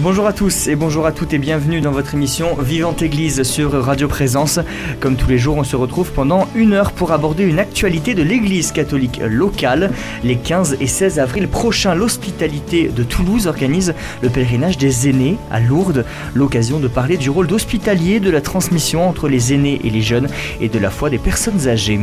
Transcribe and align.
Bonjour 0.00 0.28
à 0.28 0.32
tous 0.32 0.68
et 0.68 0.76
bonjour 0.76 1.06
à 1.06 1.12
toutes 1.12 1.32
et 1.32 1.38
bienvenue 1.38 1.80
dans 1.80 1.90
votre 1.90 2.14
émission 2.14 2.54
Vivante 2.54 3.02
Église 3.02 3.42
sur 3.42 3.72
Radio 3.72 4.06
Présence. 4.06 4.60
Comme 5.00 5.16
tous 5.16 5.28
les 5.28 5.38
jours, 5.38 5.56
on 5.56 5.64
se 5.64 5.74
retrouve 5.74 6.12
pendant 6.12 6.46
une 6.54 6.72
heure 6.72 6.92
pour 6.92 7.10
aborder 7.10 7.42
une 7.42 7.58
actualité 7.58 8.14
de 8.14 8.22
l'Église 8.22 8.70
catholique 8.70 9.20
locale. 9.20 9.90
Les 10.22 10.36
15 10.36 10.76
et 10.80 10.86
16 10.86 11.18
avril 11.18 11.48
prochains, 11.48 11.96
l'hospitalité 11.96 12.86
de 12.94 13.02
Toulouse 13.02 13.48
organise 13.48 13.92
le 14.22 14.28
pèlerinage 14.28 14.78
des 14.78 15.08
aînés 15.08 15.36
à 15.50 15.58
Lourdes. 15.58 16.04
L'occasion 16.32 16.78
de 16.78 16.86
parler 16.86 17.16
du 17.16 17.28
rôle 17.28 17.48
d'hospitalier, 17.48 18.20
de 18.20 18.30
la 18.30 18.40
transmission 18.40 19.08
entre 19.08 19.28
les 19.28 19.52
aînés 19.52 19.80
et 19.82 19.90
les 19.90 20.02
jeunes 20.02 20.28
et 20.60 20.68
de 20.68 20.78
la 20.78 20.90
foi 20.90 21.10
des 21.10 21.18
personnes 21.18 21.66
âgées. 21.66 21.98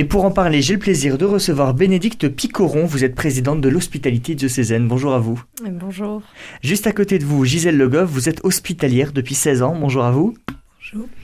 Et 0.00 0.04
pour 0.04 0.24
en 0.24 0.30
parler, 0.30 0.62
j'ai 0.62 0.74
le 0.74 0.78
plaisir 0.78 1.18
de 1.18 1.24
recevoir 1.24 1.74
Bénédicte 1.74 2.28
Picoron. 2.28 2.84
Vous 2.84 3.02
êtes 3.02 3.16
présidente 3.16 3.60
de 3.60 3.68
l'hospitalité 3.68 4.36
diocésaine. 4.36 4.86
Bonjour 4.86 5.12
à 5.12 5.18
vous. 5.18 5.42
Bonjour. 5.68 6.22
Juste 6.62 6.86
à 6.86 6.92
côté 6.92 7.18
de 7.18 7.24
vous, 7.24 7.44
Gisèle 7.44 7.76
Le 7.76 7.88
Goff, 7.88 8.08
vous 8.08 8.28
êtes 8.28 8.44
hospitalière 8.44 9.10
depuis 9.10 9.34
16 9.34 9.60
ans. 9.62 9.76
Bonjour 9.76 10.04
à 10.04 10.12
vous. 10.12 10.34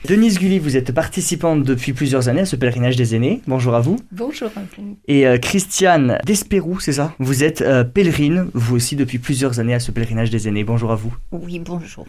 Denise 0.07 0.37
Gulli, 0.37 0.59
vous 0.59 0.77
êtes 0.77 0.91
participante 0.91 1.63
depuis 1.63 1.93
plusieurs 1.93 2.29
années 2.29 2.41
à 2.41 2.45
ce 2.45 2.55
pèlerinage 2.55 2.95
des 2.95 3.15
aînés. 3.15 3.41
Bonjour 3.47 3.75
à 3.75 3.79
vous. 3.79 3.97
Bonjour 4.11 4.49
à 4.55 4.61
vous. 4.77 4.97
Et 5.07 5.25
euh, 5.25 5.37
Christiane 5.37 6.19
Despérou, 6.25 6.79
c'est 6.79 6.93
ça? 6.93 7.13
Vous 7.19 7.43
êtes 7.43 7.61
euh, 7.61 7.83
pèlerine, 7.83 8.47
vous 8.53 8.75
aussi, 8.75 8.95
depuis 8.95 9.17
plusieurs 9.17 9.59
années 9.59 9.73
à 9.73 9.79
ce 9.79 9.91
pèlerinage 9.91 10.29
des 10.29 10.47
aînés. 10.47 10.63
Bonjour 10.63 10.91
à 10.91 10.95
vous. 10.95 11.15
Oui, 11.31 11.59
bonjour. 11.59 12.05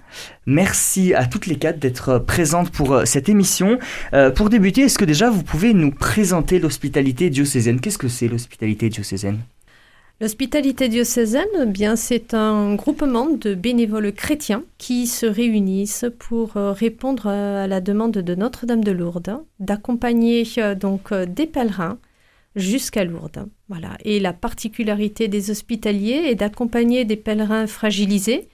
Merci 0.47 1.15
à 1.15 1.25
toutes 1.27 1.47
les 1.47 1.57
quatre 1.57 1.79
d'être 1.79 2.09
euh, 2.11 2.19
présentes 2.19 2.71
pour 2.71 3.03
cette 3.05 3.29
émission. 3.29 3.79
pour 4.35 4.51
débuter, 4.51 4.83
est-ce 4.83 4.99
que 4.99 5.05
déjà 5.05 5.31
vous 5.31 5.43
pouvez 5.43 5.73
nous 5.75 5.91
présenter 5.91 6.59
l'hospitalité 6.59 7.31
diocésaine? 7.31 7.81
Qu'est-ce 7.81 7.99
que 7.99 8.09
c'est 8.09 8.29
l'hospitalité 8.29 8.89
diocésaine? 8.89 9.39
L'hospitalité 10.19 10.89
diocésaine, 10.89 11.45
eh 11.61 11.67
bien, 11.67 11.95
c'est 11.95 12.33
un 12.33 12.75
groupement 12.75 13.27
de 13.29 13.55
bénévoles 13.55 14.15
chrétiens 14.15 14.65
qui 14.79 15.07
se 15.07 15.27
réunissent 15.27 16.07
pour 16.19 16.57
euh, 16.57 16.73
répondre 16.73 17.27
à 17.27 17.67
la 17.67 17.83
demande 17.83 18.13
de 18.13 18.35
Notre-Dame 18.35 18.83
de 18.83 18.93
Lourdes 18.93 19.45
d'accompagner 19.61 20.45
euh, 20.57 20.75
donc 20.75 21.13
euh, 21.13 21.27
des 21.27 21.45
pèlerins 21.45 21.99
jusqu'à 22.55 23.05
Lourdes. 23.05 23.47
Voilà. 23.69 23.99
Et 24.07 24.19
la 24.19 24.33
particularité 24.33 25.29
des 25.29 25.51
hospitaliers 25.51 26.31
est 26.31 26.35
d'accompagner 26.35 27.05
des 27.05 27.17
pèlerins 27.17 27.67
fragilisés, 27.67 28.49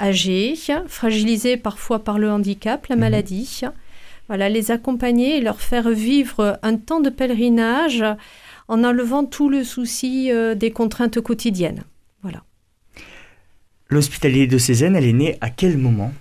âgés, 0.00 0.54
fragilisés 0.86 1.58
parfois 1.58 1.98
par 1.98 2.18
le 2.18 2.30
handicap, 2.30 2.86
la 2.86 2.96
mhm. 2.96 3.00
maladie. 3.00 3.60
Voilà, 4.28 4.48
les 4.48 4.70
accompagner 4.70 5.36
et 5.36 5.40
leur 5.42 5.60
faire 5.60 5.90
vivre 5.90 6.58
un 6.62 6.76
temps 6.76 7.00
de 7.00 7.10
pèlerinage 7.10 8.02
en 8.68 8.84
enlevant 8.84 9.24
tout 9.24 9.48
le 9.48 9.64
souci 9.64 10.30
euh, 10.30 10.54
des 10.54 10.70
contraintes 10.70 11.20
quotidiennes. 11.20 11.84
Voilà. 12.22 12.42
L'hospitalier 13.88 14.46
de 14.46 14.58
Cézanne, 14.58 14.96
elle 14.96 15.04
est 15.04 15.12
née 15.12 15.38
à 15.40 15.50
quel 15.50 15.76
moment? 15.78 16.12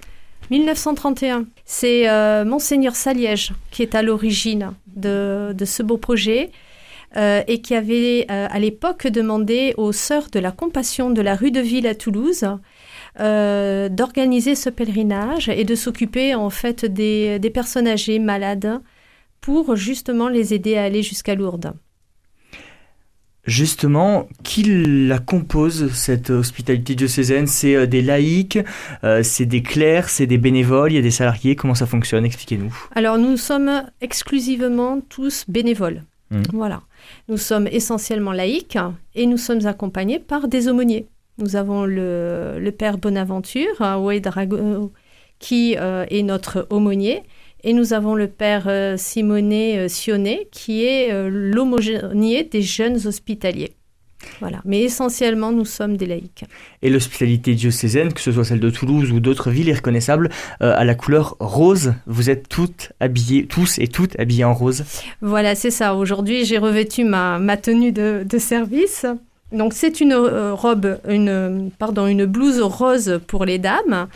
1931. 0.49 1.45
C'est 1.63 2.09
euh, 2.09 2.43
Monseigneur 2.43 2.95
Saliège 2.95 3.53
qui 3.71 3.83
est 3.83 3.95
à 3.95 4.01
l'origine 4.01 4.73
de, 4.95 5.55
ce 5.63 5.83
beau 5.83 5.97
projet. 5.97 6.51
Euh, 7.17 7.43
et 7.49 7.59
qui 7.59 7.75
avait 7.75 8.25
à 8.29 8.57
l'époque 8.57 9.05
demandé 9.05 9.73
aux 9.75 9.91
sœurs 9.91 10.29
de 10.31 10.39
la 10.39 10.53
Compassion 10.53 11.09
de 11.09 11.21
la 11.21 11.35
rue 11.35 11.51
de 11.51 11.59
Ville 11.59 11.85
à 11.85 11.93
Toulouse 11.93 12.45
d'organiser 13.17 14.55
ce 14.55 14.69
pèlerinage 14.69 15.49
et 15.49 15.65
de 15.65 15.75
s'occuper 15.75 16.35
en 16.35 16.49
fait 16.49 16.85
des, 16.85 17.37
des, 17.37 17.49
personnes 17.49 17.89
âgées 17.89 18.17
malades 18.17 18.79
pour 19.41 19.75
justement 19.75 20.29
les 20.29 20.53
aider 20.53 20.77
à 20.77 20.83
aller 20.83 21.03
jusqu'à 21.03 21.35
Lourdes. 21.35 21.73
Justement, 23.45 24.27
qui 24.43 24.61
la 25.07 25.17
compose, 25.17 25.91
cette 25.93 26.29
hospitalité 26.29 26.93
diocésaine? 26.93 27.47
C'est 27.47 27.75
euh, 27.75 27.87
des 27.87 28.03
laïcs, 28.03 28.59
euh, 29.03 29.23
c'est 29.23 29.47
des 29.47 29.63
clercs, 29.63 30.09
c'est 30.09 30.27
des 30.27 30.37
bénévoles, 30.37 30.91
il 30.91 30.95
y 30.95 30.99
a 30.99 31.01
des 31.01 31.09
salariés, 31.09 31.55
comment 31.55 31.73
ça 31.73 31.87
fonctionne? 31.87 32.23
Expliquez-nous. 32.23 32.71
Alors 32.93 33.17
nous 33.17 33.37
sommes 33.37 33.83
exclusivement 33.99 35.01
tous 35.09 35.45
bénévoles. 35.47 36.03
Mmh. 36.29 36.43
Voilà. 36.53 36.81
Nous 37.29 37.37
sommes 37.37 37.67
essentiellement 37.67 38.31
laïcs 38.31 38.77
et 39.15 39.25
nous 39.25 39.37
sommes 39.37 39.65
accompagnés 39.65 40.19
par 40.19 40.47
des 40.47 40.67
aumôniers. 40.67 41.07
Nous 41.39 41.55
avons 41.55 41.85
le, 41.85 42.69
père 42.77 42.99
Bonaventure, 42.99 43.81
euh, 43.81 44.87
qui 45.39 45.73
est 45.73 46.23
notre 46.23 46.67
aumônier, 46.69 47.23
et 47.63 47.73
nous 47.73 47.93
avons 47.93 48.15
le 48.15 48.27
père 48.27 48.65
euh, 48.67 48.95
Simonet 48.97 49.77
euh, 49.77 49.87
Sionnet, 49.87 50.47
qui 50.51 50.85
est 50.85 51.11
euh, 51.11 51.29
l'homogénier 51.31 52.43
des 52.43 52.61
jeunes 52.61 52.97
hospitaliers. 53.05 53.73
Voilà. 54.39 54.61
Mais 54.65 54.81
essentiellement, 54.81 55.51
nous 55.51 55.65
sommes 55.65 55.97
des 55.97 56.05
laïcs. 56.05 56.45
Et 56.83 56.91
l'hospitalité 56.91 57.55
diocésaine, 57.55 58.13
que 58.13 58.21
ce 58.21 58.31
soit 58.31 58.43
celle 58.43 58.59
de 58.59 58.69
Toulouse 58.69 59.11
ou 59.11 59.19
d'autres 59.19 59.49
villes, 59.49 59.69
est 59.69 59.73
reconnaissable 59.73 60.29
à 60.59 60.85
la 60.85 60.93
couleur 60.93 61.37
rose. 61.39 61.95
Vous 62.05 62.29
êtes 62.29 62.47
toutes 62.47 62.93
habillées, 62.99 63.47
tous 63.47 63.79
et 63.79 63.87
toutes 63.87 64.19
habillées 64.19 64.43
en 64.43 64.53
rose. 64.53 64.83
Voilà, 65.21 65.55
c'est 65.55 65.71
ça. 65.71 65.95
Aujourd'hui, 65.95 66.45
j'ai 66.45 66.59
revêtu 66.59 67.03
ma, 67.03 67.39
ma 67.39 67.57
tenue 67.57 67.91
de, 67.91 68.23
de 68.23 68.37
service. 68.37 69.07
Donc 69.51 69.73
c'est 69.73 69.99
une 69.99 70.13
euh, 70.13 70.53
robe, 70.53 70.99
une, 71.09 71.71
pardon, 71.77 72.07
une 72.07 72.25
blouse 72.25 72.61
rose 72.61 73.19
pour 73.27 73.43
les 73.45 73.59
dames, 73.59 74.07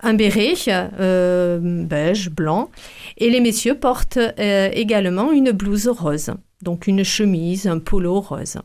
un 0.00 0.14
béret 0.14 0.54
euh, 0.68 1.58
beige, 1.60 2.30
blanc, 2.30 2.70
et 3.18 3.28
les 3.28 3.40
messieurs 3.40 3.74
portent 3.74 4.18
euh, 4.18 4.70
également 4.72 5.32
une 5.32 5.50
blouse 5.50 5.88
rose, 5.88 6.30
donc 6.62 6.86
une 6.86 7.02
chemise, 7.02 7.66
un 7.66 7.80
polo 7.80 8.20
rose. 8.20 8.58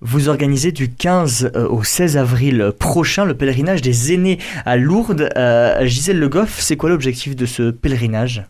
Vous 0.00 0.28
organisez 0.28 0.72
du 0.72 0.90
15 0.90 1.52
au 1.70 1.82
16 1.82 2.16
avril 2.16 2.72
prochain 2.78 3.24
le 3.24 3.34
pèlerinage 3.34 3.80
des 3.80 4.12
aînés 4.12 4.38
à 4.66 4.76
Lourdes. 4.76 5.30
Gisèle 5.82 6.18
Le 6.18 6.28
Goff, 6.28 6.60
c'est 6.60 6.76
quoi 6.76 6.90
l'objectif 6.90 7.34
de 7.34 7.46
ce 7.46 7.70
pèlerinage? 7.70 8.44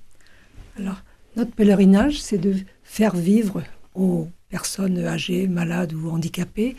Alors, 0.80 0.96
notre 1.36 1.52
pèlerinage, 1.52 2.20
c'est 2.20 2.38
de 2.38 2.56
faire 2.82 3.14
vivre 3.14 3.62
aux 3.94 4.26
personnes 4.48 5.04
âgées, 5.04 5.48
malades 5.48 5.92
ou 5.92 6.10
handicapées, 6.10 6.76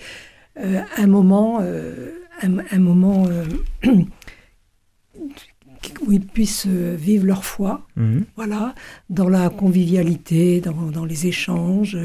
euh, 0.58 0.82
un 0.98 1.08
moment, 1.08 1.60
euh, 1.62 2.12
un, 2.42 2.80
moment 2.80 3.26
euh, 3.28 3.44
où 6.06 6.12
ils 6.12 6.26
puissent 6.26 6.68
vivre 6.68 7.26
leur 7.26 7.44
foi, 7.44 7.86
mhm. 7.98 8.26
voilà, 8.36 8.74
dans 9.10 9.28
la 9.28 9.50
convivialité, 9.50 10.62
dans, 10.62 11.06
les 11.06 11.28
échanges. 11.28 11.98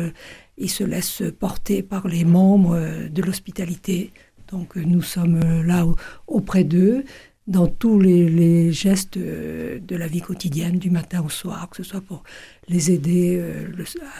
ils 0.58 0.70
se 0.70 0.84
laissent 0.84 1.22
porter 1.38 1.82
par 1.82 2.08
les 2.08 2.24
membres 2.24 2.78
de 3.08 3.22
l'hospitalité. 3.22 4.12
Donc 4.50 4.74
nous 4.74 5.02
sommes 5.02 5.62
là 5.62 5.86
auprès 6.26 6.64
d'eux 6.64 7.04
dans 7.46 7.66
tous 7.66 7.98
les, 7.98 8.72
gestes 8.72 9.16
euh, 9.16 9.78
de 9.80 9.96
la 9.96 10.06
vie 10.06 10.20
quotidienne, 10.20 10.78
du 10.78 10.90
matin 10.90 11.22
au 11.24 11.28
soir, 11.28 11.68
que 11.68 11.76
ce 11.76 11.82
soit 11.82 12.00
pour 12.00 12.22
les 12.68 12.90
aider 12.90 13.36
euh, 13.38 13.66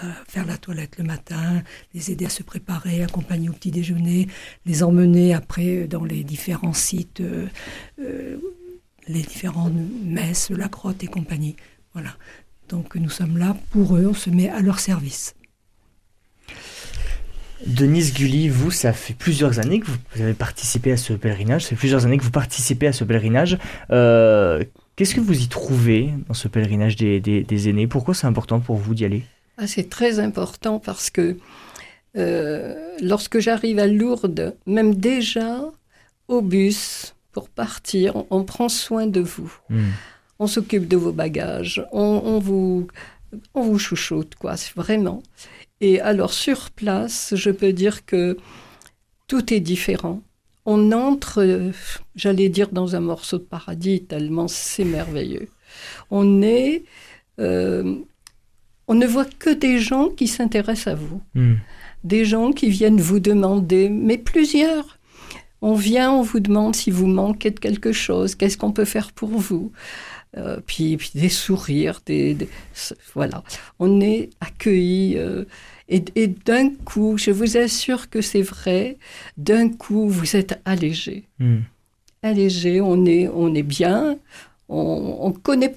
à 0.02 0.24
faire 0.28 0.46
la 0.46 0.56
toilette 0.56 0.98
le 0.98 1.04
matin, 1.04 1.62
les 1.94 2.10
aider 2.10 2.26
à 2.26 2.30
se 2.30 2.42
préparer, 2.42 3.02
accompagner 3.02 3.48
au 3.48 3.52
petit 3.52 3.70
déjeuner, 3.70 4.26
les 4.66 4.82
emmener 4.82 5.34
après 5.34 5.86
dans 5.86 6.04
les 6.04 6.24
différents 6.24 6.72
sites, 6.72 7.20
euh, 7.20 7.46
les 9.06 9.22
différentes 9.22 9.74
messes, 10.04 10.50
la 10.50 10.68
crotte 10.68 11.04
et 11.04 11.08
compagnie. 11.08 11.56
Voilà. 11.92 12.16
Donc 12.68 12.94
nous 12.94 13.10
sommes 13.10 13.36
là 13.36 13.56
pour 13.70 13.96
eux, 13.96 14.06
on 14.06 14.14
se 14.14 14.30
met 14.30 14.48
à 14.48 14.60
leur 14.60 14.80
service. 14.80 15.34
Denise 17.66 18.14
Gulli, 18.14 18.48
vous, 18.48 18.70
ça 18.70 18.92
fait 18.92 19.14
plusieurs 19.14 19.58
années 19.58 19.80
que 19.80 19.86
vous 19.86 20.22
avez 20.22 20.34
participé 20.34 20.92
à 20.92 20.96
ce 20.96 21.12
pèlerinage. 21.12 21.62
Ça 21.62 21.68
fait 21.70 21.76
plusieurs 21.76 22.06
années 22.06 22.18
que 22.18 22.22
vous 22.24 22.30
participez 22.30 22.86
à 22.86 22.92
ce 22.92 23.04
pèlerinage. 23.04 23.58
Euh, 23.90 24.64
qu'est-ce 24.96 25.14
que 25.14 25.20
vous 25.20 25.42
y 25.42 25.48
trouvez 25.48 26.10
dans 26.28 26.34
ce 26.34 26.48
pèlerinage 26.48 26.96
des, 26.96 27.68
aînés? 27.68 27.86
Pourquoi 27.86 28.14
c'est 28.14 28.26
important 28.26 28.60
pour 28.60 28.76
vous 28.76 28.94
d'y 28.94 29.04
aller? 29.04 29.24
Ah, 29.58 29.66
C'est 29.66 29.90
très 29.90 30.18
important 30.18 30.78
parce 30.78 31.10
que 31.10 31.36
euh, 32.16 32.74
lorsque 33.00 33.38
j'arrive 33.38 33.78
à 33.78 33.86
Lourdes, 33.86 34.56
même 34.66 34.94
déjà 34.94 35.62
au 36.28 36.40
bus 36.40 37.14
pour 37.32 37.48
partir, 37.48 38.24
on, 38.30 38.44
prend 38.44 38.68
soin 38.68 39.06
de 39.06 39.20
vous. 39.20 39.52
Hmm. 39.68 39.90
On 40.38 40.46
s'occupe 40.46 40.88
de 40.88 40.96
vos 40.96 41.12
bagages. 41.12 41.84
On, 41.92 42.38
vous, 42.38 42.88
on 43.54 43.62
vous 43.62 43.78
chouchoute, 43.78 44.34
quoi. 44.34 44.54
Vraiment. 44.74 45.22
Et 45.80 46.00
alors 46.00 46.32
sur 46.32 46.70
place, 46.70 47.34
je 47.36 47.50
peux 47.50 47.72
dire 47.72 48.04
que 48.04 48.36
tout 49.26 49.52
est 49.52 49.60
différent. 49.60 50.22
On 50.66 50.92
entre, 50.92 51.72
j'allais 52.14 52.48
dire, 52.48 52.68
dans 52.70 52.94
un 52.94 53.00
morceau 53.00 53.38
de 53.38 53.44
paradis, 53.44 54.02
tellement 54.04 54.48
c'est 54.48 54.84
merveilleux. 54.84 55.48
On 56.10 56.42
est... 56.42 56.84
Euh, 57.38 57.96
on 58.86 58.94
ne 58.94 59.06
voit 59.06 59.24
que 59.24 59.50
des 59.50 59.78
gens 59.78 60.08
qui 60.08 60.26
s'intéressent 60.26 60.88
à 60.88 60.96
vous. 60.96 61.22
Hmm. 61.34 61.54
Des 62.02 62.24
gens 62.24 62.50
qui 62.50 62.68
viennent 62.70 63.00
vous 63.00 63.20
demander, 63.20 63.88
mais 63.88 64.18
plusieurs. 64.18 64.98
On 65.62 65.74
vient, 65.74 66.10
on 66.12 66.22
vous 66.22 66.40
demande 66.40 66.74
si 66.74 66.90
vous 66.90 67.06
manquez 67.06 67.50
de 67.50 67.60
quelque 67.60 67.92
chose, 67.92 68.34
qu'est-ce 68.34 68.58
qu'on 68.58 68.72
peut 68.72 68.84
faire 68.84 69.12
pour 69.12 69.28
vous? 69.28 69.70
Euh, 70.36 70.60
puis, 70.64 70.96
puis, 70.96 71.10
des 71.14 71.28
sourires, 71.28 72.00
des, 72.06 72.36
voilà. 73.14 73.42
On 73.78 74.00
est 74.00 74.30
accueillis. 74.40 75.16
Euh, 75.18 75.44
et, 75.88 76.04
et 76.14 76.28
d'un 76.28 76.70
coup, 76.70 77.18
je 77.18 77.32
vous 77.32 77.56
assure 77.56 78.08
que 78.10 78.20
c'est 78.20 78.42
vrai, 78.42 78.96
d'un 79.36 79.68
coup, 79.68 80.08
vous 80.08 80.36
êtes 80.36 80.60
allégé. 80.64 81.24
Hmm. 81.38 81.60
Allégé, 82.22 82.80
on 82.80 83.04
est, 83.06 83.28
on 83.28 83.54
est 83.54 83.64
bien. 83.64 84.18
On 84.68 85.30
ne 85.30 85.38
connaît 85.38 85.74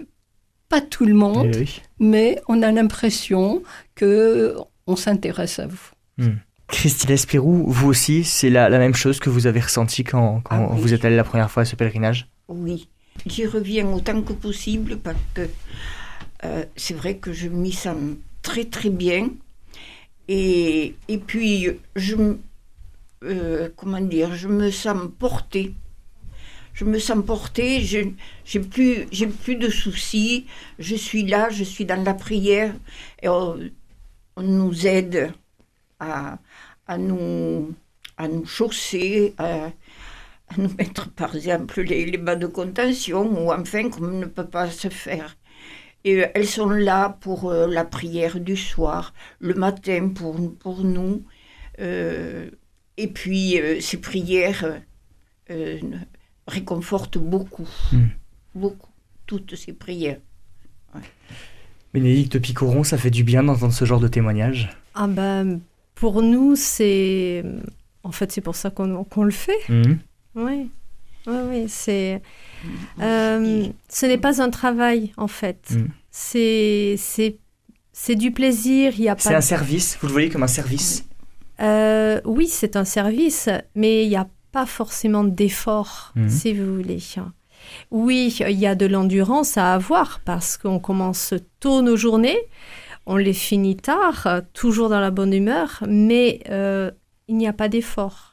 pas 0.70 0.82
tout 0.82 1.06
le 1.06 1.16
monde, 1.16 1.56
eh 1.56 1.66
mais 2.00 2.40
on 2.48 2.62
a 2.62 2.72
l'impression 2.72 3.64
que 3.96 4.56
on 4.86 4.96
s'intéresse 4.96 5.58
à 5.58 5.66
vous. 5.66 5.90
Hmm. 6.18 6.36
Christine 6.68 7.12
Espirou, 7.12 7.66
vous 7.68 7.88
aussi, 7.88 8.24
c'est 8.24 8.50
la, 8.50 8.70
la, 8.70 8.80
même 8.80 8.96
chose 8.96 9.20
que 9.20 9.30
vous 9.30 9.48
avez 9.48 9.60
ressenti 9.60 10.04
quand, 10.04 10.42
quand 10.44 10.70
ah 10.72 10.76
vous 10.76 10.94
êtes 10.94 11.06
allé 11.06 11.16
la 11.16 11.24
première 11.24 11.52
fois 11.52 11.64
à 11.64 11.66
ce 11.66 11.76
pèlerinage? 11.76 12.28
Oui, 12.48 12.88
j'y 13.26 13.46
reviens 13.46 13.88
autant 13.88 14.22
que 14.22 14.34
possible 14.34 14.98
parce 14.98 15.18
que 15.34 15.50
euh, 16.46 16.66
c'est 16.76 16.94
vrai 16.94 17.18
que 17.18 17.32
je 17.32 17.48
m'y 17.48 17.72
sens 17.72 17.98
très 18.42 18.66
très 18.66 18.90
bien. 18.90 19.30
Et, 20.28 20.96
et 21.08 21.18
puis, 21.18 21.70
je, 21.96 22.16
euh, 23.24 23.70
comment 23.76 24.02
dire, 24.02 24.36
je 24.36 24.48
me 24.48 24.72
sens 24.72 25.10
portée. 25.18 25.74
Je 26.74 26.86
me 26.86 26.98
sens 26.98 27.24
portée, 27.24 27.82
j'ai 27.82 28.60
plus, 28.60 29.06
plus 29.44 29.56
de 29.56 29.70
soucis, 29.70 30.48
je 30.80 30.96
suis 30.96 31.24
là, 31.24 31.50
je 31.52 31.64
suis 31.64 31.86
dans 31.86 32.04
la 32.04 32.16
prière, 32.16 32.74
et 33.22 33.30
on, 33.30 33.60
nous 34.38 34.88
aide 34.88 35.32
à, 36.00 36.40
à, 36.88 36.98
nous, 36.98 37.76
à 38.18 38.28
nous 38.28 38.48
chausser, 38.48 39.36
à, 39.38 39.72
à 40.54 40.62
nous 40.62 40.74
mettre 40.78 41.10
par 41.12 41.36
exemple 41.36 41.82
les, 41.82 42.06
les, 42.06 42.18
bas 42.18 42.36
de 42.36 42.48
contention, 42.48 43.46
ou 43.46 43.52
enfin 43.52 43.90
comme 43.90 44.20
ne 44.20 44.26
peut 44.26 44.48
pas 44.48 44.70
se 44.70 44.90
faire. 44.90 45.36
Et 46.04 46.22
euh, 46.22 46.28
elles 46.34 46.48
sont 46.48 46.70
là 46.70 47.18
pour 47.22 47.50
euh, 47.50 47.68
la 47.68 47.86
prière 47.86 48.40
du 48.40 48.58
soir, 48.58 49.14
le 49.40 49.54
matin 49.54 50.10
pour, 50.10 50.36
pour 50.58 50.84
nous. 50.84 51.24
Euh, 51.80 52.50
et 52.98 53.08
puis 53.08 53.60
ces 53.80 53.98
prières 53.98 54.82
réconfortent 56.48 57.18
beaucoup, 57.18 57.68
hmm. 57.92 58.06
beaucoup, 58.54 58.92
toutes 59.26 59.56
ces 59.56 59.74
prières. 59.74 60.20
Bénédicte 61.92 62.38
Picoron, 62.38 62.84
ça 62.84 63.00
fait 63.00 63.10
du 63.10 63.24
bien 63.24 63.42
d'entendre 63.42 63.74
ce 63.74 63.86
genre 63.86 64.00
de 64.00 64.08
témoignage 64.08 64.70
Ah 64.94 65.08
ben, 65.08 65.60
pour 65.96 66.22
nous, 66.22 66.56
c'est... 66.56 67.44
En 68.04 68.12
fait, 68.12 68.32
c'est 68.32 68.42
pour 68.42 68.56
ça 68.56 68.70
qu'on 68.70 69.24
le 69.24 69.32
fait. 69.32 69.58
Hmm. 69.70 69.96
Oui, 70.36 70.70
oui, 71.28 71.38
oui. 71.50 71.66
C'est, 71.68 72.22
euh, 73.02 73.68
ce 73.90 74.06
n'est 74.06 74.18
pas 74.18 74.42
un 74.42 74.50
travail, 74.50 75.12
en 75.18 75.28
fait. 75.28 75.72
Mm. 75.72 75.86
C'est, 76.12 76.96
c'est, 76.98 77.38
c'est 77.92 78.16
du 78.16 78.32
plaisir. 78.32 78.94
Il 78.98 79.04
y 79.04 79.10
a 79.10 79.16
C'est 79.18 79.36
un 79.36 79.42
service. 79.42 79.98
Vous 80.02 80.08
le 80.08 80.14
voyez 80.14 80.30
comme 80.30 80.44
un 80.44 80.48
service? 80.48 81.06
Euh, 81.62 82.20
Oui, 82.26 82.48
c'est 82.48 82.76
un 82.76 82.86
service, 82.86 83.50
mais 83.76 84.04
il 84.04 84.10
n'y 84.10 84.16
a 84.16 84.28
pas 84.52 84.66
forcément 84.66 85.24
d'effort, 85.24 86.12
mm. 86.16 86.30
si 86.30 86.54
vous 86.54 86.76
voulez. 86.76 87.00
Oui, 87.92 88.36
il 88.40 88.60
y 88.60 88.68
a 88.68 88.76
de 88.76 88.86
l'endurance 88.86 89.58
à 89.58 89.74
avoir 89.74 90.20
parce 90.26 90.58
qu'on 90.58 90.80
commence 90.80 91.34
tôt 91.60 91.82
nos 91.82 91.96
journées, 91.96 92.40
on 93.06 93.16
les 93.16 93.34
finit 93.34 93.78
tard, 93.78 94.28
toujours 94.54 94.90
dans 94.90 95.00
la 95.00 95.12
bonne 95.12 95.34
humeur, 95.34 95.84
mais 95.88 96.42
euh, 96.50 96.92
il 97.28 97.38
n'y 97.38 97.48
a 97.48 97.54
pas 97.54 97.70
d'effort. 97.70 98.33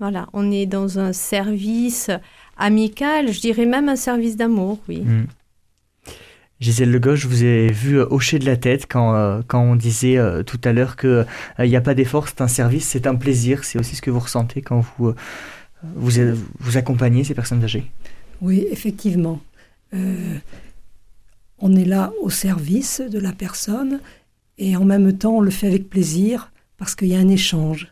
Voilà, 0.00 0.26
on 0.32 0.50
est 0.50 0.64
dans 0.64 0.98
un 0.98 1.12
service 1.12 2.10
amical, 2.56 3.30
je 3.32 3.40
dirais 3.40 3.66
même 3.66 3.90
un 3.90 3.96
service 3.96 4.34
d'amour, 4.34 4.78
oui. 4.88 5.02
Mm. 5.02 5.26
Gisèle 6.58 6.90
Le 6.90 7.16
je 7.16 7.28
vous 7.28 7.44
ai 7.44 7.72
vu 7.72 8.00
hocher 8.00 8.38
de 8.38 8.46
la 8.46 8.56
tête 8.56 8.86
quand, 8.86 9.14
euh, 9.14 9.40
quand 9.46 9.62
on 9.62 9.76
disait 9.76 10.18
euh, 10.18 10.42
tout 10.42 10.60
à 10.64 10.72
l'heure 10.72 10.96
qu'il 10.96 11.26
n'y 11.58 11.74
euh, 11.74 11.78
a 11.78 11.80
pas 11.80 11.94
d'effort, 11.94 12.28
c'est 12.28 12.40
un 12.42 12.48
service, 12.48 12.86
c'est 12.86 13.06
un 13.06 13.14
plaisir. 13.14 13.64
C'est 13.64 13.78
aussi 13.78 13.96
ce 13.96 14.02
que 14.02 14.10
vous 14.10 14.20
ressentez 14.20 14.60
quand 14.60 14.80
vous, 14.98 15.14
vous, 15.82 16.10
vous 16.58 16.76
accompagnez 16.76 17.24
ces 17.24 17.34
personnes 17.34 17.64
âgées 17.64 17.90
Oui, 18.42 18.66
effectivement. 18.70 19.40
on 19.92 21.76
est 21.76 21.84
là 21.84 22.12
au 22.20 22.30
service 22.30 23.00
de 23.00 23.18
la 23.18 23.32
personne 23.32 24.00
et 24.58 24.76
en 24.76 24.84
même 24.84 25.16
temps 25.16 25.36
on 25.38 25.40
le 25.40 25.50
fait 25.50 25.66
avec 25.66 25.88
plaisir 25.88 26.52
parce 26.76 26.94
qu'il 26.94 27.08
y 27.08 27.16
a 27.16 27.18
un 27.18 27.28
échange. 27.28 27.88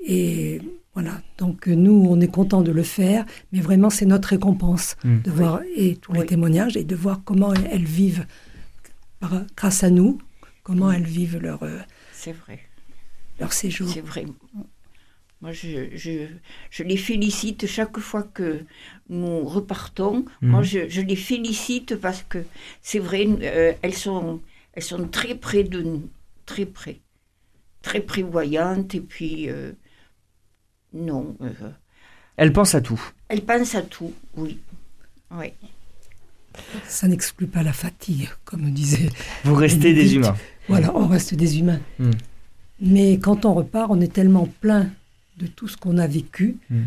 Et 0.00 0.60
voilà, 0.94 1.20
donc 1.38 1.66
euh, 1.66 1.74
nous, 1.74 2.06
on 2.08 2.20
est 2.20 2.28
content 2.28 2.62
de 2.62 2.70
le 2.70 2.84
faire, 2.84 3.26
mais 3.52 3.60
vraiment, 3.60 3.90
c'est 3.90 4.06
notre 4.06 4.28
récompense 4.28 4.96
hmm. 5.02 5.22
de 5.22 5.30
voir 5.30 5.60
et 5.76 5.96
tous 5.96 6.12
les 6.12 6.24
témoignages 6.24 6.76
et 6.76 6.84
de 6.84 6.94
voir 6.94 7.22
comment 7.24 7.52
elles, 7.52 7.84
vivent 7.84 8.26
grâce 9.56 9.82
à 9.82 9.90
nous, 9.90 10.18
comment 10.62 10.92
elles 10.92 11.02
vivent 11.02 11.38
leur, 11.38 11.64
euh, 11.64 11.80
c'est 12.12 12.32
vrai. 12.32 12.60
leur 13.40 13.52
séjour. 13.52 13.88
C'est 13.88 14.02
vrai. 14.02 14.24
Moi, 15.40 15.50
je, 15.50 15.96
je, 15.96 16.28
je, 16.70 16.84
les 16.84 16.96
félicite 16.96 17.66
chaque 17.66 17.98
fois 17.98 18.22
que 18.22 18.60
nous 19.08 19.44
repartons. 19.44 20.24
Hmm. 20.42 20.48
Moi, 20.48 20.62
je, 20.62 20.88
je, 20.88 21.00
les 21.00 21.16
félicite 21.16 21.96
parce 21.96 22.22
que 22.22 22.38
c'est 22.82 23.00
vrai, 23.00 23.26
euh, 23.26 23.72
elles, 23.82 23.94
sont, 23.94 24.40
elles 24.74 24.84
sont 24.84 25.08
très 25.08 25.34
près 25.34 25.64
de 25.64 25.82
nous, 25.82 26.08
très 26.46 26.66
près, 26.66 27.00
très 27.82 28.00
prévoyantes 28.00 28.94
et 28.94 29.00
puis. 29.00 29.50
Non. 30.94 31.36
Euh, 31.42 31.50
elle 32.36 32.52
pense 32.52 32.74
à 32.74 32.80
tout. 32.80 33.00
Elle 33.28 33.42
pense 33.42 33.74
à 33.74 33.82
tout, 33.82 34.12
oui. 34.36 34.58
Oui. 35.32 35.52
Ça 36.86 37.08
n'exclut 37.08 37.46
pas 37.46 37.62
la 37.62 37.72
fatigue, 37.72 38.28
comme 38.44 38.70
disait. 38.70 39.08
Vous 39.44 39.54
restez 39.54 39.92
des 39.92 40.14
humains. 40.14 40.36
Voilà, 40.68 40.94
on 40.94 41.06
reste 41.06 41.34
des 41.34 41.58
humains. 41.58 41.80
Hmm. 41.98 42.12
Mais 42.80 43.18
quand 43.18 43.44
on 43.44 43.54
repart, 43.54 43.90
on 43.90 44.00
est 44.00 44.12
tellement 44.12 44.48
plein 44.60 44.88
de 45.36 45.46
tout 45.46 45.68
ce 45.68 45.76
qu'on 45.76 45.98
a 45.98 46.06
vécu 46.06 46.58
hmm. 46.70 46.82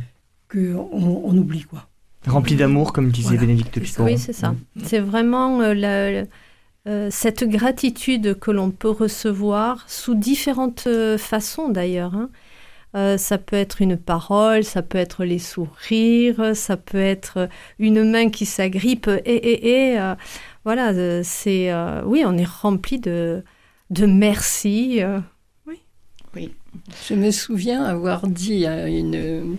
qu'on 0.50 0.90
on 0.92 1.38
oublie 1.38 1.64
quoi. 1.64 1.88
Rempli 2.26 2.56
d'amour, 2.56 2.92
comme 2.92 3.10
disait 3.10 3.38
Bénédicte 3.38 3.80
Picot. 3.80 4.04
Oui, 4.04 4.18
c'est 4.18 4.34
ça. 4.34 4.52
Hmm. 4.52 4.82
C'est 4.84 5.00
vraiment 5.00 5.62
euh, 5.62 6.24
euh, 6.88 7.08
cette 7.12 7.44
gratitude 7.44 8.38
que 8.40 8.52
l'on 8.52 8.72
peut 8.72 8.90
recevoir 8.90 9.86
sous 9.90 10.16
différentes 10.16 10.88
façons 11.18 11.70
d'ailleurs. 11.70 12.16
Hein. 12.16 12.30
Euh, 12.98 13.18
ça 13.18 13.38
peut 13.38 13.56
être 13.56 13.82
une 13.82 13.96
parole, 13.96 14.64
ça 14.64 14.82
peut 14.82 14.98
être 14.98 15.24
les 15.24 15.38
sourires, 15.38 16.56
ça 16.56 16.78
peut 16.78 16.98
être 16.98 17.48
une 17.78 18.04
main 18.10 18.32
qui 18.32 18.48
s'agrippe. 18.48 19.08
Et, 19.24 19.36
et, 19.36 19.92
et 19.92 20.00
euh, 20.00 20.16
voilà, 20.66 20.90
euh, 20.94 21.22
c'est 21.24 21.72
oui, 22.06 22.24
on 22.26 22.36
est 22.38 22.48
rempli 22.48 23.00
de, 23.00 23.44
de 23.92 24.06
merci. 24.08 25.02
oui. 25.68 25.80
Oui. 26.36 26.52
Je 27.08 27.14
me 27.14 27.30
souviens 27.30 27.84
avoir 27.84 28.28
dit 28.28 28.66
à 28.66 28.88
une, 28.88 29.58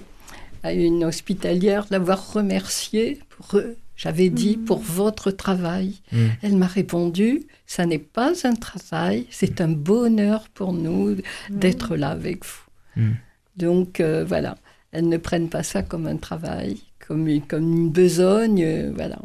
à 0.64 0.72
une 0.72 1.04
hospitalière 1.04 1.86
d'avoir 1.86 2.32
remercié 2.32 3.20
pour 3.30 3.60
J'avais 3.96 4.30
dit 4.30 4.56
mm. 4.56 4.64
pour 4.64 4.78
votre 4.80 5.30
travail. 5.30 6.00
Mm. 6.10 6.26
Elle 6.42 6.56
m'a 6.56 6.66
répondu, 6.66 7.44
ça 7.66 7.86
n'est 7.86 7.98
pas 7.98 8.32
un 8.44 8.54
travail, 8.54 9.26
c'est 9.30 9.60
un 9.60 9.68
bonheur 9.68 10.48
pour 10.48 10.72
nous 10.72 11.16
d'être 11.50 11.94
là 11.94 12.10
avec 12.10 12.44
vous. 12.44 13.12
Donc 13.58 13.98
euh, 13.98 14.24
voilà, 14.24 14.56
elles 14.92 15.08
ne 15.08 15.16
prennent 15.16 15.48
pas 15.48 15.64
ça 15.64 15.82
comme 15.82 16.06
un 16.06 16.16
travail, 16.16 16.78
comme 17.06 17.26
une, 17.26 17.42
comme 17.42 17.64
une 17.64 17.90
besogne, 17.90 18.62
euh, 18.64 18.92
voilà. 18.94 19.18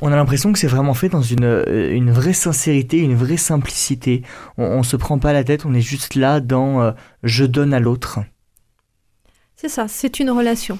On 0.00 0.12
a 0.12 0.16
l'impression 0.16 0.52
que 0.52 0.58
c'est 0.58 0.68
vraiment 0.68 0.94
fait 0.94 1.08
dans 1.08 1.22
une, 1.22 1.44
euh, 1.44 1.92
une, 1.92 2.10
vraie 2.10 2.32
sincérité, 2.32 2.98
une 2.98 3.14
vraie 3.14 3.36
simplicité. 3.36 4.22
On 4.58 4.78
ne 4.78 4.82
se 4.82 4.96
prend 4.96 5.18
pas 5.18 5.32
la 5.32 5.44
tête, 5.44 5.66
on 5.66 5.74
est 5.74 5.80
juste 5.80 6.14
là 6.14 6.40
dans 6.40 6.94
je 7.22 7.44
donne 7.44 7.74
à 7.74 7.80
l'autre. 7.80 8.20
C'est 9.56 9.68
ça, 9.68 9.88
c'est 9.88 10.20
une 10.20 10.30
relation. 10.30 10.78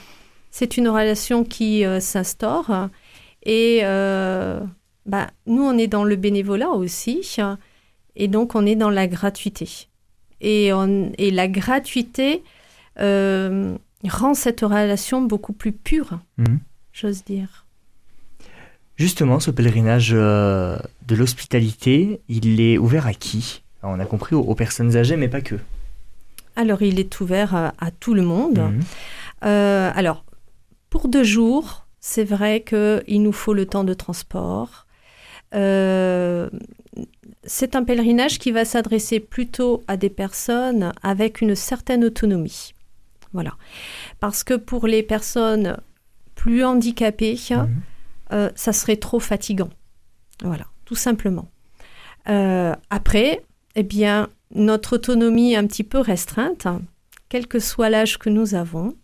C'est 0.50 0.76
une 0.76 0.88
relation 0.88 1.42
qui 1.44 1.84
s'instaure. 2.00 2.90
Et 3.44 3.80
bah, 3.82 5.30
nous, 5.46 5.62
on 5.62 5.78
est 5.78 5.86
dans 5.86 6.04
le 6.04 6.16
bénévolat 6.16 6.70
aussi. 6.70 7.36
Et 8.16 8.28
donc, 8.28 8.54
on 8.54 8.66
est 8.66 8.76
dans 8.76 8.90
la 8.90 9.06
gratuité 9.06 9.88
et, 10.40 10.70
et 11.18 11.30
la 11.30 11.48
gratuité 11.48 12.42
euh, 13.00 13.76
rend 14.08 14.34
cette 14.34 14.60
relation 14.60 15.22
beaucoup 15.22 15.52
plus 15.52 15.72
pure, 15.72 16.20
mhm. 16.38 16.60
j'ose 16.92 17.24
dire. 17.24 17.64
Justement, 18.96 19.40
ce 19.40 19.50
pèlerinage 19.50 20.12
euh, 20.12 20.78
de 21.08 21.16
l'hospitalité, 21.16 22.20
il 22.28 22.60
est 22.60 22.78
ouvert 22.78 23.06
à 23.06 23.14
qui? 23.14 23.62
On 23.82 23.98
a 23.98 24.06
compris 24.06 24.34
aux, 24.34 24.54
personnes 24.54 24.96
âgées, 24.96 25.16
mais 25.16 25.28
pas 25.28 25.40
que. 25.40 25.56
Alors, 26.56 26.82
il 26.82 27.00
est 27.00 27.20
ouvert 27.20 27.54
à, 27.54 27.90
tout 27.90 28.14
le 28.14 28.22
monde. 28.22 28.58
Mhm. 28.58 28.80
Euh, 29.44 29.90
alors, 29.94 30.24
pour 30.90 31.08
deux 31.08 31.24
jours, 31.24 31.86
c'est 32.00 32.24
vrai 32.24 32.62
qu'il 32.62 33.22
nous 33.22 33.32
faut 33.32 33.52
le 33.52 33.66
temps 33.66 33.84
de 33.84 33.94
transport. 33.94 34.86
Euh, 35.54 36.48
c'est 37.44 37.76
un 37.76 37.84
pèlerinage 37.84 38.38
qui 38.38 38.50
va 38.50 38.64
s'adresser 38.64 39.20
plutôt 39.20 39.82
à 39.86 39.96
des 39.96 40.10
personnes 40.10 40.92
avec 41.02 41.40
une 41.40 41.54
certaine 41.54 42.04
autonomie. 42.04 42.72
Voilà. 43.32 43.54
Parce 44.20 44.44
que 44.44 44.54
pour 44.54 44.86
les 44.86 45.02
personnes 45.02 45.76
plus 46.34 46.64
handicapées, 46.64 47.38
mhm. 47.50 47.68
euh, 48.32 48.50
ça 48.54 48.72
serait 48.72 48.96
trop 48.96 49.20
fatigant. 49.20 49.70
Voilà, 50.42 50.66
tout 50.84 50.94
simplement. 50.94 51.48
Euh, 52.28 52.74
après, 52.90 53.42
eh 53.74 53.82
bien, 53.82 54.28
notre 54.54 54.94
autonomie 54.94 55.52
est 55.52 55.56
un 55.56 55.66
petit 55.66 55.84
peu 55.84 55.98
restreinte, 55.98 56.66
quel 57.28 57.46
que 57.46 57.58
soit 57.58 57.90
l'âge 57.90 58.18
que 58.18 58.30
nous 58.30 58.54
avons, 58.54 58.94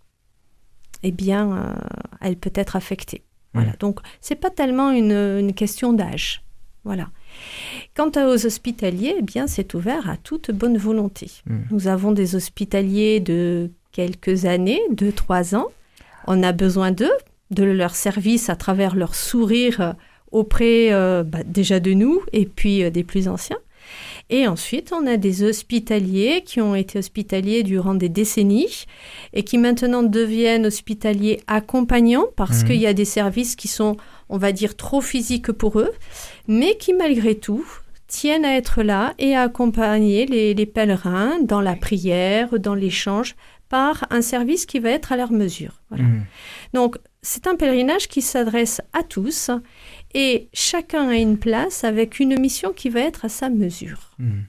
eh 1.03 1.13
bien, 1.13 1.57
euh, 1.57 1.75
elle 2.21 2.37
peut 2.37 2.53
être 2.55 2.77
affectée. 2.77 3.23
Voilà. 3.55 3.73
Donc, 3.81 4.01
c'est 4.21 4.37
pas 4.37 4.51
tellement 4.51 4.91
une, 4.91 5.53
question 5.55 5.93
d'âge. 5.93 6.43
Voilà. 6.85 7.09
Quant 7.95 8.11
aux 8.17 8.47
hospitaliers, 8.47 9.17
eh 9.19 9.23
bien, 9.23 9.47
c'est 9.47 9.75
ouvert 9.75 10.09
à 10.09 10.17
toute 10.17 10.51
bonne 10.51 10.79
volonté. 10.79 11.31
Nous 11.71 11.89
avons 11.89 12.13
des 12.13 12.37
hospitaliers 12.37 13.21
de 13.21 13.71
quelques 13.93 14.45
années, 14.45 14.81
deux, 14.91 15.13
trois 15.13 15.55
ans. 15.55 15.69
On 16.27 16.43
a 16.43 16.53
besoin 16.53 16.93
d'eux, 16.93 17.13
de 17.51 17.65
leur 17.65 17.95
service 17.95 18.49
à 18.49 18.57
travers 18.57 18.95
leur 18.95 19.15
sourire 19.15 19.95
auprès 20.31 20.93
euh, 20.93 21.25
bah, 21.25 21.43
déjà 21.45 21.81
de 21.81 21.93
nous 21.93 22.23
et 22.33 22.47
puis 22.47 22.85
euh, 22.85 22.91
des 22.91 23.05
plus 23.05 23.29
anciens. 23.29 23.59
Et 24.31 24.47
ensuite, 24.47 24.93
on 24.93 25.07
a 25.07 25.17
des 25.17 25.43
hospitaliers 25.43 26.43
qui 26.47 26.61
ont 26.61 26.77
été 26.77 26.99
hospitaliers 26.99 27.65
durant 27.65 27.95
des 27.95 28.09
décennies 28.09 28.87
et 29.33 29.43
qui 29.43 29.59
maintenant 29.59 30.05
deviennent 30.05 30.67
hospitaliers 30.67 31.41
accompagnants 31.49 32.27
parce 32.37 32.63
mmh. 32.63 32.67
qu'il 32.67 32.77
y 32.77 32.87
a 32.87 32.95
des 32.95 33.05
services 33.05 33.57
qui 33.57 33.67
sont, 33.67 33.97
on 34.29 34.39
va 34.39 34.53
dire, 34.53 34.77
trop 34.77 35.01
physiques 35.01 35.51
pour 35.51 35.81
eux, 35.81 35.91
mais 36.47 36.77
qui 36.77 36.95
malgré 36.95 37.35
tout 37.35 37.67
tiennent 38.07 38.45
à 38.45 38.57
être 38.57 38.83
là 38.83 39.15
et 39.19 39.35
à 39.35 39.43
accompagner 39.43 40.27
les, 40.27 40.55
les 40.55 40.67
pèlerins 40.67 41.39
dans 41.43 41.61
la 41.61 41.75
prière, 41.75 42.59
dans 42.59 42.75
l'échange, 42.75 43.35
par 43.69 44.05
un 44.11 44.21
service 44.21 44.67
qui 44.67 44.81
va 44.81 44.91
être 44.91 45.13
à 45.13 45.17
leur 45.17 45.33
mesure. 45.33 45.81
Mmh. 45.91 46.21
Donc, 46.73 46.99
c'est 47.23 47.47
un 47.47 47.57
pèlerinage 47.57 48.09
qui 48.09 48.23
s'adresse 48.23 48.81
à 48.93 49.03
tous 49.03 49.51
et 50.15 50.49
chacun 50.53 51.09
a 51.09 51.17
une 51.17 51.39
place 51.39 51.85
avec 51.85 52.19
une 52.21 52.39
mission 52.39 52.73
qui 52.73 52.89
va 52.89 53.01
être 53.01 53.25
à 53.25 53.29
sa 53.29 53.49
mesure. 53.49 54.11
Mmh. 54.19 54.41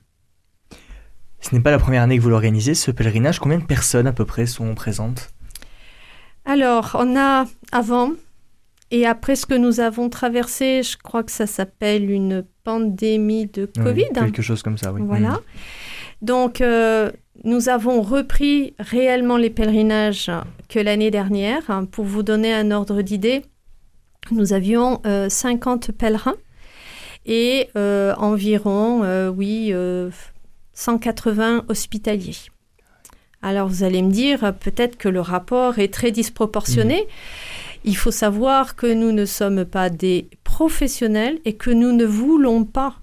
Ce 1.40 1.56
n'est 1.56 1.62
pas 1.62 1.72
la 1.72 1.80
première 1.80 2.04
année 2.04 2.18
que 2.18 2.22
vous 2.22 2.30
l'organisez, 2.30 2.76
ce 2.76 2.92
pèlerinage. 2.92 3.40
Combien 3.40 3.58
de 3.58 3.66
personnes 3.66 4.08
à 4.08 4.14
peu 4.14 4.26
près 4.26 4.46
sont 4.46 4.76
présentes? 4.76 5.34
Alors, 6.46 6.96
on 7.00 7.18
a 7.18 7.46
avant 7.72 8.12
et 8.92 9.06
après 9.06 9.36
ce 9.36 9.46
que 9.46 9.54
nous 9.54 9.80
avons 9.80 10.10
traversé, 10.10 10.84
je 10.84 10.98
crois 10.98 11.24
que 11.24 11.32
ça 11.32 11.48
s'appelle 11.48 12.12
une 12.12 12.44
pandémie 12.64 13.48
de 13.48 13.66
Covid. 13.66 14.10
quelque 14.14 14.42
chose 14.42 14.62
comme 14.62 14.78
ça, 14.78 14.92
oui. 14.92 15.02
Voilà. 15.04 15.30
Mmh. 15.30 15.42
Donc, 16.22 16.62
euh, 16.62 17.12
nous 17.44 17.70
avons 17.70 18.02
repris 18.02 18.76
réellement 18.78 19.38
les 19.38 19.50
pèlerinages 19.50 20.32
que 20.70 20.80
l'année 20.80 21.10
dernière. 21.10 21.84
Pour 21.92 22.06
vous 22.06 22.22
donner 22.22 22.54
un 22.54 22.70
ordre 22.72 23.02
d'idée, 23.02 23.44
nous 24.30 24.54
avions 24.54 25.02
50 25.04 25.90
euh, 25.90 25.94
pèlerins 25.94 26.36
et 27.26 27.70
euh, 27.76 28.14
environ, 28.18 29.04
euh, 29.04 29.30
oui, 29.30 29.74
180 30.74 31.66
hospitaliers. 31.68 32.38
Alors 33.42 33.68
vous 33.68 33.84
allez 33.84 34.04
me 34.04 34.12
dire, 34.12 34.54
peut-être 34.60 34.98
que 34.98 35.10
le 35.10 35.22
rapport 35.22 35.80
est 35.80 35.92
très 35.92 36.12
disproportionné. 36.12 37.02
Mmh. 37.02 37.08
Il 37.86 37.98
faut 37.98 38.12
savoir 38.12 38.76
que 38.76 38.86
nous 38.86 39.12
ne 39.12 39.26
sommes 39.26 39.66
pas 39.66 39.90
des 39.90 40.30
professionnels 40.44 41.40
et 41.46 41.54
que 41.54 41.72
nous 41.72 41.92
ne 41.92 42.06
voulons 42.06 42.64
pas 42.64 42.98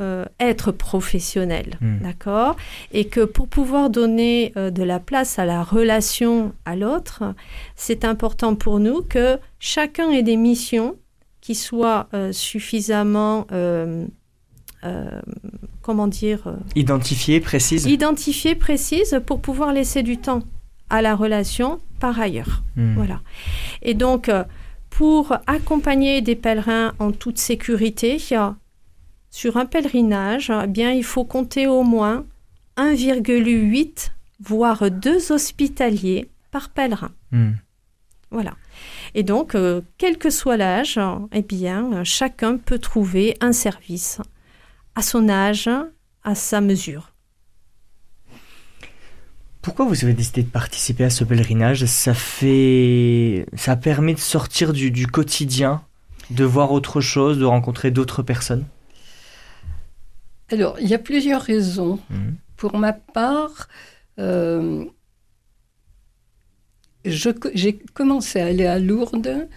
euh, 0.00 0.24
être 0.38 0.70
professionnel, 0.70 1.76
hmm. 1.80 1.98
d'accord? 2.02 2.56
Et 2.92 3.06
que 3.06 3.24
pour 3.24 3.48
pouvoir 3.48 3.90
donner 3.90 4.52
euh, 4.56 4.70
de 4.70 4.84
la 4.84 5.00
place 5.00 5.40
à 5.40 5.44
la 5.44 5.64
relation 5.64 6.52
à 6.64 6.76
l'autre, 6.76 7.34
c'est 7.74 8.04
important 8.04 8.54
pour 8.54 8.78
nous 8.78 9.02
que 9.02 9.40
chacun 9.58 10.12
ait 10.12 10.22
des 10.22 10.36
missions 10.36 10.94
qui 11.40 11.56
soient 11.56 12.06
euh, 12.14 12.30
suffisamment, 12.30 13.46
comment 15.82 16.06
dire 16.06 16.54
Identifiées, 16.76 17.40
précises 17.40 17.86
Identifiées, 17.86 18.54
précises 18.54 19.20
pour 19.26 19.40
pouvoir 19.40 19.72
laisser 19.72 20.04
du 20.04 20.18
temps 20.18 20.44
à 20.90 21.02
la 21.02 21.16
relation 21.16 21.80
par 21.98 22.20
ailleurs. 22.20 22.62
Hmm. 22.76 22.94
Voilà. 22.94 23.20
Et 23.82 23.94
donc, 23.94 24.30
pour 24.90 25.36
accompagner 25.48 26.20
des 26.20 26.36
pèlerins 26.36 26.92
en 27.00 27.10
toute 27.10 27.38
sécurité, 27.38 28.16
il 28.16 28.32
y 28.32 28.36
a 28.36 28.54
sur 29.30 29.56
un 29.56 29.66
pèlerinage, 29.66 30.50
eh 30.50 30.66
bien, 30.66 30.92
il 30.92 31.04
faut 31.04 31.24
compter 31.24 31.66
au 31.66 31.82
moins 31.82 32.26
1,8 32.76 34.10
voire 34.40 34.90
2 34.90 35.32
hospitaliers 35.32 36.30
par 36.50 36.70
pèlerin. 36.70 37.10
Hmm. 37.32 37.52
Voilà. 38.30 38.54
Et 39.14 39.22
donc, 39.22 39.54
euh, 39.54 39.80
quel 39.96 40.18
que 40.18 40.30
soit 40.30 40.56
l'âge, 40.56 41.00
eh 41.32 41.42
bien, 41.42 42.04
chacun 42.04 42.58
peut 42.58 42.78
trouver 42.78 43.36
un 43.40 43.52
service 43.52 44.20
à 44.94 45.02
son 45.02 45.28
âge, 45.28 45.70
à 46.24 46.34
sa 46.34 46.60
mesure. 46.60 47.12
Pourquoi 49.62 49.86
vous 49.86 50.04
avez 50.04 50.14
décidé 50.14 50.42
de 50.42 50.48
participer 50.48 51.04
à 51.04 51.10
ce 51.10 51.24
pèlerinage? 51.24 51.84
Ça 51.86 52.14
fait, 52.14 53.46
ça 53.56 53.76
permet 53.76 54.14
de 54.14 54.18
sortir 54.18 54.72
du 54.72 55.06
quotidien, 55.06 55.82
de 56.30 56.44
voir 56.44 56.72
autre 56.72 57.00
chose, 57.00 57.38
de 57.38 57.44
rencontrer 57.44 57.90
d'autres 57.90 58.22
personnes? 58.22 58.64
Alors, 60.50 60.78
il 60.80 60.88
y 60.88 60.94
a 60.94 60.98
plusieurs 60.98 61.42
raisons. 61.42 61.98
Mhm. 62.10 62.36
Pour 62.56 62.76
ma 62.76 62.92
part, 62.92 63.68
euh, 64.18 64.84
j'ai 67.04 67.78
commencé 67.94 68.40
à 68.40 68.46
aller 68.46 68.66
à 68.66 68.78
Lourdes 68.78 69.48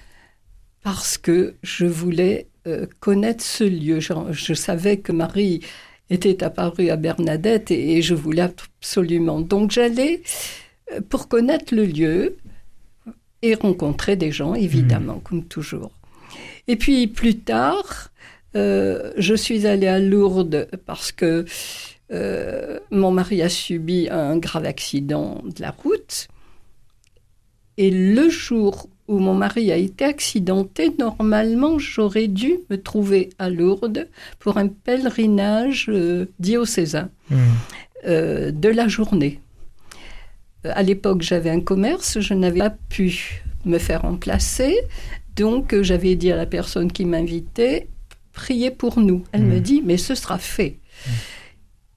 parce 0.84 1.18
que 1.18 1.56
je 1.64 1.86
voulais 1.86 2.48
euh, 2.68 2.86
connaître 3.00 3.44
ce 3.44 3.64
lieu. 3.64 4.00
Je, 4.00 4.54
savais 4.54 4.98
que 4.98 5.12
Marie 5.12 5.62
était 6.10 6.44
apparue 6.44 6.90
à 6.90 6.96
Bernadette 6.96 7.72
et, 7.72 8.02
je 8.02 8.14
voulais 8.14 8.44
absolument. 8.44 9.40
Donc 9.40 9.72
j'allais 9.72 10.22
euh, 10.92 11.02
pour 11.02 11.28
connaître 11.28 11.74
le 11.74 11.86
lieu 11.86 12.38
et 13.42 13.56
rencontrer 13.56 14.16
des 14.16 14.32
gens, 14.32 14.54
évidemment, 14.54 15.16
mhm. 15.16 15.22
comme 15.22 15.46
toujours. 15.46 15.92
Et 16.68 16.76
puis 16.76 17.08
plus 17.08 17.40
tard, 17.40 18.11
euh, 18.56 19.12
je 19.18 19.34
suis 19.34 19.66
allée 19.66 19.88
à 19.88 20.00
Lourdes 20.00 20.68
parce 20.86 21.12
que 21.12 21.46
euh, 22.12 22.80
mon 22.92 23.12
mari 23.12 23.42
a 23.42 23.50
subi 23.50 24.10
un 24.10 24.38
grave 24.38 24.66
accident 24.66 25.42
de 25.44 25.62
la 25.62 25.72
route. 25.72 26.28
Et 27.78 27.90
le 27.90 28.30
jour 28.30 28.90
où 29.08 29.20
mon 29.20 29.34
mari 29.34 29.72
a 29.72 29.78
été 29.78 30.06
accidenté, 30.06 30.92
normalement, 31.00 31.80
j'aurais 31.80 32.28
dû 32.28 32.60
me 32.70 32.76
trouver 32.82 33.30
à 33.40 33.50
Lourdes 33.50 34.08
pour 34.40 34.58
un 34.58 34.68
pèlerinage 34.68 35.88
euh, 35.90 36.26
diocésain 36.40 37.10
mmh. 37.30 37.36
de 38.06 38.70
la 38.70 38.88
journée. 38.88 39.40
À 40.64 40.84
l'époque, 40.84 41.22
j'avais 41.22 41.50
un 41.50 41.62
commerce, 41.62 42.20
je 42.20 42.34
n'avais 42.34 42.60
pas 42.60 42.76
pu 42.90 43.44
me 43.66 43.80
faire 43.80 44.04
remplacer. 44.04 44.78
Donc, 45.36 45.74
j'avais 45.82 46.16
dit 46.16 46.32
à 46.32 46.36
la 46.36 46.46
personne 46.46 46.92
qui 46.92 47.06
m'invitait, 47.06 47.88
priez 48.34 48.72
pour 48.72 49.00
nous. 49.00 49.24
Elle 49.32 49.44
me 49.44 49.58
hmm. 49.58 49.62
dit, 49.62 49.82
mais 49.84 49.98
ce 49.98 50.16
sera 50.16 50.38
fait. 50.38 50.80
Hmm. 51.06 51.12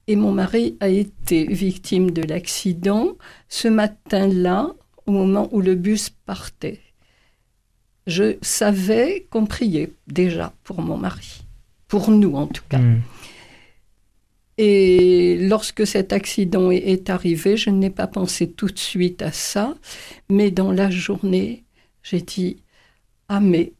Et 0.07 0.15
mon 0.15 0.31
mari 0.31 0.77
a 0.79 0.87
été 0.87 1.45
victime 1.45 2.11
de 2.11 2.21
l'accident 2.21 3.15
ce 3.49 3.67
matin-là, 3.67 4.71
au 5.07 5.11
moment 5.11 5.49
où 5.51 5.61
le 5.61 5.75
bus 5.75 6.09
partait. 6.09 6.79
Je 8.07 8.37
savais 8.41 9.25
qu'on 9.29 9.45
priait 9.45 9.91
déjà 10.07 10.53
pour 10.63 10.81
mon 10.81 10.97
mari, 10.97 11.43
pour 11.87 12.11
nous 12.11 12.35
en 12.35 12.47
tout 12.47 12.63
cas. 12.69 12.77
Hmm. 12.77 13.01
Et 14.57 15.37
lorsque 15.49 15.85
cet 15.85 16.13
accident 16.13 16.71
est 16.71 17.09
arrivé, 17.09 17.57
je 17.57 17.69
n'ai 17.69 17.89
pas 17.89 18.07
pensé 18.07 18.49
tout 18.49 18.67
de 18.67 18.79
suite 18.79 19.21
à 19.21 19.31
ça, 19.31 19.75
mais 20.29 20.49
dans 20.49 20.71
la 20.71 20.89
journée, 20.89 21.65
j'ai 22.03 22.21
dit, 22.21 22.57
ah 23.27 23.41
mais 23.41 23.73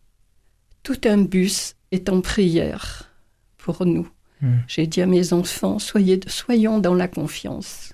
tout 0.84 1.00
un 1.06 1.18
bus 1.18 1.75
est 1.96 2.10
en 2.10 2.22
prière 2.22 3.12
pour 3.58 3.86
nous. 3.86 4.08
Hmm. 4.42 4.58
J'ai 4.68 4.88
dit 4.88 5.02
à 5.02 5.06
mes 5.06 5.34
enfants, 5.34 5.80
soyez, 5.80 6.20
soyons 6.28 6.80
dans 6.80 6.94
la 6.94 7.08
confiance. 7.08 7.94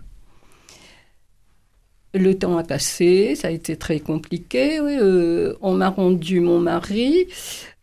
Le 2.13 2.37
temps 2.37 2.57
a 2.57 2.63
passé, 2.63 3.35
ça 3.35 3.47
a 3.47 3.51
été 3.51 3.77
très 3.77 3.99
compliqué. 4.01 4.79
Euh, 4.79 5.55
on 5.61 5.75
m'a 5.75 5.89
rendu 5.89 6.41
mon 6.41 6.59
mari 6.59 7.27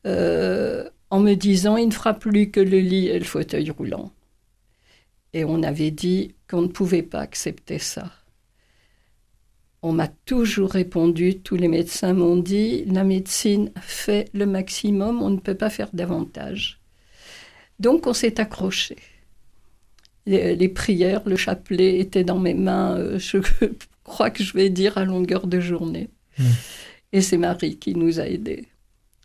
euh, 0.07 0.89
en 1.09 1.21
me 1.21 1.35
disant 1.35 1.79
il 1.79 1.89
ne 1.89 1.93
fera 1.93 2.13
plus 2.15 2.51
que 2.51 2.61
le 2.61 2.79
lit 2.79 3.09
et 3.09 3.19
le 3.19 3.25
fauteuil 3.25 3.71
roulant. 3.71 4.13
Et 5.33 5.45
on 5.45 5.63
avait 5.63 5.91
dit 5.91 6.35
qu'on 6.49 6.63
ne 6.63 6.69
pouvait 6.69 7.03
pas 7.03 7.21
accepter 7.21 7.79
ça. 7.79 8.11
On 9.83 9.93
m'a 9.93 10.09
toujours 10.09 10.71
répondu, 10.71 11.39
tous 11.39 11.57
les 11.57 11.69
médecins 11.69 12.13
m'ont 12.13 12.37
dit, 12.37 12.85
la 12.87 13.05
médecine 13.05 13.71
fait 13.81 14.29
le 14.35 14.45
maximum, 14.47 15.23
on 15.23 15.31
ne 15.31 15.39
peut 15.39 15.55
pas 15.55 15.71
faire 15.71 15.91
davantage. 15.93 16.81
Donc 17.79 18.07
on 18.07 18.13
s'est 18.13 18.41
accroché. 18.41 18.97
les, 20.27 20.69
prières, 20.69 21.23
le 21.27 21.37
chapelet 21.37 22.01
étaient 22.01 22.25
dans 22.25 22.39
mes 22.39 22.55
mains, 22.55 22.97
euh, 22.97 23.19
je 23.19 23.39
crois 24.05 24.31
que 24.31 24.43
je 24.43 24.53
vais 24.53 24.69
dire 24.69 24.99
à 24.99 25.05
longueur 25.05 25.47
de 25.47 25.61
journée. 25.61 26.11
Hmm. 26.39 26.45
Et 27.13 27.21
c'est 27.21 27.39
Marie 27.39 27.77
qui 27.77 27.95
nous 27.95 28.21
a 28.21 28.27
aidés. 28.27 28.67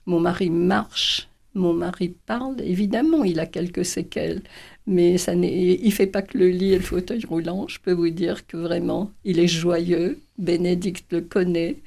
Mon 0.06 0.20
mari 0.20 0.50
marche, 0.50 1.28
mon 1.54 1.74
mari 1.74 2.16
parle, 2.26 2.62
évidemment, 2.62 3.24
il 3.24 3.40
a 3.40 3.46
quelques 3.46 3.86
séquelles, 3.86 4.42
mais 4.88 5.18
ça 5.18 5.36
n'est, 5.36 5.76
il 5.82 5.92
fait 5.92 6.08
pas 6.08 6.22
que 6.22 6.38
le 6.38 6.50
lit 6.50 6.74
et 6.74 6.78
le 6.78 6.84
fauteuil 6.84 7.24
roulant. 7.26 7.68
Je 7.68 7.80
peux 7.80 7.94
vous 7.94 8.10
dire 8.10 8.48
que 8.48 8.58
vraiment, 8.58 9.12
il 9.24 9.40
est 9.40 9.48
joyeux. 9.48 10.20
Bénédicte 10.38 11.12
le 11.12 11.22
connaît. 11.22 11.78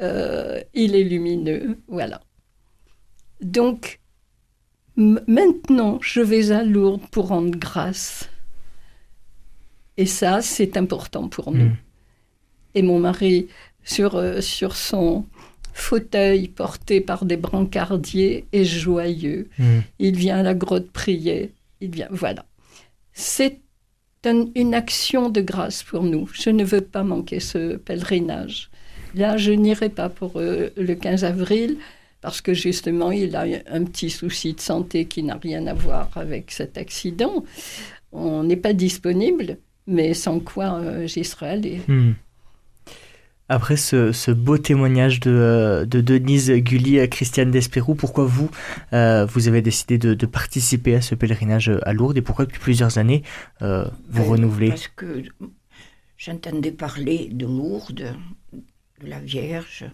Euh, 0.00 0.60
il 0.74 0.94
est 0.94 1.04
lumineux, 1.04 1.78
voilà. 1.88 2.20
Donc, 3.42 4.00
maintenant, 4.96 5.98
je 6.02 6.20
vais 6.20 6.50
à 6.52 6.62
Lourdes 6.62 7.06
pour 7.10 7.28
rendre 7.28 7.56
grâce. 7.56 8.28
Et 9.96 10.06
ça, 10.06 10.42
c'est 10.42 10.76
important 10.76 11.28
pour 11.28 11.52
nous. 11.52 11.66
Mm. 11.66 11.76
Et 12.74 12.82
mon 12.82 12.98
mari, 12.98 13.48
sur, 13.84 14.16
euh, 14.16 14.40
sur 14.40 14.76
son 14.76 15.26
fauteuil 15.72 16.48
porté 16.48 17.00
par 17.00 17.24
des 17.24 17.36
brancardiers, 17.36 18.46
est 18.52 18.64
joyeux. 18.64 19.48
Mm. 19.58 19.78
Il 19.98 20.16
vient 20.16 20.38
à 20.38 20.42
la 20.42 20.54
grotte 20.54 20.90
prier. 20.90 21.52
Il 21.80 21.90
vient, 21.90 22.08
voilà. 22.10 22.44
C'est 23.12 23.60
une 24.24 24.74
action 24.74 25.30
de 25.30 25.40
grâce 25.40 25.82
pour 25.82 26.02
nous. 26.02 26.28
Je 26.32 26.50
ne 26.50 26.64
veux 26.64 26.80
pas 26.80 27.02
manquer 27.02 27.40
ce 27.40 27.76
pèlerinage. 27.76 28.70
Là, 29.14 29.36
je 29.36 29.52
n'irai 29.52 29.88
pas 29.88 30.08
pour 30.08 30.32
euh, 30.36 30.70
le 30.76 30.94
15 30.94 31.24
avril 31.24 31.76
parce 32.20 32.40
que 32.40 32.52
justement, 32.52 33.10
il 33.10 33.34
a 33.34 33.46
un 33.70 33.84
petit 33.84 34.10
souci 34.10 34.52
de 34.52 34.60
santé 34.60 35.06
qui 35.06 35.22
n'a 35.22 35.36
rien 35.36 35.66
à 35.66 35.74
voir 35.74 36.10
avec 36.16 36.50
cet 36.50 36.76
accident. 36.76 37.44
On 38.12 38.42
n'est 38.42 38.56
pas 38.56 38.74
disponible, 38.74 39.56
mais 39.86 40.12
sans 40.12 40.38
quoi 40.38 41.06
j'y 41.06 41.24
serais 41.24 41.50
allé. 41.50 41.80
Hmm. 41.88 42.12
Après 43.52 43.76
ce, 43.76 44.30
beau 44.30 44.58
témoignage 44.58 45.18
de, 45.20 45.30
euh, 45.30 45.84
Denise 45.84 46.50
Gulli 46.50 47.00
à 47.00 47.08
Christiane 47.08 47.50
Despérou, 47.50 47.94
pourquoi 47.94 48.24
vous, 48.24 48.48
euh, 48.92 49.26
vous 49.26 49.48
avez 49.48 49.60
décidé 49.60 49.98
de, 49.98 50.26
participer 50.26 50.94
à 50.94 51.00
ce 51.00 51.14
pèlerinage 51.16 51.70
à 51.82 51.92
Lourdes 51.92 52.16
et 52.16 52.22
pourquoi 52.22 52.46
depuis 52.46 52.60
plusieurs 52.60 52.98
années 52.98 53.22
vous 53.60 54.24
renouvelez 54.24 54.68
Parce 54.68 54.88
que 54.88 55.24
j'entendais 56.16 56.70
parler 56.70 57.28
de 57.32 57.44
Lourdes, 57.44 58.14
de 58.52 59.06
la 59.06 59.18
Vierge, 59.18 59.84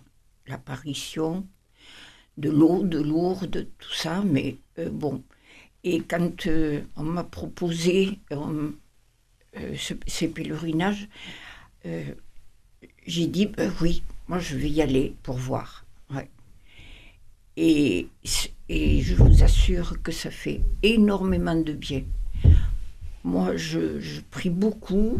l'apparition, 0.47 1.47
de 2.37 2.51
l'eau, 2.51 2.85
de 2.85 3.01
Lourdes, 3.01 3.67
tout 3.79 3.95
ça, 3.95 4.23
mais 4.25 4.57
euh, 4.79 4.91
bon. 4.91 5.23
Et 5.85 6.01
quand 6.01 6.47
euh, 6.47 6.83
on 6.97 7.05
m'a 7.05 7.25
proposé 7.25 8.19
euh, 8.33 8.73
ces 10.07 10.29
pèlerinages, 10.29 11.09
j'ai 13.07 13.27
dit 13.27 13.51
oui, 13.81 14.03
moi 14.29 14.39
je 14.39 14.57
vais 14.57 14.71
y 14.71 14.83
aller 14.83 15.15
pour 15.23 15.37
voir. 15.37 15.85
Et, 17.59 18.09
et, 18.69 19.01
je 19.01 19.15
vous 19.15 19.43
assure 19.43 20.03
que 20.03 20.13
ça 20.13 20.31
fait 20.31 20.61
énormément 20.83 21.55
de 21.55 21.73
bien. 21.73 22.03
Moi, 23.25 23.57
je, 23.57 23.99
je 23.99 24.21
prie 24.21 24.51
beaucoup. 24.51 25.17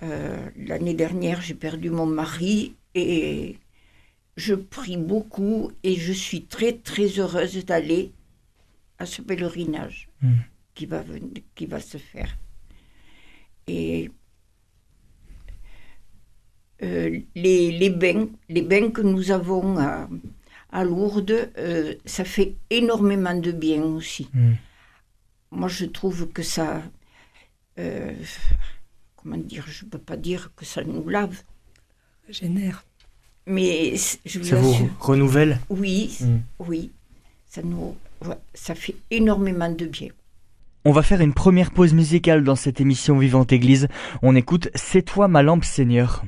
L'année 0.00 0.94
dernière, 0.94 1.40
j'ai 1.40 1.54
perdu 1.54 1.88
mon 1.88 2.06
mari 2.06 2.74
et 2.96 3.58
je 4.36 4.54
prie 4.54 4.96
beaucoup 4.96 5.70
et 5.82 5.94
je 5.94 6.12
suis 6.12 6.44
très 6.46 6.72
très 6.72 7.06
heureuse 7.18 7.64
d'aller 7.64 8.12
à 8.98 9.06
ce 9.06 9.22
pèlerinage 9.22 10.08
hmm. 10.22 10.34
qui, 10.74 10.86
va, 10.86 11.04
qui 11.54 11.66
va 11.66 11.80
se 11.80 11.98
faire. 11.98 12.36
Et 13.66 14.06
euh, 14.06 14.10
les, 16.80 17.70
les, 17.72 17.90
bains, 17.90 18.28
les 18.48 18.62
bains 18.62 18.90
que 18.90 19.02
nous 19.02 19.30
avons 19.30 19.78
à, 19.78 20.08
à 20.72 20.84
Lourdes, 20.84 21.50
euh, 21.58 21.94
ça 22.04 22.24
fait 22.24 22.54
énormément 22.70 23.34
de 23.34 23.52
bien 23.52 23.82
aussi. 23.82 24.28
Hmm. 24.32 24.52
Moi, 25.50 25.68
je 25.68 25.84
trouve 25.86 26.28
que 26.28 26.42
ça... 26.42 26.82
Euh, 27.78 28.12
comment 29.16 29.36
dire 29.36 29.64
Je 29.68 29.84
ne 29.84 29.90
peux 29.90 29.98
pas 29.98 30.16
dire 30.16 30.52
que 30.54 30.64
ça 30.64 30.84
nous 30.84 31.08
lave. 31.08 31.42
Génère. 32.28 32.84
Mais 33.46 33.94
je 34.24 34.38
vous 34.38 34.44
ça 34.44 34.56
vous 34.56 34.90
renouvelle 35.00 35.58
Oui, 35.68 36.16
hmm. 36.20 36.38
oui. 36.60 36.92
Ça, 37.48 37.62
nous, 37.62 37.96
ça 38.54 38.76
fait 38.76 38.94
énormément 39.10 39.70
de 39.70 39.86
bien. 39.86 40.08
On 40.84 40.92
va 40.92 41.02
faire 41.02 41.20
une 41.20 41.34
première 41.34 41.72
pause 41.72 41.92
musicale 41.92 42.44
dans 42.44 42.54
cette 42.54 42.80
émission 42.80 43.18
Vivante 43.18 43.52
Église. 43.52 43.88
On 44.22 44.36
écoute 44.36 44.68
C'est 44.74 45.02
toi 45.02 45.26
ma 45.26 45.42
lampe 45.42 45.64
Seigneur. 45.64 46.24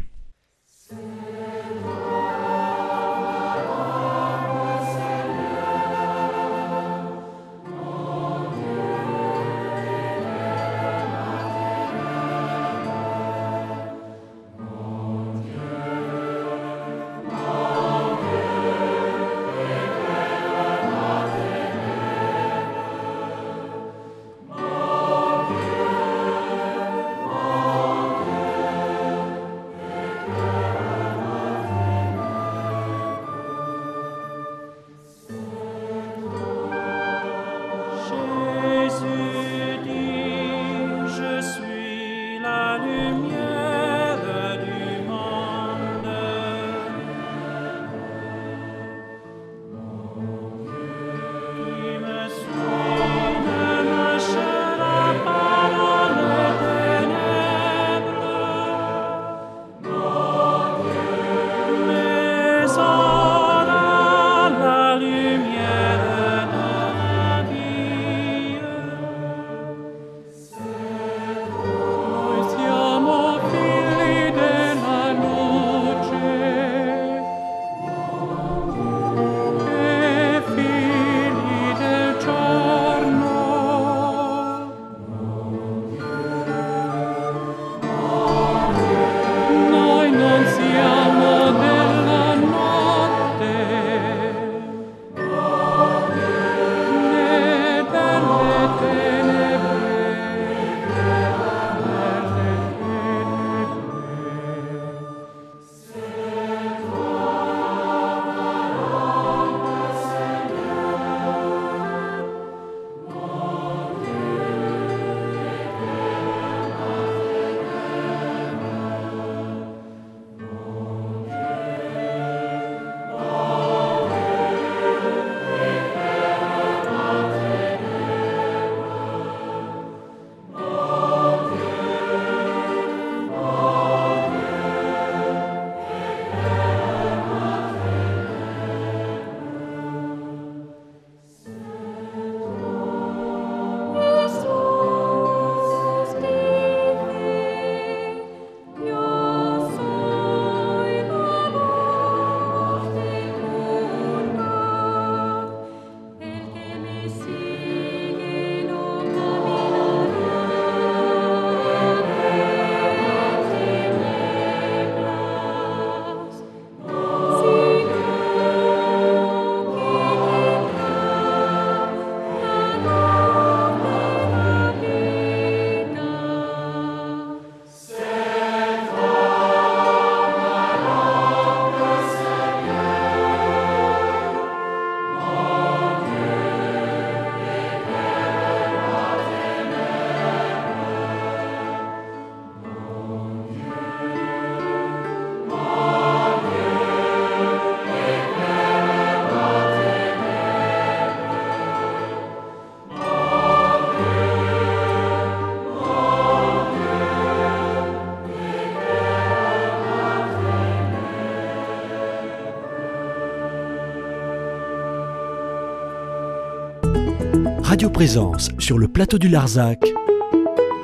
Présence 217.90 218.49
sur 218.59 218.79
le 218.79 218.88
plateau 218.88 219.18
du 219.18 219.29
Larzac, 219.29 219.81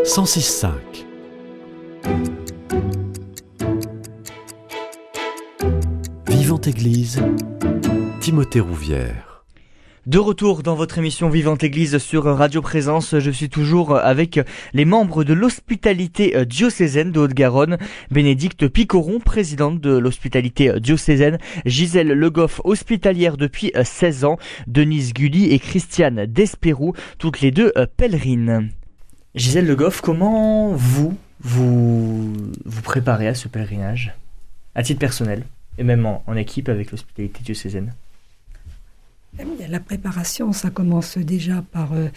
106.5. 0.05 0.71
Vivante 6.29 6.67
Église, 6.67 7.23
Timothée 8.21 8.61
Rouvière. 8.61 9.38
De 10.09 10.19
retour 10.19 10.63
dans 10.63 10.75
votre 10.75 10.97
émission 10.97 11.29
Vivante 11.29 11.63
Église 11.63 11.99
sur 11.99 12.25
Radio 12.25 12.63
Présence, 12.63 13.19
je 13.19 13.31
suis 13.31 13.51
toujours 13.51 13.95
avec 13.95 14.41
les 14.73 14.87
membres 14.87 15.23
de 15.23 15.35
l'hospitalité 15.35 16.47
diocésaine 16.47 17.13
de 17.13 17.21
Haute-Garonne, 17.21 17.77
Bénédicte 18.11 18.69
Picoron, 18.69 19.21
présidente 19.21 19.83
de 19.83 19.99
l'hospitalité 19.99 20.81
diocésaine, 20.81 21.37
Gisèle 21.67 22.09
Legoff, 22.09 22.63
hospitalière 22.65 23.37
depuis 23.37 23.71
16 23.85 24.25
ans, 24.25 24.39
Denise 24.67 25.13
Gulli 25.13 25.53
et 25.53 25.59
Christiane 25.59 26.25
Despérou, 26.25 26.95
toutes 27.19 27.43
les 27.43 27.51
deux 27.51 27.75
pèlerines. 27.99 28.71
Gisèle 29.35 29.67
Legoff, 29.67 30.01
comment 30.01 30.73
vous, 30.73 31.19
vous 31.41 32.83
préparez 32.83 33.29
à 33.29 33.35
ce 33.35 33.47
pèlerinage, 33.47 34.15
à 34.75 34.83
titre 34.83 35.01
personnel, 35.01 35.43
et 35.77 35.83
même 35.85 36.07
en 36.07 36.35
équipe 36.35 36.71
avec 36.71 36.93
l'hospitalité 36.93 37.43
diocésaine? 37.45 37.93
La 39.69 39.81
préparation, 39.81 40.53
ça 40.53 40.71
commence 40.71 41.19
déjà 41.19 41.63
par 41.63 41.93
euh, 41.93 42.09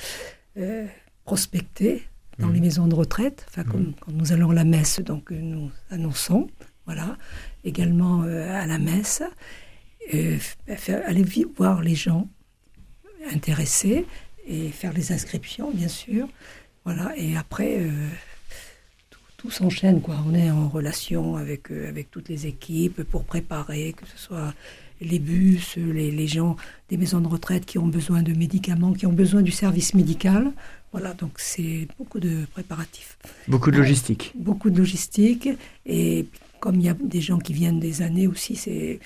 euh, 0.58 0.88
prospecter 1.26 2.04
dans 2.40 2.50
les 2.50 2.60
mmh. 2.60 2.64
maisons 2.64 2.88
de 2.88 2.96
retraite, 2.96 3.46
enfin, 3.50 3.64
mmh. 3.64 3.94
quand 4.00 4.12
nous 4.12 4.32
allons 4.32 4.52
à 4.52 4.56
la 4.56 4.64
messe, 4.64 5.00
donc 5.00 5.32
euh, 5.32 5.40
nous 5.40 5.72
annonçons, 5.90 6.50
voilà, 6.86 7.18
également 7.64 8.24
à 8.24 8.66
la 8.66 8.80
messe, 8.80 9.22
aller 10.12 11.26
voir 11.56 11.82
les 11.82 11.94
gens 11.94 12.28
intéressés 13.32 14.06
et 14.48 14.70
faire 14.70 14.92
les 14.94 15.12
inscriptions, 15.12 15.72
bien 15.72 15.88
sûr, 15.88 16.28
voilà, 16.84 17.16
et 17.16 17.38
après 17.38 17.88
tout, 19.38 19.52
s'enchaîne, 19.52 20.02
quoi. 20.02 20.18
On 20.28 20.34
est 20.34 20.50
en 20.50 20.68
relation 20.68 21.36
avec, 21.36 21.70
avec 21.70 22.10
toutes 22.10 22.30
les 22.30 22.48
équipes 22.48 23.04
pour 23.04 23.24
préparer, 23.24 23.94
que 23.94 24.08
ce 24.08 24.18
soit 24.18 24.54
les 25.02 25.20
bus, 25.20 25.76
les, 25.78 26.28
gens 26.28 26.56
des 26.90 26.98
maisons 26.98 27.20
de 27.20 27.28
retraite 27.28 27.66
qui 27.66 27.78
ont 27.78 27.88
besoin 27.88 28.22
de 28.22 28.34
médicaments, 28.34 28.94
qui 28.94 29.06
ont 29.06 29.14
besoin 29.14 29.42
du 29.42 29.52
service 29.52 29.94
médical. 29.94 30.52
Voilà, 30.92 31.14
donc 31.14 31.34
c'est 31.38 31.88
beaucoup 31.98 32.20
de 32.20 32.46
préparatifs. 32.52 33.18
Beaucoup 33.48 33.72
de 33.72 33.78
logistique. 33.78 34.34
beaucoup 34.36 34.70
de 34.70 34.78
logistique. 34.78 35.50
Et 35.86 36.28
comme 36.60 36.76
il 36.76 36.86
y 36.86 36.90
a 36.90 36.94
des 36.94 37.22
gens 37.22 37.40
qui 37.40 37.54
viennent 37.54 37.80
des 37.80 38.02
années 38.02 38.28
aussi, 38.28 38.56
c'est 38.56 39.00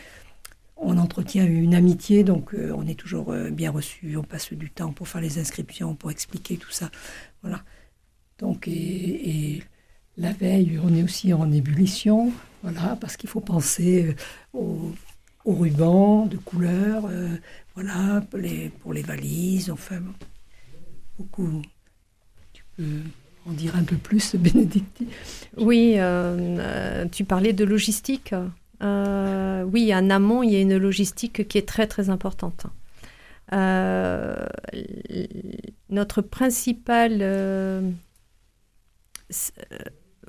on 0.77 0.97
entretient 0.97 1.45
une 1.45 1.73
amitié, 1.73 2.23
donc 2.23 2.53
euh, 2.53 2.73
on 2.75 2.85
est 2.85 2.99
toujours 2.99 3.31
euh, 3.31 3.49
bien 3.49 3.71
reçu. 3.71 4.17
On 4.17 4.23
passe 4.23 4.51
du 4.51 4.69
temps 4.69 4.91
pour 4.91 5.07
faire 5.07 5.21
les 5.21 5.39
inscriptions, 5.39 5.95
pour 5.95 6.11
expliquer 6.11 6.57
tout 6.57 6.71
ça. 6.71 6.91
Voilà. 7.41 7.63
Donc, 8.39 8.67
et, 8.67 9.63
la 10.17 10.31
veille, 10.31 10.79
on 10.81 10.93
est 10.95 11.03
aussi 11.03 11.33
en 11.33 11.51
ébullition, 11.51 12.31
voilà, 12.63 12.97
parce 13.01 13.17
qu'il 13.17 13.29
faut 13.29 13.41
penser 13.41 14.15
euh, 14.53 14.57
aux 14.57 14.93
au 15.45 15.53
ruban 15.53 16.25
de 16.25 16.37
couleur, 16.37 17.05
euh, 17.05 17.29
voilà, 17.75 18.21
pour 18.29 18.93
les, 18.93 19.01
valises, 19.01 19.69
enfin, 19.69 20.01
beaucoup. 21.17 21.61
Tu 22.51 22.63
peux 22.75 23.01
en 23.47 23.51
dire 23.51 23.75
un 23.75 23.83
peu 23.83 23.95
plus, 23.95 24.35
Bénédicte 24.39 25.03
Oui, 25.57 25.93
euh, 25.97 26.57
euh, 26.59 27.05
tu 27.11 27.23
parlais 27.23 27.53
de 27.53 27.63
logistique. 27.63 28.33
oui, 28.81 29.95
en 29.95 30.09
amont, 30.09 30.43
il 30.43 30.51
y 30.51 30.55
a 30.55 30.61
une 30.61 30.77
logistique 30.77 31.47
qui 31.47 31.57
est 31.57 31.67
très 31.67 31.87
très 31.87 32.09
importante. 32.09 32.65
notre 35.89 36.21
principal 36.21 37.93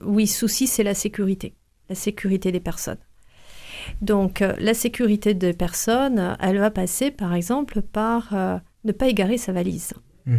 oui, 0.02 0.26
souci, 0.26 0.66
c'est 0.66 0.82
la 0.82 0.94
sécurité, 0.94 1.54
la 1.88 1.94
sécurité 1.94 2.52
des 2.52 2.60
personnes. 2.60 2.98
Donc 4.00 4.42
euh, 4.42 4.54
la 4.58 4.74
sécurité 4.74 5.34
des 5.34 5.52
personnes, 5.52 6.36
elle 6.40 6.58
va 6.58 6.70
passer 6.70 7.10
par 7.10 7.34
exemple 7.34 7.82
par 7.82 8.34
euh, 8.34 8.58
ne 8.84 8.92
pas 8.92 9.08
égarer 9.08 9.38
sa 9.38 9.52
valise. 9.52 9.94
Hmm. 10.26 10.38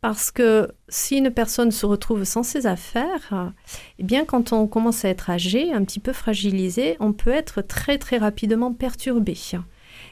Parce 0.00 0.32
que 0.32 0.68
si 0.88 1.18
une 1.18 1.30
personne 1.30 1.70
se 1.70 1.86
retrouve 1.86 2.24
sans 2.24 2.42
ses 2.42 2.66
affaires, 2.66 3.52
eh 4.00 4.02
bien 4.02 4.24
quand 4.24 4.52
on 4.52 4.66
commence 4.66 5.04
à 5.04 5.08
être 5.08 5.30
âgé, 5.30 5.72
un 5.72 5.84
petit 5.84 6.00
peu 6.00 6.12
fragilisé, 6.12 6.96
on 6.98 7.12
peut 7.12 7.30
être 7.30 7.62
très 7.62 7.98
très 7.98 8.18
rapidement 8.18 8.72
perturbé. 8.72 9.36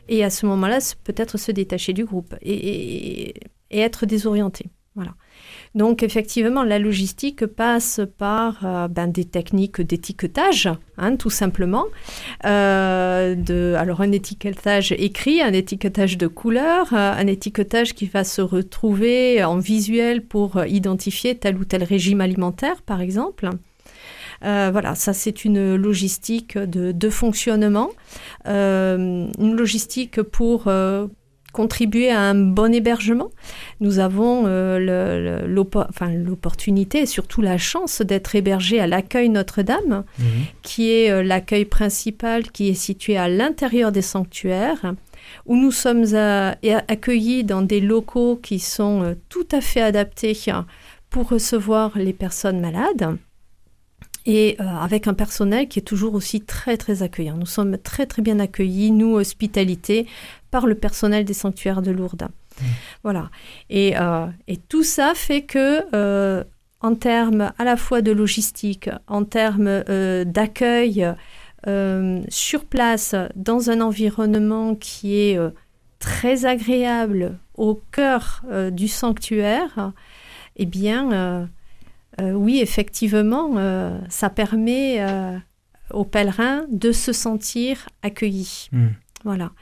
Et 0.09 0.23
à 0.23 0.31
ce 0.31 0.47
moment-là, 0.47 0.79
peut-être 1.03 1.39
se 1.39 1.51
détacher 1.51 1.93
du 1.93 2.05
groupe 2.05 2.37
et, 2.41 3.35
et 3.71 3.81
être 3.81 4.07
désorienté. 4.07 4.67
Voilà. 4.95 5.15
Donc 5.75 6.03
effectivement, 6.03 6.65
la 6.65 6.81
logistique 6.81 7.47
passe 7.47 8.01
par 8.19 8.65
euh, 8.65 8.89
ben, 8.89 9.07
des 9.07 9.25
techniques 9.25 9.81
d'étiquetage, 9.81 10.69
hein, 10.99 11.15
tout 11.15 11.31
simplement. 11.31 11.85
Euh, 12.45 13.77
alors 13.77 14.01
un 14.01 14.11
étiquetage 14.11 14.91
écrit, 14.93 15.41
un 15.41 15.53
étiquetage 15.53 16.19
de 16.19 16.27
couleur, 16.27 16.93
euh, 16.93 17.13
un 17.13 17.27
étiquetage 17.29 17.95
qui 17.95 18.07
va 18.07 18.25
se 18.25 18.43
retrouver 18.43 19.45
en 19.45 19.59
visuel 19.59 20.25
pour 20.25 20.65
identifier 20.65 21.37
tel 21.37 21.57
ou 21.57 21.65
tel 21.65 21.85
régime 21.85 22.21
alimentaire, 22.21 22.83
par 22.83 23.01
exemple. 23.01 23.49
voilà, 24.43 24.97
ça 24.97 25.13
c'est 25.13 25.45
une 25.45 25.77
logistique 25.77 26.59
de 26.59 27.11
fonctionnement, 27.11 27.91
une 28.47 29.55
logistique 29.57 30.21
pour 30.23 30.69
contribuer 31.53 32.11
à 32.11 32.21
un 32.21 32.35
bon 32.35 32.73
hébergement. 32.73 33.31
Nous 33.81 33.99
avons 33.99 34.45
euh, 34.47 35.43
l'opportunité 35.47 37.01
et 37.01 37.07
surtout 37.07 37.43
la 37.43 37.59
chance 37.59 38.03
d'être 38.03 38.35
hébergés 38.35 38.81
à 38.81 38.87
l'accueil 38.87 39.29
Notre-Dame, 39.29 40.05
mhm. 40.19 40.25
qui 40.63 40.91
est 40.91 41.11
euh, 41.11 41.23
l'accueil 41.23 41.65
principal 41.65 42.51
qui 42.51 42.69
est 42.69 42.75
situé 42.75 43.17
à 43.17 43.29
l'intérieur 43.29 43.93
des 43.93 44.03
sanctuaires, 44.03 44.95
où 45.47 45.57
nous 45.57 45.73
sommes 45.73 46.05
euh, 46.13 46.53
accueillis 46.89 47.45
dans 47.45 47.63
des 47.63 47.81
locaux 47.81 48.39
qui 48.43 48.59
sont 48.59 49.17
tout 49.29 49.47
à 49.53 49.61
fait 49.61 49.83
adaptés 49.83 50.37
pour 51.11 51.29
recevoir 51.29 51.97
les 51.97 52.13
personnes 52.13 52.61
malades 52.61 53.17
et 54.27 54.57
avec 54.59 55.09
un 55.09 55.15
personnel 55.15 55.67
qui 55.67 55.79
est 55.79 55.83
toujours 55.83 56.15
aussi 56.15 56.43
très 56.43 56.77
très 56.77 57.03
accueillant. 57.03 57.37
Nous 57.37 57.47
sommes 57.47 57.79
très 57.79 58.07
très 58.07 58.21
bien 58.21 58.39
accueillis, 58.39 58.91
nous, 58.91 59.15
hospitalité, 59.15 60.07
par 60.51 60.67
le 60.67 60.75
personnel 60.75 61.25
des 61.25 61.35
sanctuaires 61.35 61.83
de 61.83 61.91
Lourdes. 61.91 62.29
Mmh. 62.61 62.65
Voilà. 63.03 63.31
Et, 63.69 63.97
euh, 63.97 64.27
et, 64.49 64.57
tout 64.57 64.83
ça 64.83 65.13
fait 65.15 65.43
que, 65.43 65.85
euh, 65.95 66.45
en 66.81 66.95
termes 66.95 67.53
à 67.59 67.65
la 67.65 67.77
fois 67.77 68.03
de 68.03 68.13
logistique, 68.13 68.91
en 69.07 69.25
termes 69.25 69.69
euh, 69.69 70.25
d'accueil 70.25 71.07
sur 72.31 72.65
place, 72.65 73.15
dans 73.37 73.69
un 73.69 73.83
environnement 73.83 74.75
qui 74.75 75.19
est 75.19 75.39
très 75.99 76.47
agréable 76.47 77.37
au 77.55 77.79
cœur 77.93 78.43
du 78.73 78.89
sanctuaire, 78.89 79.93
eh 80.57 80.65
bien, 80.65 81.51
oui, 82.19 82.61
effectivement, 82.63 83.57
ça 84.09 84.31
permet 84.31 85.05
aux 85.91 86.07
pèlerins 86.07 86.65
de 86.71 86.93
se 86.93 87.13
sentir 87.13 87.91
accueillis. 88.03 88.71
Mmh. 88.73 88.87
Voilà. 89.25 89.53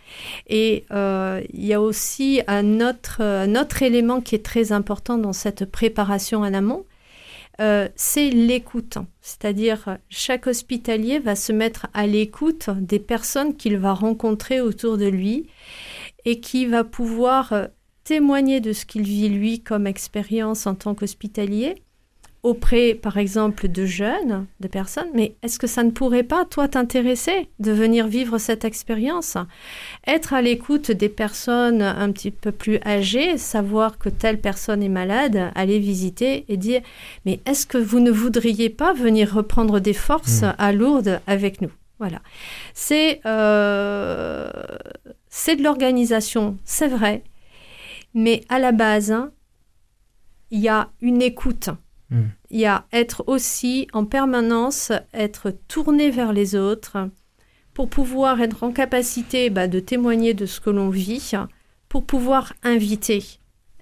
Et 0.48 0.84
euh, 0.92 1.42
il 1.52 1.64
y 1.64 1.74
a 1.74 1.80
aussi 1.80 2.42
un 2.46 2.80
autre, 2.80 3.22
un 3.22 3.66
élément 3.80 4.20
qui 4.20 4.34
est 4.34 4.44
très 4.44 4.72
important 4.72 5.18
dans 5.18 5.32
cette 5.32 5.64
préparation 5.64 6.40
en 6.40 6.54
amont, 6.54 6.84
euh, 7.60 7.88
c'est 7.96 8.30
l'écoute. 8.30 8.98
C'est-à-dire, 9.20 9.98
chaque 10.08 10.46
hospitalier 10.46 11.18
va 11.18 11.34
se 11.34 11.52
mettre 11.52 11.88
à 11.92 12.06
l'écoute 12.06 12.70
des 12.70 13.00
personnes 13.00 13.56
qu'il 13.56 13.78
va 13.78 13.94
rencontrer 13.94 14.60
autour 14.60 14.96
de 14.96 15.06
lui 15.06 15.48
et 16.24 16.40
qui 16.40 16.66
va 16.66 16.84
pouvoir 16.84 17.52
euh, 17.52 17.66
témoigner 18.04 18.60
de 18.60 18.72
ce 18.72 18.86
qu'il 18.86 19.02
vit 19.02 19.28
lui 19.28 19.60
comme 19.60 19.86
expérience 19.86 20.66
en 20.66 20.74
tant 20.76 20.94
qu'hospitalier 20.94 21.82
auprès, 22.42 22.94
par 22.94 23.18
exemple, 23.18 23.68
de 23.68 23.84
jeunes, 23.84 24.46
de 24.60 24.68
personnes, 24.68 25.08
mais 25.14 25.34
est-ce 25.42 25.58
que 25.58 25.66
ça 25.66 25.82
ne 25.82 25.90
pourrait 25.90 26.22
pas, 26.22 26.44
toi, 26.44 26.68
t'intéresser 26.68 27.48
de 27.58 27.72
venir 27.72 28.06
vivre 28.06 28.38
cette 28.38 28.64
expérience? 28.64 29.36
Être 30.06 30.34
à 30.34 30.42
l'écoute 30.42 30.90
des 30.90 31.08
personnes 31.08 31.82
un 31.82 32.12
petit 32.12 32.30
peu 32.30 32.52
plus 32.52 32.78
âgées, 32.86 33.38
savoir 33.38 33.98
que 33.98 34.08
telle 34.08 34.40
personne 34.40 34.82
est 34.82 34.88
malade, 34.88 35.50
aller 35.54 35.78
visiter 35.78 36.44
et 36.48 36.56
dire, 36.56 36.82
mais 37.26 37.40
est-ce 37.46 37.66
que 37.66 37.78
vous 37.78 38.00
ne 38.00 38.10
voudriez 38.10 38.70
pas 38.70 38.92
venir 38.92 39.34
reprendre 39.34 39.80
des 39.80 39.92
forces 39.92 40.42
mmh. 40.42 40.54
à 40.58 40.72
Lourdes 40.72 41.20
avec 41.26 41.60
nous? 41.60 41.70
Voilà. 41.98 42.20
C'est 42.74 43.20
euh, 43.26 44.48
de 45.56 45.62
l'organisation, 45.62 46.56
c'est 46.64 46.88
vrai, 46.88 47.22
mais 48.14 48.44
à 48.48 48.58
la 48.58 48.72
base, 48.72 49.12
hein, 49.12 49.32
il 50.50 50.60
y 50.60 50.68
a 50.68 50.90
une 51.00 51.22
écoute 51.22 51.70
il 52.10 52.58
y 52.58 52.66
a 52.66 52.86
être 52.92 53.24
aussi 53.26 53.86
en 53.92 54.04
permanence, 54.04 54.92
être 55.12 55.50
tourné 55.68 56.10
vers 56.10 56.32
les 56.32 56.54
autres 56.54 57.10
pour 57.74 57.88
pouvoir 57.88 58.40
être 58.40 58.64
en 58.64 58.72
capacité 58.72 59.50
bah, 59.50 59.68
de 59.68 59.78
témoigner 59.78 60.34
de 60.34 60.46
ce 60.46 60.60
que 60.60 60.70
l'on 60.70 60.88
vit, 60.88 61.32
pour 61.88 62.04
pouvoir 62.04 62.54
inviter 62.62 63.22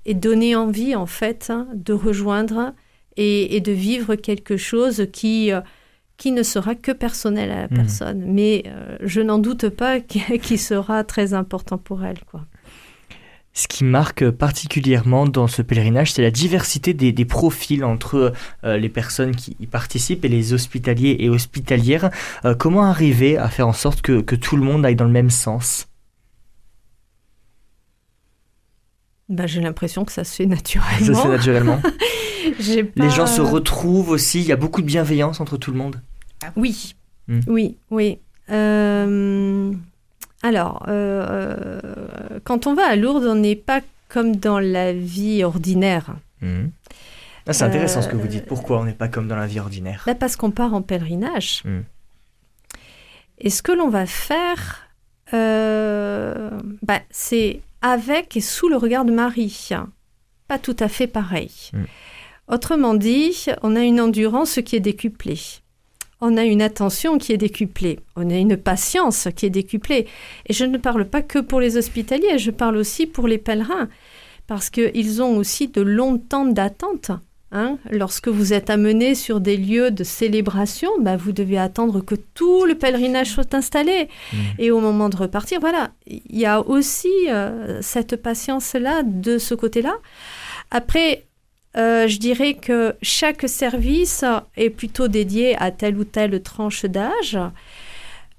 et 0.05 0.15
donner 0.15 0.55
envie 0.55 0.95
en 0.95 1.07
fait 1.07 1.53
de 1.75 1.93
rejoindre 1.93 2.75
et, 3.17 3.61
de 3.61 3.73
vivre 3.73 4.15
quelque 4.15 4.57
chose 4.57 5.07
qui, 5.13 5.53
euh, 5.53 5.61
qui 6.17 6.33
ne 6.33 6.43
sera 6.43 6.75
que 6.75 6.93
personnel 6.93 7.51
à 7.51 7.63
la 7.63 7.67
mmh. 7.67 7.75
personne. 7.75 8.25
Mais 8.27 8.65
euh, 8.67 8.97
je 9.01 9.21
n'en 9.21 9.39
doute 9.39 9.69
pas 9.69 10.01
qu'il 10.01 10.59
sera 10.59 11.03
très 11.05 11.35
important 11.35 11.79
pour 11.79 12.05
elle. 12.05 12.23
Quoi. 12.25 12.43
Ce 13.59 13.69
qui 13.69 13.85
marque 13.85 14.29
particulièrement 14.31 15.27
dans 15.27 15.47
ce 15.47 15.63
pèlerinage, 15.63 16.13
c'est 16.13 16.21
la 16.21 16.31
diversité 16.31 16.93
des, 16.93 17.25
profils 17.25 17.85
entre 17.85 18.35
euh, 18.65 18.77
les 18.77 18.91
personnes 18.91 19.35
qui 19.35 19.57
y 19.59 19.67
participent 19.67 20.27
et 20.27 20.29
les 20.29 20.53
hospitaliers 20.53 21.17
et 21.21 21.31
hospitalières. 21.31 22.11
comment 22.59 22.85
arriver 22.85 23.39
à 23.39 23.49
faire 23.49 23.67
en 23.67 23.73
sorte 23.73 24.03
que, 24.03 24.21
que 24.21 24.37
tout 24.37 24.57
le 24.57 24.63
monde 24.63 24.85
aille 24.85 24.95
dans 24.95 25.07
le 25.07 25.11
même 25.11 25.31
sens? 25.31 25.89
Bah, 29.31 29.47
J'ai 29.47 29.63
l'impression 29.63 30.05
que 30.05 30.13
ça 30.13 30.25
se 30.25 30.35
fait 30.35 30.47
naturellement. 30.47 31.07
Ça 31.07 31.15
se 31.15 31.23
fait 31.23 31.29
naturellement. 31.29 31.81
Les 32.97 33.11
gens 33.11 33.27
se 33.27 33.41
retrouvent 33.41 34.11
aussi, 34.11 34.41
il 34.41 34.47
y 34.47 34.53
a 34.53 34.57
beaucoup 34.57 34.83
de 34.83 34.87
bienveillance 34.87 35.41
entre 35.41 35.57
tout 35.57 35.73
le 35.73 35.79
monde? 35.79 36.01
Oui, 36.57 36.95
hmm. 37.29 37.41
oui, 37.49 37.77
oui. 37.91 38.19
Euh, 38.51 39.73
alors, 40.47 40.85
euh, 40.89 41.81
quand 42.45 42.67
on 42.67 42.75
va 42.75 42.87
à 42.87 42.97
Lourdes, 42.97 43.27
on 43.27 43.35
n'est 43.35 43.57
pas 43.57 43.81
comme 44.09 44.37
dans 44.37 44.59
la 44.59 44.93
vie 44.93 45.43
ordinaire. 45.45 46.17
Hmm. 46.41 46.67
Ah, 47.47 47.53
c'est 47.53 47.65
intéressant 47.65 48.03
ce 48.03 48.09
que 48.09 48.17
vous 48.17 48.29
dites. 48.29 48.47
Pourquoi 48.47 48.81
on 48.81 48.85
n'est 48.85 48.93
pas 48.93 49.09
comme 49.09 49.29
dans 49.29 49.37
la 49.37 49.47
vie 49.47 49.61
ordinaire 49.61 50.03
bah 50.07 50.15
Parce 50.15 50.37
qu'on 50.37 50.51
part 50.51 50.75
en 50.75 50.83
pèlerinage. 50.83 51.63
Hmm. 51.65 51.83
Et 53.39 53.51
ce 53.51 53.63
que 53.63 53.73
l'on 53.73 53.89
va 53.89 54.07
faire, 54.07 54.89
euh, 55.35 56.51
bah, 56.83 57.01
c'est 57.11 57.61
avec 57.83 58.37
et 58.37 58.41
sous 58.41 58.69
le 58.69 58.77
regard 58.77 59.05
de 59.05 59.13
Marie. 59.13 59.71
Pas 60.49 60.59
tout 60.59 60.77
à 60.79 60.89
fait 60.89 61.07
pareil. 61.07 61.51
Mm. 61.73 61.85
Autrement 62.49 62.95
dit, 62.95 63.47
on 63.63 63.75
a 63.77 63.81
une 63.81 64.01
endurance 64.01 64.61
qui 64.65 64.77
est 64.77 64.81
décuplée. 64.81 65.39
On 66.21 66.37
a 66.37 66.45
une 66.45 66.63
attention 66.63 67.19
qui 67.19 67.33
est 67.33 67.39
décuplée. 67.39 68.01
On 68.17 68.31
a 68.31 68.37
une 68.37 68.57
patience 68.57 69.29
qui 69.37 69.47
est 69.47 69.51
décuplée. 69.51 70.07
Et 70.47 70.53
je 70.53 70.65
ne 70.65 70.79
parle 70.79 71.05
pas 71.05 71.23
que 71.23 71.39
pour 71.39 71.61
les 71.61 71.77
hospitaliers, 71.77 72.39
je 72.39 72.51
parle 72.51 72.77
aussi 72.77 73.07
pour 73.07 73.29
les 73.29 73.39
pèlerins. 73.39 73.89
Parce 74.47 74.71
qu'ils 74.71 75.23
ont 75.23 75.37
aussi 75.37 75.69
de 75.69 75.83
longs 75.83 76.19
temps 76.19 76.47
d'attente. 76.47 77.11
Hein, 77.53 77.79
lorsque 77.91 78.27
vous 78.27 78.53
êtes 78.53 78.71
amené 78.71 79.15
sur 79.15 79.41
des 79.41 79.57
lieux 79.57 79.93
de 79.93 80.03
célébration, 80.03 80.91
bah, 81.01 81.17
vous 81.17 81.31
devez 81.31 81.59
attendre 81.59 82.01
que 82.01 82.17
tout 82.35 82.65
le 82.65 82.75
pèlerinage 82.75 83.31
soit 83.31 83.55
installé. 83.55 84.09
Mmh. 84.33 84.37
Et 84.59 84.71
au 84.73 84.81
moment 84.81 85.09
de 85.09 85.17
repartir, 85.17 85.61
voilà, 85.61 85.91
il 86.07 86.37
y 86.37 86.45
a 86.45 86.61
aussi 86.61 87.13
euh, 87.29 87.79
cette 87.83 88.17
patience-là 88.17 89.05
de 89.05 89.39
ce 89.39 89.55
côté-là. 89.55 89.95
Après, 90.73 91.27
euh, 91.77 92.09
je 92.09 92.19
dirais 92.19 92.55
que 92.55 92.97
chaque 93.03 93.49
service 93.49 94.25
est 94.57 94.71
plutôt 94.71 95.09
dédié 95.09 95.57
à 95.59 95.71
telle 95.71 95.99
ou 95.99 96.05
telle 96.05 96.43
tranche 96.43 96.85
d'âge. 96.87 97.39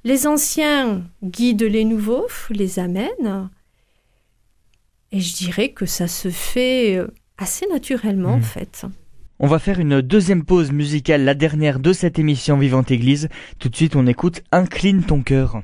Les 0.03 0.25
anciens 0.25 1.03
guident 1.23 1.63
les 1.63 1.85
nouveaux, 1.85 2.27
les 2.49 2.79
amènent. 2.79 3.49
Et 5.11 5.19
je 5.19 5.35
dirais 5.35 5.69
que 5.69 5.85
ça 5.85 6.07
se 6.07 6.29
fait 6.29 6.97
euh, 6.97 7.07
assez 7.37 7.67
naturellement 7.67 8.33
en 8.33 8.39
hmm. 8.39 8.43
fait. 8.43 8.85
On 9.39 9.47
va 9.47 9.59
faire 9.59 9.79
une 9.79 10.01
deuxième 10.01 10.43
pause 10.43 10.71
musicale, 10.71 11.23
la 11.23 11.35
dernière 11.35 11.79
de 11.79 11.93
cette 11.93 12.17
émission 12.17 12.57
Vivante 12.57 12.89
Église. 12.89 13.29
Tout 13.59 13.69
de 13.69 13.75
suite, 13.75 13.95
on 13.95 14.07
écoute 14.07 14.41
Incline 14.51 15.03
ton 15.03 15.21
cœur. 15.21 15.61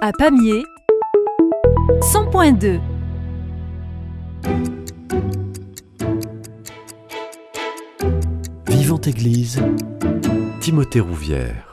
À 0.00 0.10
Pamiers 0.10 0.64
100.2 2.00 2.80
Vivante 8.66 9.06
Église 9.06 9.62
Timothée 10.60 10.98
Rouvière. 10.98 11.67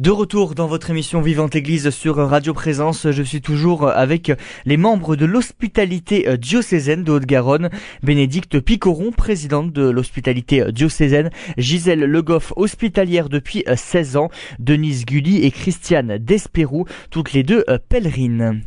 De 0.00 0.10
retour 0.10 0.54
dans 0.54 0.66
votre 0.66 0.88
émission 0.88 1.20
Vivante 1.20 1.54
Église 1.54 1.90
sur 1.90 2.16
Radio 2.16 2.54
Présence, 2.54 3.10
je 3.10 3.22
suis 3.22 3.42
toujours 3.42 3.86
avec 3.86 4.32
les 4.64 4.78
membres 4.78 5.14
de 5.14 5.26
l'hospitalité 5.26 6.38
diocésaine 6.38 7.04
de 7.04 7.12
Haute-Garonne, 7.12 7.68
Bénédicte 8.02 8.60
Picoron, 8.60 9.12
présidente 9.12 9.74
de 9.74 9.90
l'hospitalité 9.90 10.72
diocésaine, 10.72 11.28
Gisèle 11.58 12.00
Legoff, 12.00 12.54
hospitalière 12.56 13.28
depuis 13.28 13.62
16 13.76 14.16
ans, 14.16 14.30
Denise 14.58 15.04
Gulli 15.04 15.44
et 15.44 15.50
Christiane 15.50 16.16
Despérou, 16.16 16.86
toutes 17.10 17.34
les 17.34 17.42
deux 17.42 17.66
pèlerines. 17.90 18.62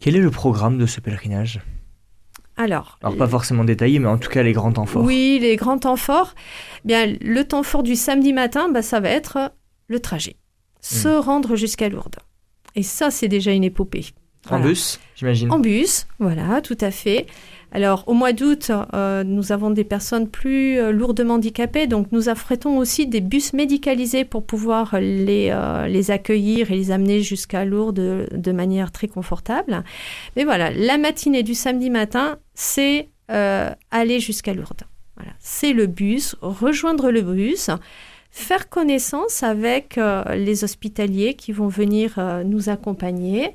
Quel 0.00 0.16
est 0.16 0.20
le 0.20 0.32
programme 0.32 0.76
de 0.76 0.86
ce 0.86 1.00
pèlerinage? 1.00 1.60
Alors, 2.56 2.98
Alors 3.00 3.16
pas 3.16 3.28
forcément 3.28 3.62
détaillé, 3.62 4.00
mais 4.00 4.08
en 4.08 4.18
tout 4.18 4.28
cas 4.28 4.42
les 4.42 4.52
grands 4.52 4.72
temps 4.72 4.86
forts. 4.86 5.04
Oui, 5.04 5.38
les 5.40 5.54
grands 5.54 5.78
temps 5.78 5.94
forts. 5.94 6.34
Bien, 6.84 7.14
le 7.20 7.44
temps 7.44 7.62
fort 7.62 7.84
du 7.84 7.94
samedi 7.94 8.32
matin, 8.32 8.68
bah, 8.68 8.82
ça 8.82 8.98
va 8.98 9.10
être 9.10 9.52
le 9.86 10.00
trajet 10.00 10.34
se 10.84 11.08
hmm. 11.08 11.20
rendre 11.20 11.56
jusqu'à 11.56 11.88
Lourdes. 11.88 12.16
Et 12.74 12.82
ça, 12.82 13.10
c'est 13.10 13.28
déjà 13.28 13.52
une 13.52 13.64
épopée. 13.64 14.06
En 14.50 14.60
bus, 14.60 15.00
j'imagine. 15.16 15.50
En 15.50 15.58
bus, 15.58 16.06
voilà, 16.18 16.60
tout 16.60 16.76
à 16.80 16.90
fait. 16.90 17.26
Alors, 17.72 18.04
au 18.06 18.12
mois 18.12 18.34
d'août, 18.34 18.70
euh, 18.92 19.24
nous 19.24 19.50
avons 19.50 19.70
des 19.70 19.82
personnes 19.82 20.28
plus 20.28 20.78
euh, 20.78 20.92
lourdement 20.92 21.34
handicapées, 21.34 21.86
donc 21.86 22.12
nous 22.12 22.28
affrétons 22.28 22.76
aussi 22.76 23.06
des 23.06 23.22
bus 23.22 23.54
médicalisés 23.54 24.26
pour 24.26 24.44
pouvoir 24.44 24.96
les, 25.00 25.48
euh, 25.50 25.86
les 25.86 26.10
accueillir 26.10 26.70
et 26.70 26.76
les 26.76 26.90
amener 26.90 27.20
jusqu'à 27.22 27.64
Lourdes 27.64 27.94
de, 28.30 28.52
manière 28.52 28.92
très 28.92 29.08
confortable. 29.08 29.82
Mais 30.36 30.44
voilà, 30.44 30.70
la 30.70 30.98
matinée 30.98 31.42
du 31.42 31.54
samedi 31.54 31.88
matin, 31.88 32.36
c'est 32.52 33.08
aller 33.28 34.20
jusqu'à 34.20 34.52
Lourdes. 34.52 34.82
Voilà, 35.16 35.32
c'est 35.38 35.72
le 35.72 35.86
bus, 35.86 36.36
rejoindre 36.42 37.10
le 37.10 37.22
bus 37.22 37.70
faire 38.34 38.68
connaissance 38.68 39.44
avec 39.44 39.96
euh, 39.96 40.24
les 40.34 40.64
hospitaliers 40.64 41.34
qui 41.34 41.52
vont 41.52 41.68
venir 41.68 42.14
euh, 42.18 42.42
nous 42.42 42.68
accompagner, 42.68 43.54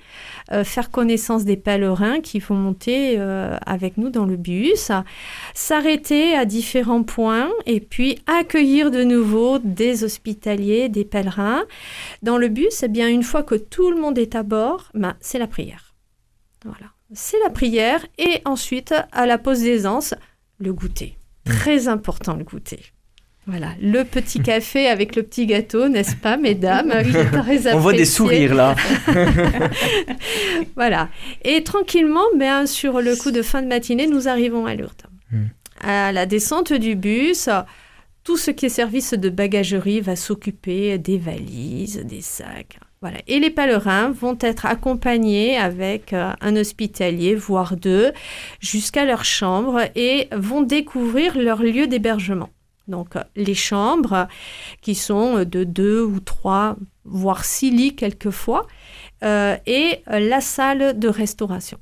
euh, 0.54 0.64
faire 0.64 0.90
connaissance 0.90 1.44
des 1.44 1.58
pèlerins 1.58 2.22
qui 2.22 2.40
vont 2.40 2.56
monter 2.56 3.20
avec 3.66 3.98
nous 3.98 4.10
dans 4.10 4.26
le 4.26 4.38
bus, 4.38 4.92
s'arrêter 5.54 6.34
à 6.34 6.46
différents 6.46 7.04
points 7.04 7.50
et 7.66 7.82
puis 7.82 8.20
accueillir 8.26 8.90
de 8.90 9.04
nouveau 9.04 9.60
des 9.60 10.06
hospitaliers, 10.06 10.88
des 10.88 11.04
pèlerins. 11.04 11.64
Dans 12.24 12.38
le 12.38 12.48
bus, 12.48 12.82
eh 12.84 12.88
bien, 12.88 13.10
une 13.10 13.24
fois 13.24 13.44
que 13.44 13.56
tout 13.56 13.92
le 13.92 14.00
monde 14.00 14.18
est 14.18 14.36
à 14.36 14.44
bord, 14.44 14.90
ben, 14.94 15.16
c'est 15.20 15.40
la 15.40 15.48
prière. 15.48 15.94
Voilà. 16.64 16.92
C'est 17.12 17.40
la 17.44 17.50
prière 17.50 18.06
et 18.18 18.42
ensuite, 18.46 18.94
à 19.12 19.26
la 19.26 19.38
pause 19.38 19.62
d'aisance, 19.62 20.14
le 20.58 20.72
goûter. 20.72 21.18
Très 21.44 21.88
important 21.88 22.36
le 22.36 22.44
goûter. 22.46 22.80
Voilà, 23.50 23.70
le 23.82 24.04
petit 24.04 24.42
café 24.42 24.88
avec 24.88 25.16
le 25.16 25.24
petit 25.24 25.48
gâteau, 25.48 25.90
n'est-ce 25.90 26.16
pas, 26.16 26.38
mesdames? 26.38 26.94
On 27.74 27.80
voit 27.80 27.94
des 27.94 28.06
sourires 28.06 28.54
là. 28.54 28.76
voilà. 30.76 31.10
Et 31.44 31.64
tranquillement, 31.64 32.26
bien, 32.38 32.68
sur 32.68 33.02
le 33.02 33.16
coup 33.16 33.32
de 33.32 33.42
fin 33.42 33.64
de 33.64 33.68
matinée, 33.68 34.06
nous 34.06 34.28
arrivons 34.28 34.68
à 34.68 34.76
Lourdes. 34.76 35.08
Hmm. 35.32 35.46
À 35.82 36.12
la 36.12 36.28
descente 36.28 36.74
du 36.74 36.96
bus, 36.96 37.50
tout 38.24 38.38
ce 38.38 38.52
qui 38.52 38.68
est 38.68 38.70
service 38.70 39.16
de 39.16 39.30
bagagerie 39.30 40.02
va 40.02 40.16
s'occuper 40.16 41.00
des 41.00 41.18
valises, 41.18 42.04
des 42.06 42.22
sacs. 42.22 42.80
Voilà. 43.02 43.18
Et 43.28 43.40
les 43.40 43.50
pèlerins 43.50 44.12
vont 44.12 44.38
être 44.42 44.68
accompagnés 44.68 45.58
avec 45.58 46.14
euh, 46.14 46.34
un 46.42 46.56
hospitalier, 46.56 47.34
voire 47.34 47.78
deux, 47.78 48.12
jusqu'à 48.60 49.06
leur 49.06 49.26
chambre 49.26 49.82
et 49.96 50.28
vont 50.34 50.62
découvrir 50.62 51.36
leur 51.36 51.64
lieu 51.64 51.88
d'hébergement. 51.88 52.50
Donc 52.90 53.14
les 53.36 53.56
chambres 53.56 54.28
qui 54.82 54.96
sont 54.96 55.46
de 55.46 55.64
deux 55.64 56.04
ou 56.04 56.20
trois, 56.20 56.76
voire 57.06 57.46
six 57.46 57.72
lits 57.72 57.96
quelquefois, 57.96 58.68
euh, 59.24 59.58
et 59.66 60.02
la 60.08 60.42
salle 60.42 60.98
de 60.98 61.08
restauration. 61.10 61.78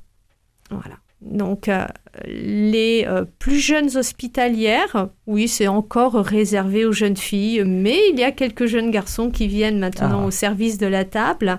Voilà. 0.70 0.96
Donc 1.20 1.68
euh, 1.68 1.84
les 2.26 3.04
euh, 3.06 3.24
plus 3.38 3.58
jeunes 3.58 3.96
hospitalières, 3.96 5.08
oui, 5.26 5.48
c'est 5.48 5.66
encore 5.66 6.14
réservé 6.14 6.84
aux 6.84 6.92
jeunes 6.92 7.16
filles, 7.16 7.64
mais 7.64 7.98
il 8.12 8.18
y 8.18 8.24
a 8.24 8.32
quelques 8.32 8.66
jeunes 8.66 8.90
garçons 8.90 9.30
qui 9.30 9.48
viennent 9.48 9.78
maintenant 9.80 10.22
ah. 10.22 10.26
au 10.26 10.30
service 10.30 10.78
de 10.78 10.86
la 10.86 11.04
table, 11.04 11.58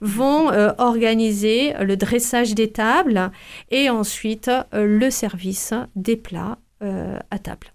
vont 0.00 0.50
organiser 0.78 1.74
le 1.80 1.96
dressage 1.96 2.54
des 2.54 2.70
tables 2.70 3.30
et 3.70 3.90
ensuite 3.90 4.50
le 4.72 5.10
service 5.10 5.74
des 5.96 6.16
plats 6.16 6.58
à 6.80 7.38
table. 7.38 7.72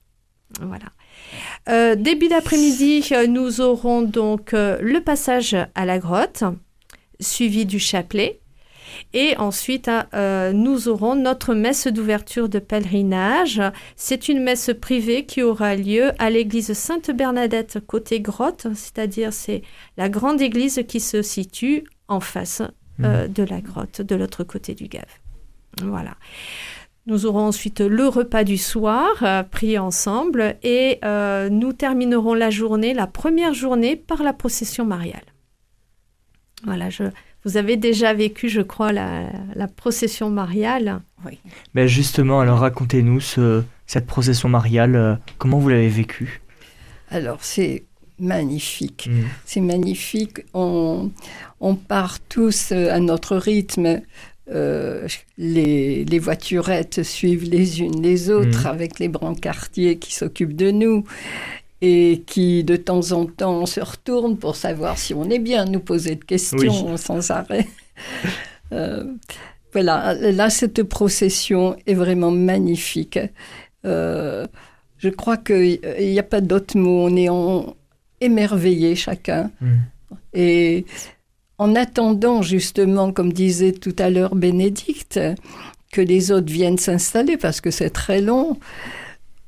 Voilà. 0.61 0.85
Euh, 1.69 1.95
début 1.95 2.27
d'après-midi, 2.27 3.07
euh, 3.11 3.27
nous 3.27 3.61
aurons 3.61 4.01
donc 4.01 4.53
euh, 4.53 4.77
le 4.81 5.01
passage 5.01 5.55
à 5.75 5.85
la 5.85 5.99
grotte, 5.99 6.43
suivi 7.19 7.65
du 7.65 7.79
chapelet. 7.79 8.39
Et 9.13 9.37
ensuite, 9.37 9.89
nous 10.13 10.89
aurons 10.89 11.15
notre 11.15 11.53
messe 11.53 11.87
d'ouverture 11.87 12.49
de 12.49 12.57
pèlerinage. 12.57 13.61
C'est 13.95 14.29
une 14.29 14.41
messe 14.41 14.71
privée 14.81 15.25
qui 15.25 15.43
aura 15.43 15.75
lieu 15.75 16.11
à 16.17 16.29
l'église 16.31 16.73
Sainte-Bernadette 16.73 17.79
côté 17.85 18.19
grotte, 18.19 18.67
c'est-à-dire 18.73 19.31
c'est 19.31 19.61
la 19.95 20.09
grande 20.09 20.41
église 20.41 20.83
qui 20.87 20.99
se 20.99 21.21
situe 21.21 21.83
en 22.07 22.19
face 22.19 22.63
mmh. 22.97 23.27
de 23.27 23.43
la 23.43 23.61
grotte, 23.61 24.01
de 24.01 24.15
l'autre 24.15 24.43
côté 24.43 24.73
du 24.73 24.87
Gave. 24.87 25.05
Voilà. 25.83 26.15
Nous 27.09 27.25
aurons 27.25 27.47
ensuite 27.47 27.81
le 27.81 28.07
repas 28.07 28.43
du 28.43 28.57
soir 28.57 29.09
euh, 29.23 29.41
pris 29.41 29.79
ensemble 29.79 30.57
et 30.61 30.99
euh, 31.03 31.49
nous 31.49 31.73
terminerons 31.73 32.35
la 32.35 32.51
journée, 32.51 32.93
la 32.93 33.07
première 33.07 33.55
journée, 33.55 33.95
par 33.95 34.21
la 34.21 34.31
procession 34.31 34.85
mariale. 34.85 35.23
Voilà, 36.65 36.91
je, 36.91 37.05
vous 37.45 37.57
avez 37.57 37.77
déjà 37.77 38.13
vécu, 38.13 38.47
je 38.47 38.61
crois, 38.61 38.91
la, 38.93 39.67
procession 39.75 40.29
mariale. 40.29 41.01
Oui. 41.25 41.39
Mais 41.73 41.87
justement, 41.87 42.41
alors 42.41 42.59
racontez-nous 42.59 43.21
cette 43.21 44.05
procession 44.05 44.47
mariale, 44.47 44.95
euh, 44.95 45.15
comment 45.39 45.57
vous 45.57 45.69
l'avez 45.69 45.89
vécue? 45.89 46.41
Alors, 47.09 47.39
c'est 47.41 47.85
magnifique. 48.19 49.09
Mmh. 49.09 49.21
C'est 49.45 49.61
magnifique. 49.61 50.41
On, 50.53 51.09
on, 51.59 51.73
part 51.73 52.19
tous 52.19 52.71
à 52.71 52.99
notre 52.99 53.35
rythme 53.35 54.01
euh, 54.51 55.07
les, 55.37 56.19
voiturettes 56.19 57.03
suivent 57.03 57.49
les 57.49 57.81
unes 57.81 58.01
les 58.01 58.29
autres 58.29 58.61
mhm. 58.61 58.67
avec 58.67 58.99
les 58.99 59.07
brancardiers 59.07 59.97
qui 59.97 60.13
s'occupent 60.13 60.55
de 60.55 60.71
nous 60.71 61.03
et 61.81 62.23
qui 62.25 62.63
de 62.63 62.75
temps 62.75 63.11
en 63.11 63.25
temps 63.25 63.65
se 63.65 63.79
retournent 63.79 64.37
pour 64.37 64.55
savoir 64.55 64.97
si 64.97 65.13
on 65.13 65.29
est 65.29 65.39
bien, 65.39 65.65
nous 65.65 65.79
poser 65.79 66.15
de 66.15 66.23
questions 66.23 66.97
sans 66.97 67.31
arrêt. 67.31 67.67
Euh, 68.71 69.03
voilà, 69.73 70.13
là, 70.13 70.51
cette 70.51 70.83
procession 70.83 71.75
est 71.87 71.95
vraiment 71.95 72.29
magnifique. 72.29 73.17
Euh, 73.83 74.45
je 74.99 75.09
crois 75.09 75.37
qu'il 75.37 75.79
n'y 75.99 76.19
a 76.19 76.23
pas 76.23 76.39
d'autre 76.39 76.77
mot. 76.77 77.07
On 77.07 77.15
est 77.15 77.29
en, 77.29 77.75
émerveillé 78.21 78.95
chacun. 78.95 79.51
Mhm. 79.61 79.79
Et 80.33 80.85
en 81.59 81.75
attendant 81.75 82.41
justement, 82.41 83.11
comme 83.11 83.31
disait 83.31 83.73
tout 83.73 83.95
à 83.99 84.09
l'heure 84.09 84.33
Bénédicte, 84.33 85.19
que 85.91 86.01
les 86.01 86.31
autres 86.31 86.51
viennent 86.51 86.77
s'installer 86.77 87.37
parce 87.37 87.61
que 87.61 87.69
c'est 87.69 87.89
très 87.89 88.21
long, 88.21 88.57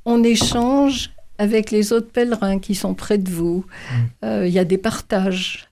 on 0.05 0.23
échange 0.23 1.11
avec 1.37 1.71
les 1.71 1.93
autres 1.93 2.09
pèlerins 2.11 2.59
qui 2.59 2.75
sont 2.75 2.93
près 2.93 3.17
de 3.17 3.29
vous. 3.29 3.65
Mm. 3.65 4.25
Euh, 4.25 4.47
il 4.47 4.53
y 4.53 4.59
a 4.59 4.65
des 4.65 4.77
partages. 4.77 5.67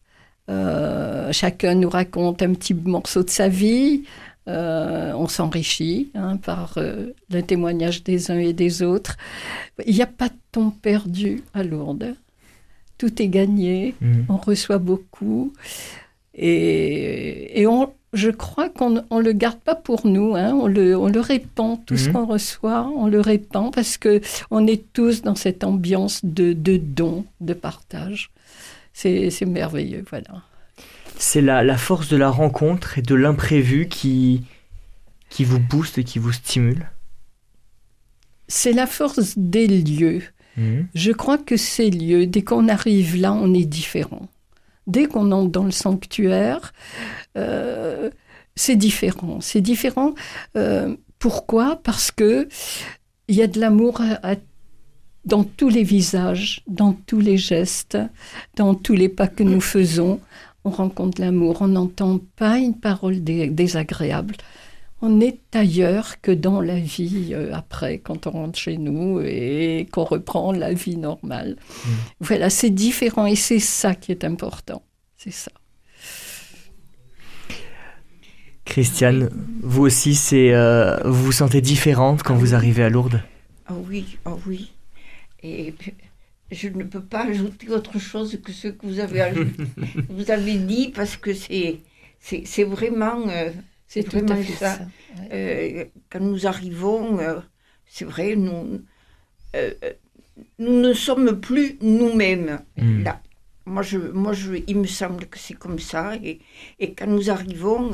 Euh, 0.50 1.32
chacun 1.32 1.76
nous 1.76 1.90
raconte 1.90 2.42
un 2.42 2.54
petit 2.54 2.74
morceau 2.74 3.24
de 3.24 3.30
sa 3.30 3.50
vie. 3.50 4.04
Euh, 4.48 5.14
on 5.14 5.28
s'enrichit 5.28 6.10
hein, 6.16 6.38
par 6.38 6.76
le 6.78 7.42
témoignage 7.44 8.04
des 8.04 8.32
uns 8.32 8.40
et 8.40 8.54
des 8.54 8.82
autres. 8.82 9.18
Il 9.86 9.94
n'y 9.94 10.02
a 10.02 10.08
pas 10.08 10.30
de 10.30 10.38
temps 10.52 10.72
perdu 10.72 11.44
à 11.54 11.64
Lourdes. 11.64 12.16
Tout 12.98 13.22
est 13.22 13.28
gagné. 13.28 13.94
Mm. 14.02 14.22
On 14.30 14.38
reçoit 14.38 14.80
beaucoup. 14.80 15.54
Et, 16.42 17.66
on, 17.68 17.92
je 18.14 18.30
crois 18.30 18.70
qu'on 18.70 18.90
ne 18.90 19.22
le 19.22 19.34
garde 19.34 19.60
pas 19.60 19.76
pour 19.76 20.08
nous, 20.08 20.36
hein. 20.36 20.54
on, 20.54 20.68
le, 20.68 20.98
on, 20.98 21.08
le, 21.08 21.20
répand, 21.20 21.86
tout 21.86 21.98
ce 21.98 22.08
mhm. 22.08 22.14
qu'on 22.14 22.26
reçoit, 22.26 22.90
on 22.96 23.08
le 23.08 23.20
répand 23.20 23.74
parce 23.74 23.98
que 23.98 24.22
on 24.50 24.66
est 24.66 24.82
tous 24.94 25.22
dans 25.22 25.36
cette 25.36 25.66
ambiance 25.66 26.24
de, 26.24 26.54
de 26.54 26.78
don, 26.78 27.26
de 27.42 27.54
partage. 27.54 28.32
C'est 28.94 29.46
merveilleux, 29.46 30.04
voilà. 30.10 30.44
C'est 31.18 31.42
la, 31.42 31.64
la, 31.64 31.78
force 31.78 32.08
de 32.08 32.18
la 32.18 32.30
rencontre 32.30 32.98
et 32.98 33.02
de 33.02 33.16
l'imprévu 33.16 33.88
qui, 33.90 34.44
qui 35.30 35.44
vous 35.44 35.60
booste 35.60 35.98
et 35.98 36.06
qui 36.06 36.20
vous 36.20 36.32
stimule? 36.32 36.90
C'est 38.48 38.74
la 38.74 38.88
force 38.88 39.38
des 39.38 39.68
lieux. 39.68 40.24
Mhm. 40.56 40.88
Je 40.96 41.12
crois 41.12 41.38
que 41.38 41.58
ces 41.58 41.90
lieux, 41.90 42.28
dès 42.28 42.44
qu'on 42.44 42.70
arrive 42.70 43.18
là, 43.18 43.34
on 43.34 43.54
est 43.54 43.66
différent 43.66 44.30
dès 44.90 45.06
qu'on 45.06 45.32
entre 45.32 45.52
dans 45.52 45.64
le 45.64 45.72
sanctuaire, 45.72 46.74
euh, 47.38 48.10
c'est 48.56 48.76
différent. 48.76 49.40
C'est 49.40 49.62
différent. 49.62 50.14
Euh, 50.58 50.96
pourquoi? 51.20 51.78
Parce 51.82 52.12
que 52.12 52.48
il 53.28 53.36
y 53.36 53.42
a 53.42 53.48
de 53.48 53.60
l'amour 53.60 54.02
dans 55.26 55.44
tous 55.44 55.70
les 55.70 55.84
visages, 55.84 56.64
dans 56.68 56.94
tous 56.94 57.20
les 57.20 57.38
gestes, 57.38 57.98
dans 58.56 58.74
tous 58.74 58.96
les 58.96 59.10
pas 59.10 59.28
que 59.28 59.44
nous 59.44 59.62
faisons, 59.62 60.20
on 60.64 60.72
rencontre 60.72 61.22
l'amour. 61.22 61.58
On 61.62 61.68
n'entend 61.68 62.20
pas 62.36 62.58
une 62.58 62.76
parole 62.76 63.24
désagréable. 63.24 64.36
On 65.02 65.22
est 65.22 65.40
ailleurs 65.56 66.20
que 66.22 66.32
dans 66.32 66.60
la 66.60 66.78
vie 66.80 67.30
euh, 67.32 67.54
après, 67.54 68.00
quand 68.00 68.28
on 68.28 68.32
rentre 68.32 68.60
chez 68.60 68.78
nous 68.78 69.22
et 69.22 69.88
qu'on 69.92 70.04
reprend 70.04 70.52
la 70.52 70.74
vie 70.74 70.98
normale. 70.98 71.56
Mmh. 71.58 71.90
Voilà, 72.20 72.50
c'est 72.50 72.70
différent 72.70 73.26
et 73.26 73.36
c'est 73.36 73.60
ça 73.60 73.96
qui 73.96 74.12
est 74.12 74.26
important. 74.26 74.84
C'est 75.18 75.32
ça. 75.32 75.52
Christiane, 78.70 79.30
vous 79.64 79.82
aussi, 79.82 80.14
c'est, 80.14 80.54
euh, 80.54 81.00
vous 81.04 81.26
vous 81.26 81.32
sentez 81.32 81.60
différente 81.60 82.22
quand 82.22 82.36
vous 82.36 82.54
arrivez 82.54 82.84
à 82.84 82.90
Lourdes? 82.90 83.24
Ah 83.66 83.74
oui, 83.90 84.18
ah 84.26 84.36
oui. 84.46 84.72
Et 85.42 85.74
je 86.52 86.68
ne 86.70 86.84
peux 86.84 87.02
pas 87.02 87.26
ajouter 87.26 87.70
autre 87.70 88.00
chose 88.00 88.40
que 88.44 88.52
ce 88.52 88.68
que 88.68 88.86
vous 88.86 89.00
avez, 89.00 89.32
vous 90.10 90.32
avez 90.32 90.56
dit 90.56 90.92
parce 90.96 91.18
que 91.18 91.34
c'est, 91.34 91.80
c'est, 92.20 92.64
vraiment, 92.64 93.28
euh, 93.30 93.50
c'est 93.90 94.08
vraiment 94.08 94.42
ça. 94.58 94.78
Euh, 95.34 95.86
quand 96.10 96.20
nous 96.20 96.46
arrivons, 96.46 97.20
euh, 97.20 97.40
c'est 97.88 98.06
vrai, 98.06 98.36
nous, 98.36 98.82
nous 100.60 100.80
ne 100.80 100.94
sommes 100.94 101.42
plus 101.42 101.78
nous-mêmes 101.82 102.62
hmm. 102.78 103.04
là. 103.04 103.22
Moi, 103.66 103.84
je, 103.84 103.98
moi 103.98 104.34
je, 104.34 104.54
il 104.68 104.78
me 104.78 104.88
semble 104.88 105.26
que 105.26 105.38
c'est 105.38 105.56
comme 105.56 105.80
ça. 105.80 106.16
Et, 106.24 106.40
et 106.80 106.94
quand 106.94 107.08
nous 107.08 107.30
arrivons, 107.30 107.92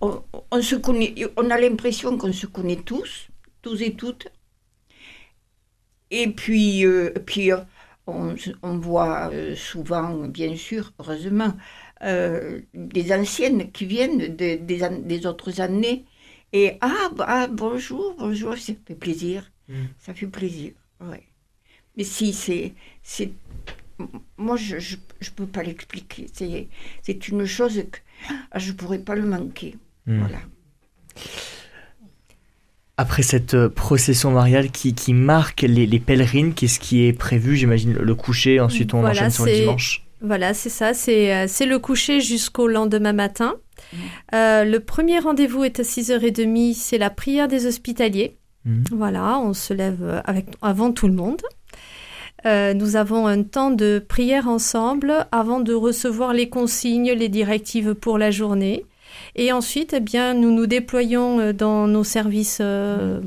on, 0.00 0.22
on, 0.50 0.62
se 0.62 0.76
connaît, 0.76 1.14
on 1.36 1.50
a 1.50 1.58
l'impression 1.60 2.18
qu'on 2.18 2.32
se 2.32 2.46
connaît 2.46 2.76
tous, 2.76 3.28
tous 3.62 3.80
et 3.82 3.94
toutes. 3.94 4.28
Et 6.10 6.28
puis, 6.28 6.86
puis 7.26 7.52
on, 8.06 8.78
voit 8.78 9.30
euh, 9.32 9.54
souvent, 9.56 10.14
bien 10.26 10.56
sûr, 10.56 10.92
heureusement, 10.98 11.54
euh, 12.04 12.60
des 12.74 13.12
anciennes 13.12 13.70
qui 13.72 13.86
viennent 13.86 14.36
des, 14.36 15.26
autres 15.26 15.60
années. 15.60 16.04
Et 16.52 16.78
ah, 16.80 17.10
bah, 17.16 17.46
bonjour, 17.48 18.14
bonjour, 18.18 18.56
ça 18.56 18.72
fait 18.86 18.94
plaisir. 18.94 19.50
Mm. 19.68 19.74
Ça 19.98 20.14
fait 20.14 20.26
plaisir, 20.26 20.72
ouais. 21.00 21.22
Mais 21.96 22.04
si, 22.04 22.32
c'est. 22.32 22.74
c'est 23.02 23.32
moi, 24.36 24.56
je 24.56 24.76
ne 24.76 25.30
peux 25.36 25.46
pas 25.46 25.62
l'expliquer. 25.62 26.26
C'est 27.02 27.28
une 27.28 27.46
chose 27.46 27.82
que 27.90 27.98
ah, 28.50 28.58
je 28.58 28.72
ne 28.72 28.76
pourrais 28.76 28.98
pas 28.98 29.14
le 29.14 29.24
manquer. 29.26 29.76
Mm. 30.06 30.20
Voilà 30.20 30.40
après 32.96 33.22
cette 33.22 33.54
euh, 33.54 33.68
procession 33.68 34.30
mariale 34.30 34.70
qui, 34.70 34.94
qui 34.94 35.12
marque 35.14 35.62
les, 35.62 35.86
les 35.86 35.98
pèlerines, 35.98 36.54
qu'est-ce 36.54 36.78
qui 36.78 37.04
est 37.04 37.12
prévu 37.12 37.56
J'imagine 37.56 37.92
le 37.94 38.14
coucher, 38.14 38.60
ensuite 38.60 38.94
on 38.94 39.04
enchaîne 39.04 39.30
sur 39.30 39.46
le 39.46 39.52
dimanche? 39.52 40.03
Voilà, 40.20 40.54
c'est 40.54 40.70
ça, 40.70 40.94
c'est 40.94 41.34
euh, 41.34 41.66
le 41.66 41.78
coucher 41.78 42.20
jusqu'au 42.20 42.66
lendemain 42.66 43.12
matin. 43.12 43.56
Mmh. 43.92 43.96
Euh, 44.34 44.64
le 44.64 44.80
premier 44.80 45.18
rendez-vous 45.18 45.64
est 45.64 45.80
à 45.80 45.82
6h30, 45.82 46.74
c'est 46.74 46.98
la 46.98 47.10
prière 47.10 47.48
des 47.48 47.66
hospitaliers. 47.66 48.36
Mmh. 48.64 48.84
Voilà, 48.92 49.38
on 49.38 49.52
se 49.52 49.74
lève 49.74 50.22
avec, 50.24 50.46
avant 50.62 50.92
tout 50.92 51.08
le 51.08 51.14
monde. 51.14 51.42
nous 52.44 52.96
avons 52.96 53.26
un 53.26 53.42
temps 53.42 53.70
de 53.70 54.04
prière 54.06 54.48
ensemble 54.48 55.26
avant 55.32 55.60
de 55.60 55.74
recevoir 55.74 56.32
les 56.32 56.48
consignes, 56.48 57.12
les 57.12 57.28
directives 57.28 57.94
pour 57.94 58.18
la 58.18 58.30
journée. 58.30 58.84
Et 59.36 59.52
ensuite, 59.52 59.94
eh 59.94 60.00
bien, 60.00 60.34
nous 60.34 60.52
nous 60.52 60.66
déployons 60.66 61.40
euh, 61.40 61.52
dans 61.52 61.86
nos 61.86 62.04
services 62.04 62.58
euh, 62.60 63.20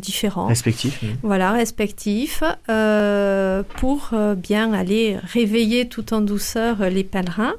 différents. 0.00 0.46
Respectifs. 0.46 1.02
Voilà, 1.22 1.52
respectifs, 1.52 2.42
euh, 2.68 3.62
pour 3.76 4.10
bien 4.36 4.72
aller 4.72 5.16
réveiller 5.22 5.88
tout 5.88 6.14
en 6.14 6.20
douceur 6.20 6.88
les 6.90 7.04
pèlerins. 7.04 7.54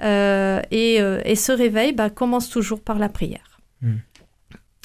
Et, 0.00 0.96
et, 0.96 1.36
ce 1.36 1.52
réveil 1.52 1.92
bah, 1.92 2.10
commence 2.10 2.50
toujours 2.50 2.80
par 2.80 2.98
la 2.98 3.08
prière. 3.08 3.60
Hmm. 3.82 3.98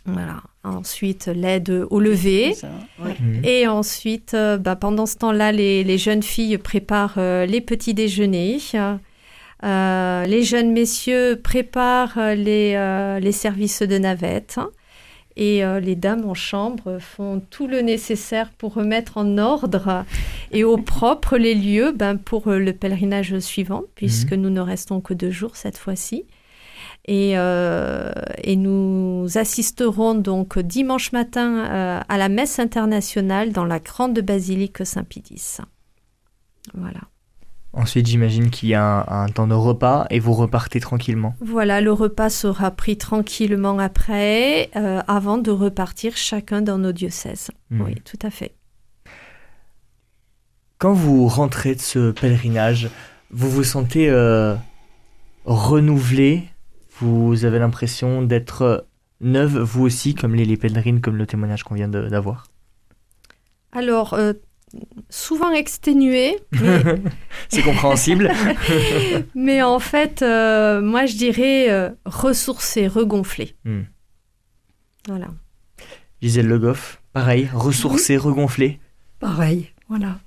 Voilà. 0.06 0.42
Ensuite, 0.64 1.26
l'aide 1.28 1.86
au 1.90 2.00
lever. 2.00 2.56
Hmm. 3.00 3.44
Et 3.44 3.68
ensuite, 3.68 4.36
bah, 4.60 4.76
pendant 4.76 5.06
ce 5.06 5.16
temps-là, 5.18 5.52
les, 5.52 5.84
les, 5.84 5.98
jeunes 5.98 6.24
filles 6.24 6.60
préparent 6.60 7.18
les 7.18 7.62
petits 7.62 7.96
déjeuners. 7.96 8.60
Euh, 9.64 10.26
les 10.26 10.44
jeunes 10.44 10.72
messieurs 10.72 11.40
préparent 11.44 12.18
euh, 12.18 12.36
les, 12.36 12.74
euh, 12.76 13.20
les 13.20 13.32
services 13.32 13.82
de 13.82 13.98
navette 13.98 14.60
et 15.40 15.62
les 15.80 15.96
dames 15.96 16.26
en 16.26 16.34
chambre 16.34 16.98
font 17.00 17.42
tout 17.50 17.68
le 17.68 17.82
nécessaire 17.82 18.50
pour 18.58 18.74
remettre 18.74 19.18
en 19.18 19.38
ordre 19.38 20.04
et 20.52 20.64
au 20.64 20.78
propre 20.78 21.38
les 21.38 21.54
lieux 21.54 21.92
ben, 21.92 22.18
pour 22.18 22.50
le 22.50 22.74
pèlerinage 22.74 23.38
suivant, 23.40 23.84
puisque 23.94 24.32
mhm. 24.32 24.42
nous 24.42 24.50
ne 24.50 24.62
restons 24.62 25.00
que 25.00 25.14
deux 25.14 25.30
jours 25.30 25.56
cette 25.56 25.78
fois-ci. 25.78 26.26
Et, 27.06 27.34
et, 27.34 28.56
nous 28.56 29.28
assisterons 29.36 30.16
donc 30.16 30.60
dimanche 30.60 31.12
matin 31.12 32.02
à 32.08 32.18
la 32.18 32.30
messe 32.30 32.58
internationale 32.60 33.52
dans 33.52 33.66
la 33.66 33.80
grande 33.80 34.20
basilique 34.20 34.86
Saint-Pédis. 34.86 35.60
Voilà. 36.74 37.02
Ensuite, 37.78 38.08
j'imagine 38.08 38.50
qu'il 38.50 38.70
y 38.70 38.74
a 38.74 39.06
un, 39.08 39.28
temps 39.28 39.46
de 39.46 39.54
repas 39.54 40.08
et 40.10 40.20
vous 40.20 40.34
repartez 40.34 40.80
tranquillement. 40.80 41.36
Voilà, 41.42 41.80
le 41.80 41.94
repas 41.94 42.32
sera 42.32 42.72
pris 42.72 42.98
tranquillement 42.98 43.78
après, 43.78 44.72
euh, 44.76 45.02
avant 45.08 45.38
de 45.38 45.52
repartir 45.52 46.18
chacun 46.18 46.64
dans 46.64 46.80
nos 46.80 46.92
diocèses. 46.92 47.52
Hmm. 47.70 47.82
Oui, 47.82 47.96
tout 48.04 48.18
à 48.24 48.32
fait. 48.32 48.56
Quand 50.80 50.94
vous 50.94 51.28
rentrez 51.28 51.76
de 51.76 51.80
ce 51.80 52.10
pèlerinage, 52.10 52.90
vous 53.30 53.50
vous 53.50 53.64
sentez 53.64 54.10
euh, 54.10 54.56
renouvelé? 55.46 56.46
Vous 57.00 57.46
avez 57.46 57.60
l'impression 57.60 58.24
d'être 58.24 58.88
neuve, 59.22 59.60
vous 59.60 59.84
aussi, 59.84 60.16
comme 60.16 60.34
les, 60.34 60.46
les 60.46 60.58
pèlerines, 60.58 61.00
comme 61.00 61.16
le 61.16 61.28
témoignage 61.28 61.64
qu'on 61.64 61.76
vient 61.76 61.88
d'avoir? 61.88 62.48
Alors, 63.72 64.16
euh, 64.16 64.34
souvent 65.10 65.52
exténué. 65.52 66.38
C'est 67.50 67.62
compréhensible. 67.62 68.32
mais 69.36 69.62
en 69.62 69.80
fait, 69.80 70.22
euh, 70.22 70.82
moi 70.82 71.06
je 71.06 71.16
dirais 71.16 71.70
euh, 71.70 71.90
ressourcé, 72.06 72.88
regonflé. 72.88 73.56
Hmm. 73.66 73.84
Voilà. 75.08 75.28
Gisèle 76.22 76.48
Le 76.48 76.60
Goff, 76.60 77.02
pareil, 77.14 77.50
ressourcé, 77.54 78.18
regonflé. 78.18 78.80
Pareil, 79.20 79.72
voilà. 79.88 80.20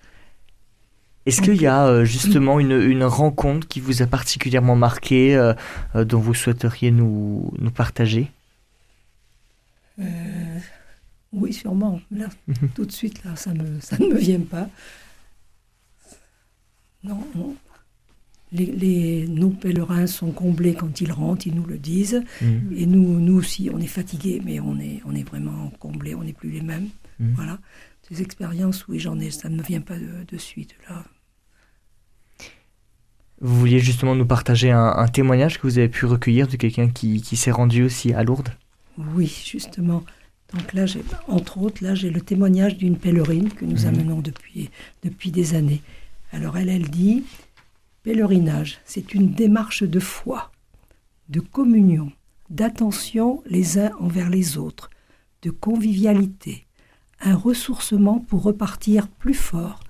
Est-ce 1.26 1.42
qu'il 1.42 1.60
y 1.60 1.66
a 1.66 1.86
euh, 1.86 2.04
justement 2.04 2.58
une, 2.60 3.04
rencontre 3.04 3.68
qui 3.68 3.80
vous 3.80 4.02
a 4.02 4.06
particulièrement 4.06 4.76
marqué, 4.76 5.52
dont 5.94 6.18
vous 6.18 6.34
souhaiteriez 6.34 6.90
nous, 6.90 7.52
nous 7.58 7.70
partager? 7.70 8.30
Oui, 11.32 11.52
sûrement. 11.52 12.00
Là, 12.10 12.28
tout 12.74 12.84
de 12.84 12.92
suite, 12.92 13.24
là, 13.24 13.36
ça, 13.36 13.54
me, 13.54 13.80
ça 13.80 13.98
ne 13.98 14.06
me 14.06 14.18
vient 14.18 14.40
pas. 14.40 14.68
Non, 17.02 17.24
Les, 18.52 19.26
nos 19.26 19.50
pèlerins 19.50 20.06
sont 20.06 20.32
comblés 20.32 20.74
quand 20.74 21.00
ils 21.00 21.12
rentrent, 21.12 21.46
ils 21.46 21.54
nous 21.54 21.64
le 21.64 21.78
disent. 21.78 22.22
Mm. 22.42 22.72
Et 22.76 22.86
nous, 22.86 23.20
nous 23.20 23.36
aussi, 23.36 23.70
on 23.72 23.78
est 23.78 23.86
fatigués, 23.86 24.42
mais 24.44 24.60
on 24.60 24.78
est, 24.78 25.00
on 25.06 25.14
est 25.14 25.22
vraiment 25.22 25.70
comblés, 25.78 26.14
on 26.14 26.22
n'est 26.22 26.32
plus 26.32 26.50
les 26.50 26.60
mêmes. 26.60 26.88
Mm. 27.18 27.34
Voilà. 27.34 27.58
Ces 28.08 28.22
expériences, 28.22 28.86
oui, 28.88 28.98
j'en 28.98 29.18
ai, 29.20 29.30
ça 29.30 29.48
ne 29.48 29.56
me 29.56 29.62
vient 29.62 29.80
pas 29.80 29.96
de, 29.96 30.36
suite, 30.36 30.74
là. 30.88 31.04
Vous 33.40 33.58
vouliez 33.58 33.78
justement 33.78 34.14
nous 34.14 34.26
partager 34.26 34.70
un, 34.70 35.08
témoignage 35.08 35.58
que 35.58 35.66
vous 35.66 35.78
avez 35.78 35.88
pu 35.88 36.04
recueillir 36.04 36.46
de 36.46 36.56
quelqu'un 36.56 36.90
qui, 36.90 37.22
qui 37.22 37.36
s'est 37.36 37.50
rendu 37.50 37.84
aussi 37.84 38.12
à 38.12 38.22
Lourdes? 38.22 38.52
Oui, 38.98 39.34
justement. 39.46 40.04
Donc 40.52 40.72
là, 40.72 40.84
entre 41.28 41.58
autres, 41.58 41.84
là, 41.84 41.94
j'ai 41.94 42.10
le 42.10 42.20
témoignage 42.20 42.76
d'une 42.76 42.98
pèlerine 42.98 43.50
que 43.50 43.64
nous 43.64 43.82
mhm. 43.82 43.86
amenons 43.86 44.20
depuis, 44.20 44.70
depuis 45.04 45.30
des 45.30 45.54
années. 45.54 45.82
Alors 46.32 46.56
elle, 46.56 46.68
elle 46.68 46.88
dit, 46.88 47.24
pèlerinage, 48.02 48.78
c'est 48.84 49.14
une 49.14 49.32
démarche 49.32 49.82
de 49.82 50.00
foi, 50.00 50.50
de 51.28 51.40
communion, 51.40 52.12
d'attention 52.48 53.42
les 53.46 53.78
uns 53.78 53.92
envers 53.98 54.30
les 54.30 54.58
autres, 54.58 54.90
de 55.42 55.50
convivialité, 55.50 56.66
un 57.20 57.36
ressourcement 57.36 58.18
pour 58.18 58.42
repartir 58.42 59.08
plus 59.08 59.34
fort, 59.34 59.80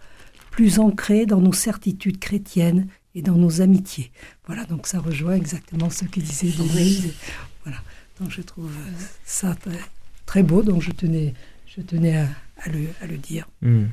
plus 0.50 0.78
ancré 0.78 1.26
dans 1.26 1.40
nos 1.40 1.52
certitudes 1.52 2.18
chrétiennes 2.18 2.88
et 3.14 3.22
dans 3.22 3.36
nos 3.36 3.60
amitiés. 3.60 4.12
Voilà, 4.46 4.64
donc 4.64 4.86
ça 4.86 5.00
rejoint 5.00 5.34
exactement 5.34 5.90
ce 5.90 6.04
que 6.04 6.20
disait 6.20 6.50
Denise. 6.50 7.14
Voilà, 7.64 7.78
donc 8.20 8.30
je 8.30 8.42
trouve 8.42 8.72
ça 9.24 9.54
très 9.54 9.80
très 10.30 10.44
beau, 10.44 10.62
donc 10.62 10.80
je 10.80 10.92
tenais, 10.92 11.34
je 11.66 11.82
tenais 11.82 12.16
à, 12.16 12.68
le, 12.68 13.16
dire. 13.16 13.48
Hmm. 13.62 13.86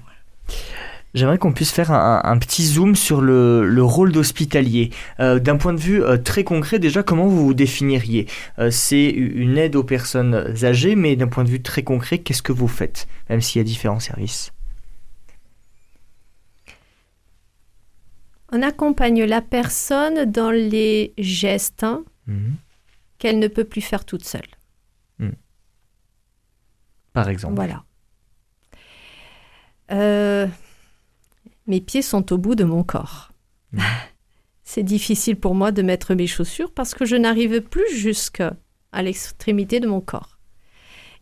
J'aimerais 1.16 1.40
qu'on 1.40 1.52
puisse 1.52 1.72
faire 1.72 1.90
un, 1.92 2.38
petit 2.38 2.64
zoom 2.64 2.96
sur 2.96 3.22
le, 3.22 3.82
rôle 3.82 4.12
d'hospitalier. 4.12 4.92
Euh, 5.20 5.40
d'un 5.40 5.58
point 5.58 5.74
de 5.74 5.80
vue 5.80 6.04
euh, 6.04 6.18
très 6.18 6.44
concret, 6.44 6.78
déjà, 6.78 7.02
comment 7.02 7.26
vous 7.26 7.44
vous 7.44 7.54
définiriez? 7.56 8.28
Euh, 8.60 8.70
c'est 8.70 9.10
une 9.10 9.58
aide 9.58 9.76
aux 9.76 9.84
personnes 9.84 10.54
âgées, 10.64 10.96
mais 10.96 11.16
d'un 11.16 11.28
point 11.28 11.44
de 11.44 11.50
vue 11.50 11.64
très 11.64 11.82
concret, 11.82 12.20
qu'est-ce 12.20 12.44
que 12.44 12.52
vous 12.52 12.68
faites, 12.68 13.08
même 13.32 13.42
s'il 13.42 13.60
y 13.60 13.62
a 13.62 13.66
différents 13.66 14.00
services? 14.00 14.54
On 18.52 18.62
accompagne 18.62 19.24
la 19.24 19.42
personne 19.42 20.26
dans 20.26 20.52
les 20.52 21.16
gestes 21.18 21.84
hein, 21.84 22.04
hmm. 22.28 22.52
qu'elle 23.18 23.40
ne 23.40 23.48
peut 23.48 23.66
plus 23.66 23.82
faire 23.82 24.06
toute 24.06 24.24
seule. 24.24 24.57
Hmm. 27.18 27.24
Par 27.24 27.30
exemple. 27.30 27.56
Voilà. 27.56 27.84
Euh, 29.92 30.48
mes 31.66 31.82
pieds 31.82 32.02
sont 32.02 32.32
au 32.32 32.38
bout 32.38 32.56
de 32.56 32.64
mon 32.64 32.84
corps. 32.84 33.32
Hmm. 33.74 33.80
C'est 34.64 34.84
difficile 34.84 35.38
pour 35.38 35.56
moi 35.56 35.72
de 35.72 35.82
mettre 35.82 36.14
mes 36.14 36.28
chaussures 36.28 36.72
parce 36.72 36.94
que 36.94 37.06
je 37.06 37.16
n'arrive 37.16 37.62
plus 37.62 37.90
jusqu'à 37.96 38.54
l'extrémité 38.94 39.80
de 39.80 39.88
mon 39.88 40.02
corps. 40.02 40.38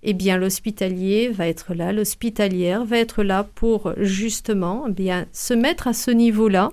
Eh 0.01 0.13
bien, 0.13 0.37
l'hospitalier 0.37 1.29
va 1.29 1.47
être 1.47 1.75
là, 1.75 1.93
l'hospitalière 1.93 2.85
va 2.85 2.97
être 2.97 3.23
là 3.23 3.43
pour 3.43 3.93
justement 3.97 4.85
eh 4.87 4.91
bien 4.91 5.27
se 5.31 5.53
mettre 5.53 5.87
à 5.87 5.93
ce 5.93 6.09
niveau-là 6.09 6.71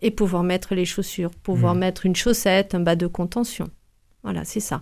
et 0.00 0.10
pouvoir 0.10 0.42
mettre 0.42 0.74
les 0.74 0.86
chaussures, 0.86 1.30
pouvoir 1.30 1.74
mmh. 1.74 1.78
mettre 1.78 2.06
une 2.06 2.16
chaussette, 2.16 2.74
un 2.74 2.80
bas 2.80 2.96
de 2.96 3.06
contention. 3.06 3.68
Voilà, 4.22 4.44
c'est 4.44 4.60
ça. 4.60 4.80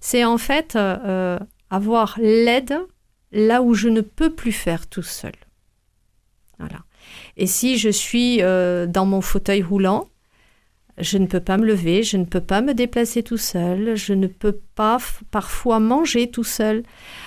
C'est 0.00 0.24
en 0.24 0.38
fait 0.38 0.74
euh, 0.76 0.96
euh, 1.04 1.38
avoir 1.70 2.18
l'aide 2.20 2.78
là 3.32 3.62
où 3.62 3.74
je 3.74 3.88
ne 3.88 4.00
peux 4.00 4.30
plus 4.30 4.52
faire 4.52 4.86
tout 4.86 5.02
seul. 5.02 5.34
Voilà. 6.58 6.78
Et 7.36 7.46
si 7.46 7.78
je 7.78 7.88
suis 7.88 8.42
euh, 8.42 8.86
dans 8.86 9.06
mon 9.06 9.20
fauteuil 9.20 9.62
roulant, 9.62 10.08
je 10.98 11.18
ne 11.18 11.26
peux 11.26 11.40
pas 11.40 11.56
me 11.56 11.64
lever, 11.64 12.02
je 12.02 12.16
ne 12.16 12.24
peux 12.24 12.40
pas 12.40 12.60
me 12.60 12.74
déplacer 12.74 13.22
tout 13.22 13.36
seul, 13.36 13.94
je 13.96 14.14
ne 14.14 14.26
peux 14.26 14.58
pas 14.74 14.98
parfois 15.30 15.78
manger 15.78 16.28
tout 16.28 16.42
seul, 16.42 16.82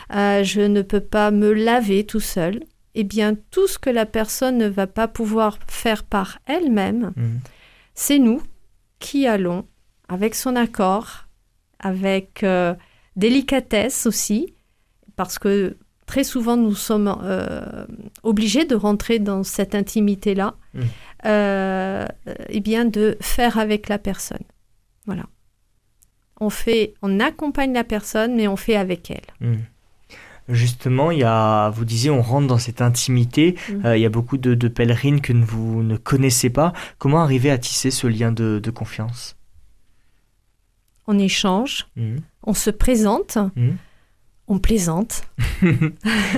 je 0.10 0.68
ne 0.68 0.82
peux 0.82 1.00
pas 1.00 1.32
me 1.32 1.54
laver 1.54 2.06
tout 2.06 2.20
seul 2.20 2.60
eh 2.96 3.04
bien, 3.04 3.36
tout 3.52 3.68
ce 3.68 3.80
que 3.80 3.90
la 3.90 4.06
personne 4.06 4.58
ne 4.58 4.68
va 4.68 4.88
pas 4.88 5.08
pouvoir 5.08 5.58
faire 5.68 6.04
par 6.04 6.40
elle-même, 6.46 7.14
mmh. 7.16 7.38
c'est 7.94 8.20
nous 8.20 8.42
qui 9.00 9.28
allons, 9.28 9.66
avec 10.10 10.36
son 10.36 10.56
accord, 10.56 11.28
avec 11.80 12.44
euh, 12.44 12.76
délicatesse 13.16 14.06
aussi, 14.06 14.54
parce 15.16 15.40
que 15.40 15.78
très 16.12 16.26
souvent 16.26 16.58
nous 16.58 16.76
sommes 16.76 17.18
euh, 17.24 17.86
obligés 18.24 18.66
de 18.66 18.76
rentrer 18.76 19.18
dans 19.18 19.44
cette 19.44 19.76
intimité-là, 19.76 20.56
mmh. 20.74 20.82
euh, 21.26 22.06
eh 22.50 22.60
bien, 22.60 22.84
de 22.84 23.16
faire 23.22 23.58
avec 23.58 23.88
la 23.88 23.98
personne. 23.98 24.44
Voilà. 25.06 25.24
On 26.42 26.50
fait, 26.50 26.96
on 27.02 27.22
accompagne 27.22 27.72
la 27.72 27.86
personne, 27.86 28.36
mais 28.36 28.50
on 28.50 28.58
fait 28.58 28.76
avec 28.76 29.10
elle. 29.10 29.30
Mmh 29.40 29.56
justement, 30.50 31.12
il 31.12 31.20
y 31.20 31.24
a, 31.24 31.70
vous 31.70 31.86
disiez, 31.86 32.10
on 32.10 32.22
rentre 32.22 32.48
dans 32.48 32.58
cette 32.58 32.82
intimité. 32.82 33.56
Mm. 33.70 33.86
Euh, 33.86 33.98
il 33.98 34.02
y 34.02 34.06
a 34.06 34.10
beaucoup 34.10 34.38
de, 34.38 34.68
pèlerines 34.68 35.22
que 35.22 35.32
vous 35.32 35.82
ne 35.82 35.96
connaissez 35.96 36.50
pas. 36.50 36.74
Comment 36.98 37.22
arriver 37.22 37.50
à 37.52 37.58
tisser 37.58 37.90
ce 37.90 38.08
lien 38.08 38.34
de, 38.34 38.72
confiance? 38.72 39.38
On 41.08 41.18
échange, 41.18 41.88
on 42.44 42.54
se 42.54 42.70
présente. 42.70 43.38
On 44.52 44.60
plaisante. 44.60 45.24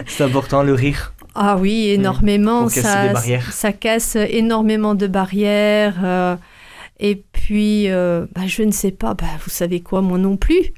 C'est 0.07 0.24
important, 0.24 0.61
le 0.61 0.74
rire. 0.74 1.14
Ah 1.34 1.57
oui, 1.57 1.89
énormément. 1.89 2.70
ça, 2.70 3.11
ça 3.51 3.74
casse 3.74 4.16
énormément 4.16 4.93
de 4.93 5.07
barrières. 5.07 5.99
Euh, 6.03 6.36
et 6.99 7.24
puis, 7.32 7.89
euh, 7.89 8.28
bah, 8.36 8.43
je 8.45 8.61
ne 8.61 8.72
sais 8.72 8.91
pas, 8.91 9.16
bah, 9.16 9.26
vous 9.43 9.49
savez 9.49 9.82
quoi, 9.82 10.03
moi 10.03 10.20
non 10.20 10.38
plus. 10.38 10.74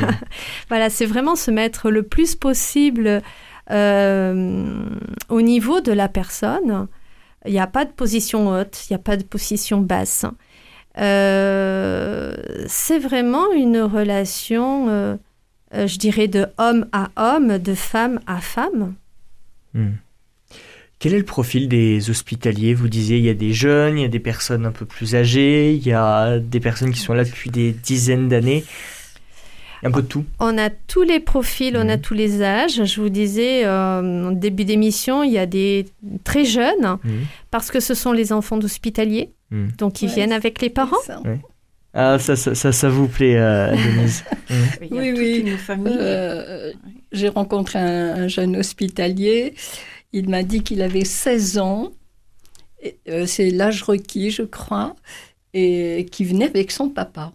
voilà, 0.68 0.90
c'est 0.90 1.06
vraiment 1.06 1.36
se 1.36 1.50
mettre 1.50 1.90
le 1.90 2.02
plus 2.02 2.34
possible 2.34 3.22
euh, 3.70 4.86
au 5.30 5.40
niveau 5.40 5.80
de 5.80 5.92
la 5.92 6.08
personne. 6.08 6.86
Il 7.46 7.52
n'y 7.52 7.58
a 7.58 7.66
pas 7.66 7.86
de 7.86 7.92
position 7.92 8.48
haute, 8.48 8.86
il 8.88 8.92
n'y 8.92 8.96
a 8.96 9.02
pas 9.02 9.16
de 9.16 9.24
position 9.24 9.80
basse. 9.80 10.26
C'est 10.96 12.98
vraiment 12.98 13.50
une 13.52 13.80
relation, 13.80 15.18
je 15.74 15.98
dirais, 15.98 16.28
de 16.28 16.46
homme 16.58 16.86
à 16.92 17.10
homme, 17.16 17.58
de 17.58 17.74
femme 17.74 18.20
à 18.26 18.40
femme. 18.40 18.94
Hmm. 19.74 19.92
Quel 20.98 21.12
est 21.12 21.18
le 21.18 21.24
profil 21.24 21.68
des 21.68 22.08
hospitaliers? 22.08 22.72
Vous 22.72 22.88
disiez, 22.88 23.18
il 23.18 23.24
y 23.24 23.28
a 23.28 23.34
des 23.34 23.52
jeunes, 23.52 23.98
il 23.98 24.02
y 24.02 24.06
a 24.06 24.08
des 24.08 24.20
personnes 24.20 24.64
un 24.64 24.72
peu 24.72 24.86
plus 24.86 25.14
âgées, 25.14 25.74
il 25.74 25.86
y 25.86 25.92
a 25.92 26.38
des 26.38 26.60
personnes 26.60 26.92
qui 26.92 27.00
sont 27.00 27.12
là 27.12 27.24
depuis 27.24 27.50
des 27.50 27.72
dizaines 27.72 28.28
d'années. 28.28 28.64
Un 29.82 29.90
peu 29.90 30.00
de 30.00 30.06
tout. 30.06 30.24
On 30.40 30.56
a 30.56 30.70
tous 30.70 31.02
les 31.02 31.20
profils, 31.20 31.76
on 31.76 31.90
a 31.90 31.96
mhm. 31.96 32.00
tous 32.00 32.14
les 32.14 32.42
âges. 32.42 32.84
Je 32.84 33.00
vous 33.02 33.10
disais, 33.10 33.66
euh, 33.66 34.28
en 34.28 34.30
début 34.30 34.64
d'émission, 34.64 35.22
il 35.22 35.32
y 35.32 35.38
a 35.38 35.44
des 35.44 35.84
très 36.24 36.46
jeunes, 36.46 36.96
mhm. 37.04 37.26
parce 37.50 37.70
que 37.70 37.80
ce 37.80 37.92
sont 37.92 38.12
les 38.12 38.32
enfants 38.32 38.56
d'hospitaliers, 38.56 39.30
donc 39.76 40.00
ils 40.00 40.08
viennent 40.08 40.32
avec 40.32 40.62
les 40.62 40.70
parents. 40.70 40.96
Ah, 41.96 42.18
ça, 42.18 42.34
ça, 42.34 42.72
ça, 42.72 42.88
vous 42.88 43.06
plaît, 43.06 43.36
euh, 43.36 43.70
Denise 43.96 44.24
Oui, 44.90 45.12
oui. 45.16 45.56
Euh, 45.70 46.72
j'ai 47.12 47.28
rencontré 47.28 47.78
un, 47.78 48.26
jeune 48.26 48.56
hospitalier 48.56 49.54
il 50.14 50.30
m'a 50.30 50.44
dit 50.44 50.62
qu'il 50.62 50.80
avait 50.80 51.04
16 51.04 51.58
ans, 51.58 51.92
euh, 53.08 53.26
c'est 53.26 53.50
l'âge 53.50 53.82
requis, 53.82 54.30
je 54.30 54.42
crois, 54.42 54.94
et 55.54 56.06
qui 56.10 56.24
venait 56.24 56.46
avec 56.46 56.70
son 56.70 56.88
papa. 56.88 57.32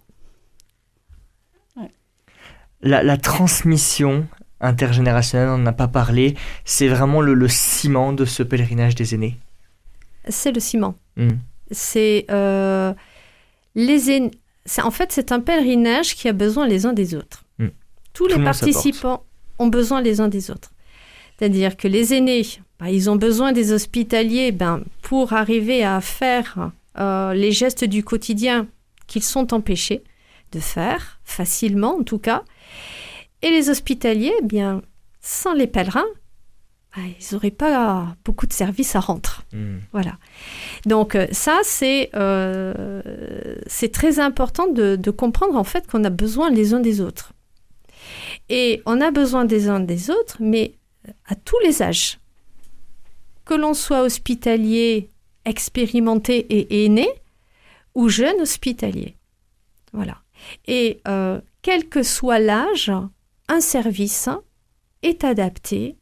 La, 2.82 3.18
transmission 3.18 4.26
intergénérationnelle, 4.62 5.50
on 5.50 5.58
n'en 5.58 5.66
a 5.66 5.74
pas 5.74 5.90
parlé, 5.90 6.36
c'est 6.64 6.88
vraiment 6.88 7.20
le, 7.20 7.48
ciment 7.50 8.14
de 8.14 8.24
ce 8.24 8.42
pèlerinage 8.42 8.96
des 8.96 9.14
aînés. 9.14 9.38
C'est 10.30 10.54
le 10.54 10.62
ciment. 10.62 10.96
Hmm. 11.18 11.32
C'est 11.72 12.26
euh, 12.32 12.94
les 13.76 14.12
aînés. 14.12 14.32
En 14.84 14.92
fait, 14.92 15.12
c'est 15.12 15.32
un 15.32 15.40
pèlerinage 15.40 16.16
qui 16.16 16.28
a 16.28 16.34
besoin 16.34 16.68
les 16.68 16.86
uns 16.86 16.94
des 16.94 17.16
autres. 17.16 17.44
Hmm. 17.58 17.70
Tous 18.14 18.28
les 18.28 18.44
participants 18.44 19.24
ont 19.58 19.68
besoin 19.68 20.02
les 20.02 20.22
uns 20.22 20.28
des 20.28 20.52
autres. 20.52 20.72
C'est-à-dire 21.38 21.78
que 21.78 21.88
les 21.88 22.14
aînés, 22.14 22.46
bah, 22.80 22.90
ils 22.90 23.10
ont 23.10 23.16
besoin 23.16 23.52
des 23.52 23.72
hospitaliers 23.72 24.52
ben, 24.52 24.84
pour 25.02 25.34
arriver 25.34 25.84
à 25.84 26.02
faire 26.02 26.72
euh, 27.00 27.34
les 27.34 27.52
gestes 27.52 27.86
du 27.86 28.04
quotidien 28.04 28.68
qu'ils 29.08 29.24
sont 29.24 29.54
empêchés 29.54 30.04
de 30.52 30.60
faire, 30.60 31.20
facilement 31.24 31.98
en 31.98 32.04
tout 32.04 32.20
cas. 32.20 32.44
Et 33.42 33.52
les 33.52 33.70
hospitaliers, 33.70 34.34
eh 34.40 34.46
bien, 34.46 34.82
sans 35.22 35.54
les 35.54 35.68
pèlerins, 35.68 36.06
bah, 36.96 37.04
ils 37.04 37.34
n'auraient 37.34 37.52
pas 37.52 38.16
beaucoup 38.26 38.48
de 38.48 38.54
services 38.54 38.96
à 38.96 39.00
rendre. 39.00 39.44
Hmm. 39.54 39.78
Voilà. 39.92 40.18
Donc 40.86 41.16
euh, 41.16 41.28
ça, 41.32 41.60
c'est 41.64 42.10
euh, 42.16 43.02
c'est 43.68 43.92
très 43.92 44.20
important 44.20 44.68
de, 44.68 44.96
de, 44.96 45.12
comprendre 45.12 45.56
en 45.56 45.64
fait 45.64 45.86
qu'on 45.88 46.04
a 46.04 46.10
besoin 46.10 46.50
les 46.50 46.74
uns 46.74 46.80
des 46.80 47.00
autres. 47.02 47.34
Et 48.50 48.82
on 48.86 49.02
a 49.02 49.12
besoin 49.12 49.46
des 49.46 49.70
uns 49.70 49.80
des 49.80 50.10
autres, 50.10 50.38
mais 50.40 50.74
à 51.28 51.36
tous 51.36 51.60
les 51.64 51.82
âges. 51.82 52.18
Que 53.46 53.54
l'on 53.54 53.74
soit 53.74 54.02
hospitalier, 54.02 55.10
expérimenté 55.46 56.38
et 56.50 56.86
aîné, 56.86 57.08
ou 57.96 58.10
jeune 58.10 58.42
hospitalier. 58.42 59.16
Voilà. 59.94 60.18
Et 60.68 61.02
euh, 61.08 61.42
quel 61.62 61.88
que 61.90 62.04
soit 62.04 62.40
l'âge, 62.40 62.92
un 63.48 63.62
service 63.62 64.30
est 65.02 65.24
adapté 65.24 65.99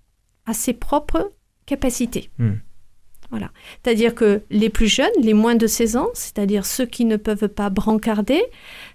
à 0.48 0.54
ses 0.54 0.74
propres 0.74 1.32
capacités. 1.66 2.32
Hmm. 2.40 2.56
Voilà. 3.30 3.52
C'est-à-dire 3.84 4.16
que 4.16 4.42
les 4.50 4.70
plus 4.70 4.88
jeunes, 4.88 5.12
les 5.22 5.34
moins 5.34 5.56
de 5.56 5.68
16 5.68 5.98
ans, 5.98 6.10
c'est-à-dire 6.14 6.66
ceux 6.66 6.86
qui 6.86 7.04
ne 7.06 7.18
peuvent 7.18 7.50
pas 7.50 7.70
brancarder, 7.70 8.42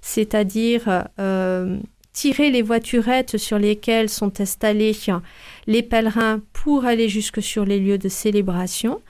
c'est-à-dire 0.00 1.06
euh, 1.20 1.78
tirer 2.12 2.50
les 2.50 2.62
voiturettes 2.62 3.36
sur 3.36 3.58
lesquelles 3.58 4.08
sont 4.08 4.40
installés 4.40 4.96
les 5.66 5.82
pèlerins 5.82 6.40
pour 6.54 6.86
aller 6.86 7.10
jusque 7.10 7.42
sur 7.42 7.66
les 7.66 7.78
lieux 7.78 7.98
de 7.98 8.08
célébration. 8.08 9.02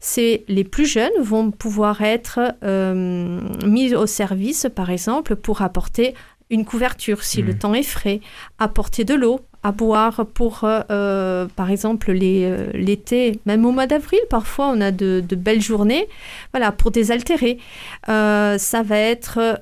C'est 0.00 0.44
les 0.48 0.64
plus 0.64 0.86
jeunes 0.86 1.18
vont 1.20 1.50
pouvoir 1.50 2.02
être 2.02 2.54
euh, 2.62 3.40
mis 3.66 3.94
au 3.94 4.06
service, 4.06 4.66
par 4.74 4.90
exemple, 4.90 5.34
pour 5.34 5.62
apporter 5.62 6.14
une 6.50 6.64
couverture 6.64 7.24
si 7.24 7.42
le 7.42 7.52
mmh. 7.52 7.58
temps 7.58 7.74
est 7.74 7.82
frais, 7.82 8.20
apporter 8.58 9.04
de 9.04 9.14
l'eau 9.14 9.40
à 9.62 9.72
boire 9.72 10.26
pour, 10.34 10.64
euh, 10.64 10.82
euh, 10.90 11.46
par 11.56 11.70
exemple, 11.70 12.12
l'été, 12.12 13.40
même 13.46 13.66
au 13.66 13.72
mois 13.72 13.86
d'avril, 13.86 14.20
parfois 14.30 14.68
on 14.68 14.80
a 14.80 14.90
de, 14.90 15.22
belles 15.36 15.62
journées, 15.62 16.06
voilà, 16.52 16.72
pour 16.72 16.90
désaltérer. 16.90 17.58
ça 18.06 18.82
va 18.84 18.98
être 18.98 19.60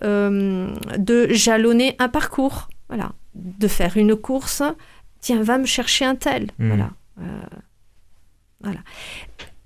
de 0.98 1.26
jalonner 1.32 1.96
un 1.98 2.08
parcours 2.08 2.68
voilà, 2.88 3.12
de 3.34 3.68
faire 3.68 3.96
une 3.96 4.16
course. 4.16 4.62
Tiens, 5.20 5.42
va 5.42 5.58
me 5.58 5.66
chercher 5.66 6.04
un 6.04 6.14
tel. 6.14 6.50
Hmm. 6.58 6.68
Voilà. 6.68 6.90
Euh, 7.20 7.46
voilà. 8.60 8.80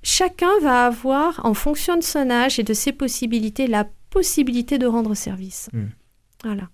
Chacun 0.03 0.59
va 0.63 0.87
avoir, 0.87 1.45
en 1.45 1.55
fonction 1.55 1.97
de 1.97 2.03
son 2.03 2.31
âge 2.31 2.59
et 2.59 2.63
de 2.63 2.73
ses 2.73 2.93
possibilités, 2.93 3.67
la 3.67 3.87
possibilité 4.11 4.79
de 4.79 4.87
rendre 4.87 5.15
service. 5.15 5.69
Hmm. 5.73 5.89
Voilà. 6.45 6.69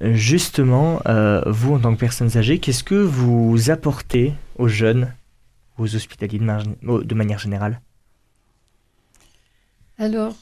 Justement, 0.00 1.00
euh, 1.06 1.42
vous, 1.46 1.74
en 1.74 1.80
tant 1.80 1.94
que 1.94 2.00
personnes 2.00 2.36
âgées, 2.36 2.58
qu'est-ce 2.58 2.84
que 2.84 2.94
vous 2.94 3.70
apportez 3.70 4.34
aux 4.58 4.68
jeunes, 4.68 5.12
aux 5.78 5.94
hospitaliers 5.94 6.38
de, 6.38 7.02
de 7.02 7.14
manière 7.14 7.38
générale? 7.38 7.80
Alors, 9.98 10.36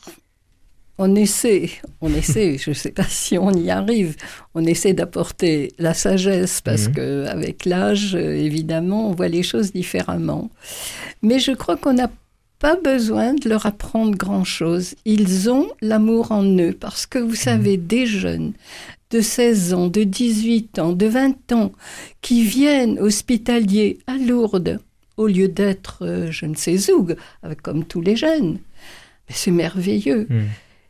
on 0.98 1.14
essaie, 1.14 1.70
on 2.00 2.12
essaie, 2.12 2.58
je 2.62 2.70
ne 2.70 2.74
sais 2.74 2.90
pas 2.90 3.04
si 3.04 3.38
on 3.38 3.50
y 3.50 3.70
arrive, 3.70 4.16
on 4.54 4.64
essaie 4.64 4.92
d'apporter 4.92 5.72
la 5.78 5.94
sagesse 5.94 6.60
parce 6.60 6.88
qu'avec 6.88 6.88
mhm. 6.88 6.94
que 6.94 7.26
avec 7.28 7.64
l'âge, 7.64 8.14
évidemment, 8.14 9.10
on 9.10 9.12
voit 9.12 9.28
les 9.28 9.42
choses 9.42 9.72
différemment. 9.72 10.50
Mais 11.22 11.38
je 11.38 11.52
crois 11.52 11.76
qu'on 11.76 11.94
n'a 11.94 12.10
pas 12.58 12.76
besoin 12.76 13.34
de 13.34 13.48
leur 13.48 13.66
apprendre 13.66 14.16
grand-chose. 14.16 14.94
Ils 15.04 15.50
ont 15.50 15.68
l'amour 15.82 16.32
en 16.32 16.44
eux 16.44 16.72
parce 16.72 17.06
que 17.06 17.18
vous 17.18 17.34
savez, 17.34 17.76
mhm. 17.76 17.86
des 17.86 18.06
jeunes 18.06 18.52
de 19.14 19.20
16 19.20 19.74
ans, 19.74 19.86
de 19.86 20.02
18 20.02 20.80
ans, 20.80 20.92
de 20.92 21.06
20 21.06 21.52
ans 21.52 21.70
qui 22.20 22.42
viennent 22.42 22.98
hospitaliers 22.98 23.98
à 24.08 24.16
Lourdes 24.16 24.80
au 25.16 25.28
lieu 25.28 25.46
d'être 25.46 25.98
euh, 26.02 26.32
je 26.32 26.46
ne 26.46 26.56
sais 26.56 26.76
où, 26.92 27.06
comme 27.62 27.84
tous 27.84 28.00
les 28.00 28.16
jeunes. 28.16 28.58
Mais 29.28 29.34
c'est 29.34 29.52
merveilleux. 29.52 30.26
Mhm. 30.28 30.48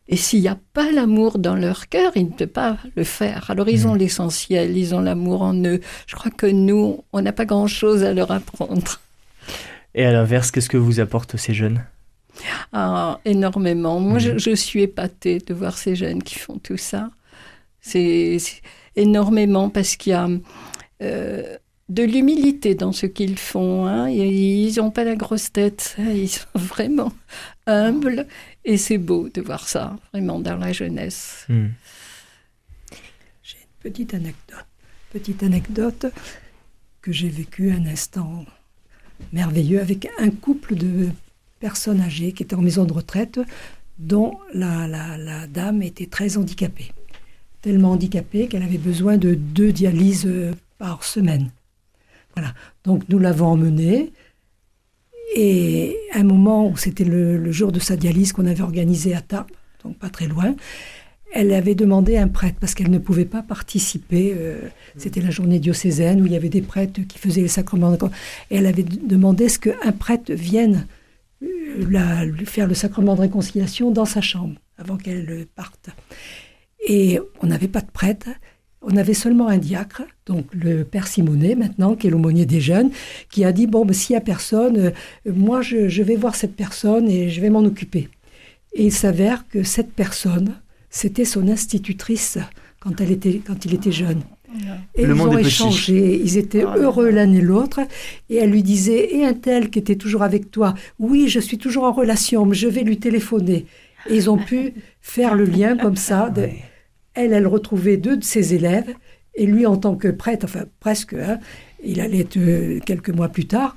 Et 0.08 0.16
s'il 0.16 0.40
n'y 0.40 0.48
a 0.48 0.58
pas 0.72 0.90
l'amour 0.90 1.38
dans 1.38 1.54
leur 1.54 1.88
cœur, 1.88 2.12
ils 2.14 2.24
ne 2.24 2.30
peuvent 2.30 2.48
pas 2.48 2.78
le 2.96 3.04
faire. 3.04 3.50
Alors 3.50 3.68
ils 3.68 3.86
ont 3.86 3.94
mm. 3.94 3.98
l'essentiel, 3.98 4.76
ils 4.76 4.94
ont 4.94 5.00
l'amour 5.00 5.42
en 5.42 5.54
eux. 5.64 5.80
Je 6.06 6.14
crois 6.14 6.30
que 6.30 6.46
nous, 6.46 7.02
on 7.12 7.22
n'a 7.22 7.32
pas 7.32 7.46
grand-chose 7.46 8.04
à 8.04 8.12
leur 8.12 8.30
apprendre. 8.30 9.00
Et 9.94 10.04
à 10.04 10.12
l'inverse, 10.12 10.50
qu'est-ce 10.50 10.68
que 10.68 10.76
vous 10.76 11.00
apportent 11.00 11.36
ces 11.36 11.54
jeunes? 11.54 11.84
Ah, 12.72 13.18
énormément. 13.24 13.98
Moi, 14.00 14.18
je, 14.18 14.32
mm. 14.32 14.56
suis 14.56 14.82
épatée 14.82 15.38
de 15.38 15.54
voir 15.54 15.78
ces 15.78 15.96
jeunes 15.96 16.22
qui 16.22 16.38
font 16.38 16.58
tout 16.58 16.76
ça. 16.76 17.08
C'est 17.84 18.38
énormément 18.96 19.68
parce 19.68 19.96
qu'il 19.96 20.10
y 20.10 20.14
a 20.14 20.28
euh, 21.02 21.56
de 21.90 22.02
l'humilité 22.02 22.74
dans 22.74 22.92
ce 22.92 23.04
qu'ils 23.04 23.38
font. 23.38 23.86
Hein. 23.86 24.08
Ils 24.08 24.74
n'ont 24.76 24.90
pas 24.90 25.04
la 25.04 25.16
grosse 25.16 25.52
tête. 25.52 25.96
Ils 25.98 26.28
sont 26.28 26.46
vraiment 26.54 27.12
humbles. 27.66 28.26
Et 28.64 28.78
c'est 28.78 28.98
beau 28.98 29.28
de 29.28 29.42
voir 29.42 29.68
ça, 29.68 29.96
vraiment, 30.12 30.40
dans 30.40 30.56
la 30.56 30.72
jeunesse. 30.72 31.44
Hmm. 31.48 31.68
J'ai 33.42 33.58
une 33.58 33.90
petite 33.90 34.14
anecdote. 34.14 34.66
Petite 35.12 35.42
anecdote 35.42 36.06
que 37.02 37.12
j'ai 37.12 37.28
vécue 37.28 37.70
un 37.70 37.84
instant 37.86 38.46
merveilleux 39.32 39.80
avec 39.80 40.08
un 40.18 40.30
couple 40.30 40.74
de 40.74 41.10
personnes 41.60 42.00
âgées 42.00 42.32
qui 42.32 42.42
étaient 42.42 42.56
en 42.56 42.62
maison 42.62 42.84
de 42.84 42.94
retraite 42.94 43.38
dont 43.98 44.38
la, 44.54 44.88
la 44.88 45.46
dame 45.46 45.82
était 45.82 46.06
très 46.06 46.38
handicapée. 46.38 46.90
Tellement 47.64 47.92
handicapée 47.92 48.46
qu'elle 48.46 48.62
avait 48.62 48.76
besoin 48.76 49.16
de 49.16 49.32
deux 49.32 49.72
dialyses 49.72 50.28
par 50.76 51.02
semaine. 51.02 51.50
Voilà. 52.36 52.52
Donc 52.84 53.08
nous 53.08 53.18
l'avons 53.18 53.46
emmenée 53.46 54.12
et 55.34 55.96
à 56.12 56.18
un 56.18 56.24
moment 56.24 56.68
où 56.68 56.76
c'était 56.76 57.04
le, 57.04 57.50
jour 57.52 57.72
de 57.72 57.80
sa 57.80 57.96
dialyse 57.96 58.32
qu'on 58.32 58.46
avait 58.46 58.62
organisé 58.62 59.14
à 59.14 59.22
Tarbes, 59.22 59.50
donc 59.82 59.96
pas 59.96 60.10
très 60.10 60.26
loin, 60.26 60.54
elle 61.32 61.52
avait 61.52 61.74
demandé 61.74 62.16
un 62.16 62.28
prêtre 62.28 62.58
parce 62.60 62.74
qu'elle 62.74 62.90
ne 62.90 62.98
pouvait 62.98 63.24
pas 63.24 63.42
participer. 63.42 64.34
Euh, 64.36 64.60
c'était 64.96 65.20
la 65.20 65.30
journée 65.30 65.58
diocésaine 65.58 66.20
où 66.20 66.26
il 66.26 66.32
y 66.32 66.36
avait 66.36 66.48
des 66.48 66.62
prêtres 66.62 67.00
qui 67.08 67.18
faisaient 67.18 67.40
les 67.40 67.48
sacrements. 67.48 67.96
Et 68.50 68.56
elle 68.56 68.66
avait 68.66 68.84
demandé 68.84 69.48
ce 69.48 69.58
qu'un 69.58 69.92
prêtre 69.92 70.32
vienne 70.32 70.86
euh, 71.42 72.24
lui 72.26 72.46
faire 72.46 72.68
le 72.68 72.74
sacrement 72.74 73.16
de 73.16 73.22
réconciliation 73.22 73.90
dans 73.90 74.04
sa 74.04 74.20
chambre 74.20 74.60
avant 74.78 74.96
qu'elle 74.96 75.46
parte. 75.56 75.88
Et 76.86 77.18
on 77.40 77.46
n'avait 77.46 77.68
pas 77.68 77.80
de 77.80 77.90
prêtre 77.90 78.28
on 78.86 78.96
avait 78.96 79.14
seulement 79.14 79.48
un 79.48 79.58
diacre, 79.58 80.02
donc 80.26 80.46
le 80.52 80.84
père 80.84 81.06
Simonet 81.06 81.54
maintenant, 81.54 81.94
qui 81.94 82.06
est 82.06 82.10
l'aumônier 82.10 82.46
des 82.46 82.60
jeunes, 82.60 82.90
qui 83.30 83.44
a 83.44 83.52
dit, 83.52 83.66
bon, 83.66 83.84
ben, 83.84 83.94
s'il 83.94 84.14
n'y 84.14 84.18
a 84.18 84.20
personne, 84.20 84.76
euh, 84.78 84.90
moi 85.26 85.62
je, 85.62 86.02
vais 86.02 86.16
voir 86.16 86.34
cette 86.34 86.54
personne 86.54 87.08
et 87.08 87.30
je 87.30 87.40
vais 87.40 87.50
m'en 87.50 87.64
occuper. 87.64 88.08
Et 88.74 88.86
il 88.86 88.92
s'avère 88.92 89.48
que 89.48 89.62
cette 89.62 89.92
personne, 89.92 90.54
c'était 90.90 91.24
son 91.24 91.48
institutrice 91.48 92.38
quand, 92.80 93.00
elle 93.00 93.12
était, 93.12 93.40
quand 93.44 93.64
il 93.64 93.74
était 93.74 93.92
jeune. 93.92 94.22
Et 94.94 95.02
ils 95.02 95.12
ont 95.12 95.36
échangé, 95.36 96.20
ils 96.22 96.36
étaient 96.36 96.64
oh 96.64 96.78
heureux 96.78 97.10
l'un 97.10 97.32
et 97.32 97.40
l'autre. 97.40 97.80
Et 98.30 98.36
elle 98.36 98.50
lui 98.50 98.62
disait, 98.62 99.16
et 99.16 99.24
un 99.24 99.32
tel 99.32 99.70
qui 99.70 99.80
était 99.80 99.96
toujours 99.96 100.22
avec 100.22 100.50
toi, 100.50 100.74
oui, 101.00 101.28
je 101.28 101.40
suis 101.40 101.58
toujours 101.58 101.84
en 101.84 101.92
relation, 101.92 102.46
mais 102.46 102.54
je 102.54 102.68
vais 102.68 102.82
lui 102.82 102.98
téléphoner. 102.98 103.66
Et 104.08 104.16
ils 104.16 104.30
ont 104.30 104.36
pu 104.36 104.74
faire 105.00 105.34
le 105.34 105.44
lien 105.44 105.76
comme 105.76 105.96
ça. 105.96 106.30
De, 106.30 106.48
elle, 107.14 107.32
elle 107.32 107.46
retrouvait 107.46 107.96
deux 107.96 108.16
de 108.16 108.24
ses 108.24 108.54
élèves, 108.54 108.92
et 109.34 109.46
lui, 109.46 109.66
en 109.66 109.76
tant 109.76 109.96
que 109.96 110.08
prêtre, 110.08 110.44
enfin 110.44 110.64
presque, 110.80 111.14
hein, 111.14 111.38
il 111.84 112.00
allait 112.00 112.26
euh, 112.36 112.80
quelques 112.84 113.10
mois 113.10 113.28
plus 113.28 113.46
tard, 113.46 113.74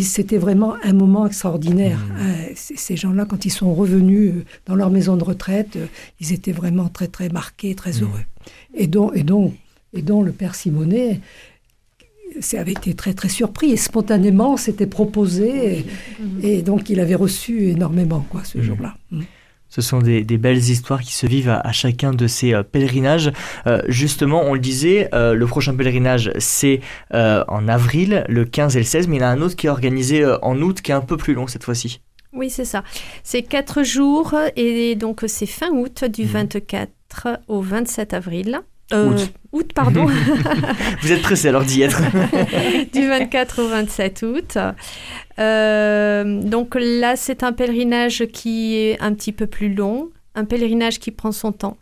c'était 0.00 0.38
vraiment 0.38 0.76
un 0.82 0.92
moment 0.92 1.26
extraordinaire. 1.26 1.98
Mmh. 1.98 2.20
Hein, 2.20 2.34
ces 2.54 2.96
gens-là, 2.96 3.24
quand 3.24 3.44
ils 3.44 3.50
sont 3.50 3.74
revenus 3.74 4.32
euh, 4.32 4.44
dans 4.66 4.74
leur 4.74 4.90
maison 4.90 5.16
de 5.16 5.24
retraite, 5.24 5.76
euh, 5.76 5.86
ils 6.20 6.32
étaient 6.32 6.52
vraiment 6.52 6.88
très, 6.88 7.08
très 7.08 7.28
marqués, 7.30 7.74
très 7.74 7.92
mmh. 7.92 8.02
heureux. 8.02 8.24
Et 8.74 8.86
dont, 8.86 9.12
et, 9.12 9.22
donc, 9.22 9.54
et 9.92 10.02
donc 10.02 10.24
le 10.24 10.32
père 10.32 10.54
Simonet 10.54 11.20
avait 12.52 12.72
été 12.72 12.94
très, 12.94 13.14
très 13.14 13.28
surpris 13.28 13.72
et 13.72 13.76
spontanément 13.76 14.56
s'était 14.56 14.86
proposé. 14.86 15.84
Et, 16.42 16.62
donc, 16.62 16.90
il 16.90 17.00
avait 17.00 17.14
reçu 17.14 17.68
énormément, 17.70 18.24
quoi, 18.30 18.44
ce 18.44 18.58
mmh. 18.58 18.62
jour-là. 18.62 18.96
Ce 19.68 19.82
sont 19.82 19.98
des, 19.98 20.22
belles 20.38 20.56
histoires 20.56 21.02
qui 21.02 21.12
se 21.12 21.26
vivent 21.26 21.50
à, 21.50 21.72
chacun 21.72 22.12
de 22.12 22.26
ces 22.26 22.54
euh, 22.54 22.62
pèlerinages. 22.62 23.32
Euh, 23.66 23.82
justement, 23.88 24.42
on 24.44 24.54
le 24.54 24.60
disait, 24.60 25.08
euh, 25.14 25.34
le 25.34 25.46
prochain 25.46 25.74
pèlerinage, 25.74 26.32
c'est 26.38 26.80
en 27.12 27.68
avril, 27.68 28.24
le 28.28 28.44
15 28.44 28.76
et 28.76 28.80
le 28.80 28.84
16, 28.84 29.08
mais 29.08 29.16
il 29.16 29.20
y 29.20 29.24
en 29.24 29.28
a 29.28 29.30
un 29.30 29.40
autre 29.40 29.56
qui 29.56 29.66
est 29.66 29.70
organisé 29.70 30.24
en 30.42 30.60
août, 30.60 30.80
qui 30.80 30.90
est 30.90 30.94
un 30.94 31.00
peu 31.00 31.16
plus 31.16 31.34
long 31.34 31.46
cette 31.46 31.64
fois-ci. 31.64 32.00
Oui, 32.32 32.50
c'est 32.50 32.64
ça. 32.64 32.84
C'est 33.22 33.42
quatre 33.42 33.82
jours, 33.82 34.34
et 34.56 34.94
donc 34.94 35.24
c'est 35.26 35.46
fin 35.46 35.70
août, 35.70 36.04
du 36.04 36.24
24 36.24 36.90
mhm. 37.24 37.38
au 37.48 37.60
27 37.60 38.14
avril. 38.14 38.60
Août. 38.92 39.32
août. 39.52 39.72
pardon. 39.74 40.06
Vous 41.02 41.12
êtes 41.12 41.22
pressé 41.22 41.48
alors 41.48 41.64
d'y 41.64 41.82
être. 41.82 42.00
du 42.92 43.08
24 43.08 43.62
au 43.62 43.68
27 43.68 44.22
août. 44.22 44.58
Euh, 45.38 46.42
donc 46.42 46.76
là, 46.78 47.16
c'est 47.16 47.42
un 47.42 47.52
pèlerinage 47.52 48.26
qui 48.26 48.76
est 48.76 49.00
un 49.00 49.14
petit 49.14 49.32
peu 49.32 49.46
plus 49.46 49.72
long, 49.74 50.10
un 50.34 50.44
pèlerinage 50.44 50.98
qui 50.98 51.10
prend 51.10 51.32
son 51.32 51.52
temps, 51.52 51.76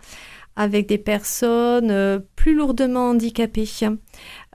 avec 0.57 0.88
des 0.88 0.98
personnes 0.98 1.90
euh, 1.90 2.18
plus 2.36 2.54
lourdement 2.54 3.11
handicapées. 3.11 3.68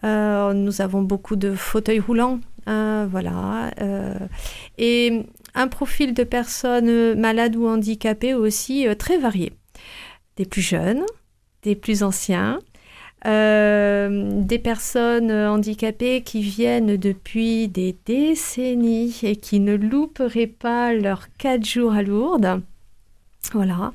Euh, 0.04 0.54
nous 0.54 0.82
avons 0.82 1.02
beaucoup 1.02 1.36
de 1.36 1.54
fauteuils 1.56 2.00
roulants, 2.00 2.40
voilà, 2.66 3.72
et 4.78 5.26
un 5.54 5.68
profil 5.68 6.14
de 6.14 6.24
personnes 6.24 7.20
malades 7.20 7.56
ou 7.56 7.68
handicapées 7.68 8.34
aussi 8.34 8.86
très 8.98 9.18
varié. 9.18 9.54
Des 10.38 10.46
plus 10.46 10.62
jeunes, 10.62 11.04
des 11.64 11.76
plus 11.76 12.04
anciens, 12.04 12.60
euh, 13.28 14.42
des 14.42 14.58
personnes 14.58 15.32
handicapées 15.32 16.22
qui 16.22 16.42
viennent 16.42 16.98
depuis 16.98 17.68
des 17.68 17.96
décennies 18.06 19.20
et 19.24 19.36
qui 19.36 19.60
ne 19.60 19.76
louperaient 19.76 20.48
pas 20.48 20.94
leurs 20.94 21.28
quatre 21.38 21.66
jours 21.66 21.94
à 21.94 22.02
Lourdes. 22.02 22.62
Voilà. 23.54 23.92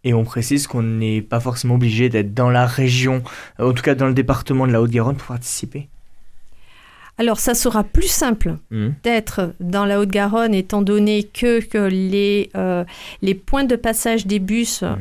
Et 0.04 0.14
on 0.14 0.24
précise 0.24 0.68
qu'on 0.68 0.82
n'est 0.82 1.20
pas 1.20 1.40
forcément 1.40 1.74
obligé 1.74 2.08
d'être 2.08 2.32
dans 2.32 2.48
la 2.48 2.64
région, 2.64 3.22
en 3.58 3.72
tout 3.72 3.82
cas 3.82 3.96
dans 3.96 4.06
le 4.06 4.14
département 4.14 4.66
de 4.66 4.72
la 4.72 4.80
Haute-Garonne 4.80 5.16
pour 5.16 5.26
participer? 5.26 5.88
Alors, 7.18 7.40
ça 7.40 7.54
sera 7.54 7.82
plus 7.82 8.10
simple 8.10 8.58
mmh. 8.70 8.88
d'être 9.02 9.54
dans 9.60 9.86
la 9.86 10.00
Haute-Garonne, 10.00 10.54
étant 10.54 10.82
donné 10.82 11.22
que, 11.22 11.88
les, 11.88 12.50
euh, 12.56 12.84
les 13.22 13.34
points 13.34 13.64
de 13.64 13.76
passage 13.76 14.26
des 14.26 14.38
bus 14.38 14.82
mmh. 14.82 14.96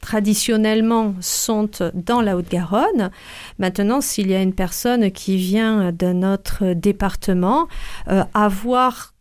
traditionnellement 0.00 1.14
sont 1.20 1.68
dans 1.94 2.20
la 2.20 2.36
Haute-Garonne. 2.36 3.10
Maintenant, 3.58 4.00
s'il 4.00 4.30
y 4.30 4.34
a 4.34 4.42
une 4.42 4.54
personne 4.54 5.10
qui 5.10 5.36
vient 5.36 5.90
de 5.90 6.12
notre 6.12 6.74
département, 6.74 7.66
euh, 8.08 8.22
avoir 8.34 9.11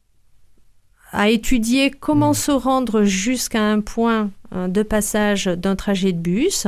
à 1.12 1.30
étudier 1.30 1.92
comment 1.92 2.32
mmh. 2.32 2.36
se 2.36 2.52
rendre 2.52 3.04
jusqu'à 3.04 3.64
un 3.64 3.82
point 3.82 4.32
euh, 4.54 4.68
de 4.68 4.84
passage 4.84 5.46
d'un 5.46 5.76
trajet 5.76 6.12
de 6.12 6.20
bus, 6.20 6.68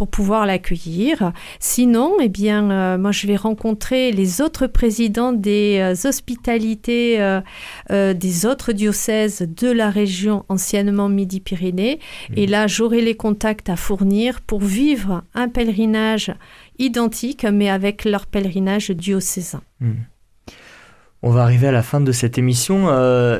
pour 0.00 0.08
pouvoir 0.08 0.46
l'accueillir. 0.46 1.30
Sinon, 1.58 2.14
eh 2.22 2.30
bien, 2.30 2.70
euh, 2.70 2.96
moi, 2.96 3.12
je 3.12 3.26
vais 3.26 3.36
rencontrer 3.36 4.12
les 4.12 4.40
autres 4.40 4.66
présidents 4.66 5.34
des 5.34 5.76
euh, 5.78 6.08
hospitalités 6.08 7.20
euh, 7.20 8.14
des 8.14 8.46
autres 8.46 8.72
diocèses 8.72 9.46
de 9.46 9.70
la 9.70 9.90
région 9.90 10.46
anciennement 10.48 11.10
Midi-Pyrénées. 11.10 11.98
Mmh. 12.30 12.32
Et 12.36 12.46
là, 12.46 12.66
j'aurai 12.66 13.02
les 13.02 13.14
contacts 13.14 13.68
à 13.68 13.76
fournir 13.76 14.40
pour 14.40 14.60
vivre 14.60 15.22
un 15.34 15.50
pèlerinage 15.50 16.32
identique, 16.78 17.44
mais 17.44 17.68
avec 17.68 18.06
leur 18.06 18.24
pèlerinage 18.24 18.92
diocésain. 18.92 19.60
Mmh. 19.80 19.90
On 21.22 21.30
va 21.30 21.42
arriver 21.42 21.68
à 21.68 21.72
la 21.72 21.82
fin 21.82 22.00
de 22.00 22.12
cette 22.12 22.38
émission. 22.38 22.88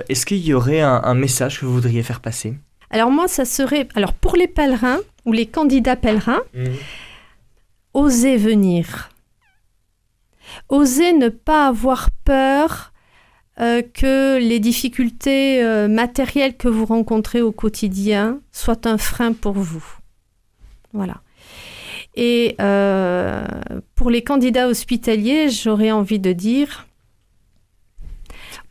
Est-ce 0.08 0.26
qu'il 0.26 0.44
y 0.44 0.52
aurait 0.52 0.80
un 0.80 1.14
message 1.14 1.60
que 1.60 1.66
vous 1.66 1.72
voudriez 1.72 2.02
faire 2.02 2.20
passer? 2.20 2.54
Alors 2.90 3.10
moi, 3.10 3.28
ça 3.28 3.44
serait, 3.44 3.88
alors 3.94 4.12
pour 4.12 4.36
les 4.36 4.48
pèlerins 4.48 4.98
ou 5.24 5.32
les 5.32 5.46
candidats 5.46 5.96
pèlerins, 5.96 6.42
mhm. 6.54 6.74
osez 7.94 8.36
venir. 8.36 9.10
Osez 10.68 11.12
ne 11.12 11.28
pas 11.28 11.68
avoir 11.68 12.10
peur 12.24 12.92
euh, 13.60 13.82
que 13.82 14.38
les 14.38 14.58
difficultés 14.58 15.62
euh, 15.62 15.86
matérielles 15.86 16.56
que 16.56 16.68
vous 16.68 16.84
rencontrez 16.86 17.40
au 17.42 17.52
quotidien 17.52 18.40
soient 18.52 18.86
un 18.86 18.98
frein 18.98 19.32
pour 19.32 19.52
vous. 19.52 19.84
Voilà. 20.92 21.20
Et 22.16 22.56
euh, 22.60 23.44
pour 23.94 24.10
les 24.10 24.24
candidats 24.24 24.66
hospitaliers, 24.66 25.48
j'aurais 25.48 25.92
envie 25.92 26.18
de 26.18 26.32
dire, 26.32 26.88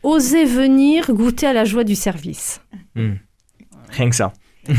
osez 0.02 0.44
venir 0.44 1.12
goûter 1.12 1.46
à 1.46 1.52
la 1.52 1.64
joie 1.64 1.84
du 1.84 1.94
service. 1.94 2.60
Hmm. 2.94 3.14
Rien 3.90 4.10
que 4.10 4.16
ça. 4.16 4.32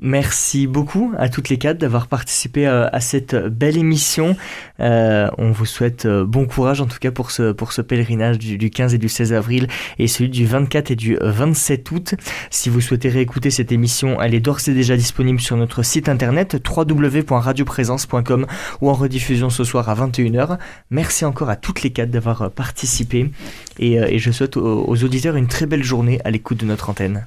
Merci 0.00 0.68
beaucoup 0.68 1.12
à 1.18 1.28
toutes 1.28 1.48
les 1.48 1.58
quatre 1.58 1.78
d'avoir 1.78 2.06
participé 2.06 2.68
euh, 2.68 2.88
à 2.92 3.00
cette 3.00 3.34
belle 3.34 3.76
émission. 3.76 4.36
Euh, 4.78 5.28
on 5.38 5.50
vous 5.50 5.66
souhaite 5.66 6.06
euh, 6.06 6.24
bon 6.24 6.46
courage 6.46 6.80
en 6.80 6.86
tout 6.86 7.00
cas 7.00 7.10
pour 7.10 7.32
ce, 7.32 7.50
pour 7.50 7.72
ce 7.72 7.82
pèlerinage 7.82 8.38
du, 8.38 8.70
15 8.70 8.94
et 8.94 8.98
du 8.98 9.08
16 9.08 9.32
avril 9.32 9.66
et 9.98 10.06
celui 10.06 10.30
du 10.30 10.46
24 10.46 10.92
et 10.92 10.96
du 10.96 11.18
27 11.20 11.90
août. 11.90 12.14
Si 12.48 12.68
vous 12.68 12.80
souhaitez 12.80 13.08
réécouter 13.08 13.50
cette 13.50 13.72
émission, 13.72 14.22
elle 14.22 14.34
est 14.34 14.40
d'ores 14.40 14.68
et 14.68 14.72
déjà 14.72 14.96
disponible 14.96 15.40
sur 15.40 15.56
notre 15.56 15.82
site 15.82 16.08
internet 16.08 16.56
www.radioprésence.com 16.64 18.46
ou 18.80 18.90
en 18.90 18.94
rediffusion 18.94 19.50
ce 19.50 19.64
soir 19.64 19.88
à 19.88 19.96
21h. 19.96 20.58
Merci 20.92 21.24
encore 21.24 21.50
à 21.50 21.56
toutes 21.56 21.82
les 21.82 21.90
quatre 21.90 22.12
d'avoir 22.12 22.52
participé 22.52 23.32
et, 23.80 24.18
je 24.18 24.30
souhaite 24.30 24.56
aux 24.56 25.04
auditeurs 25.04 25.34
une 25.34 25.48
très 25.48 25.66
belle 25.66 25.82
journée 25.82 26.20
à 26.24 26.30
l'écoute 26.30 26.58
de 26.58 26.66
notre 26.66 26.88
antenne. 26.88 27.26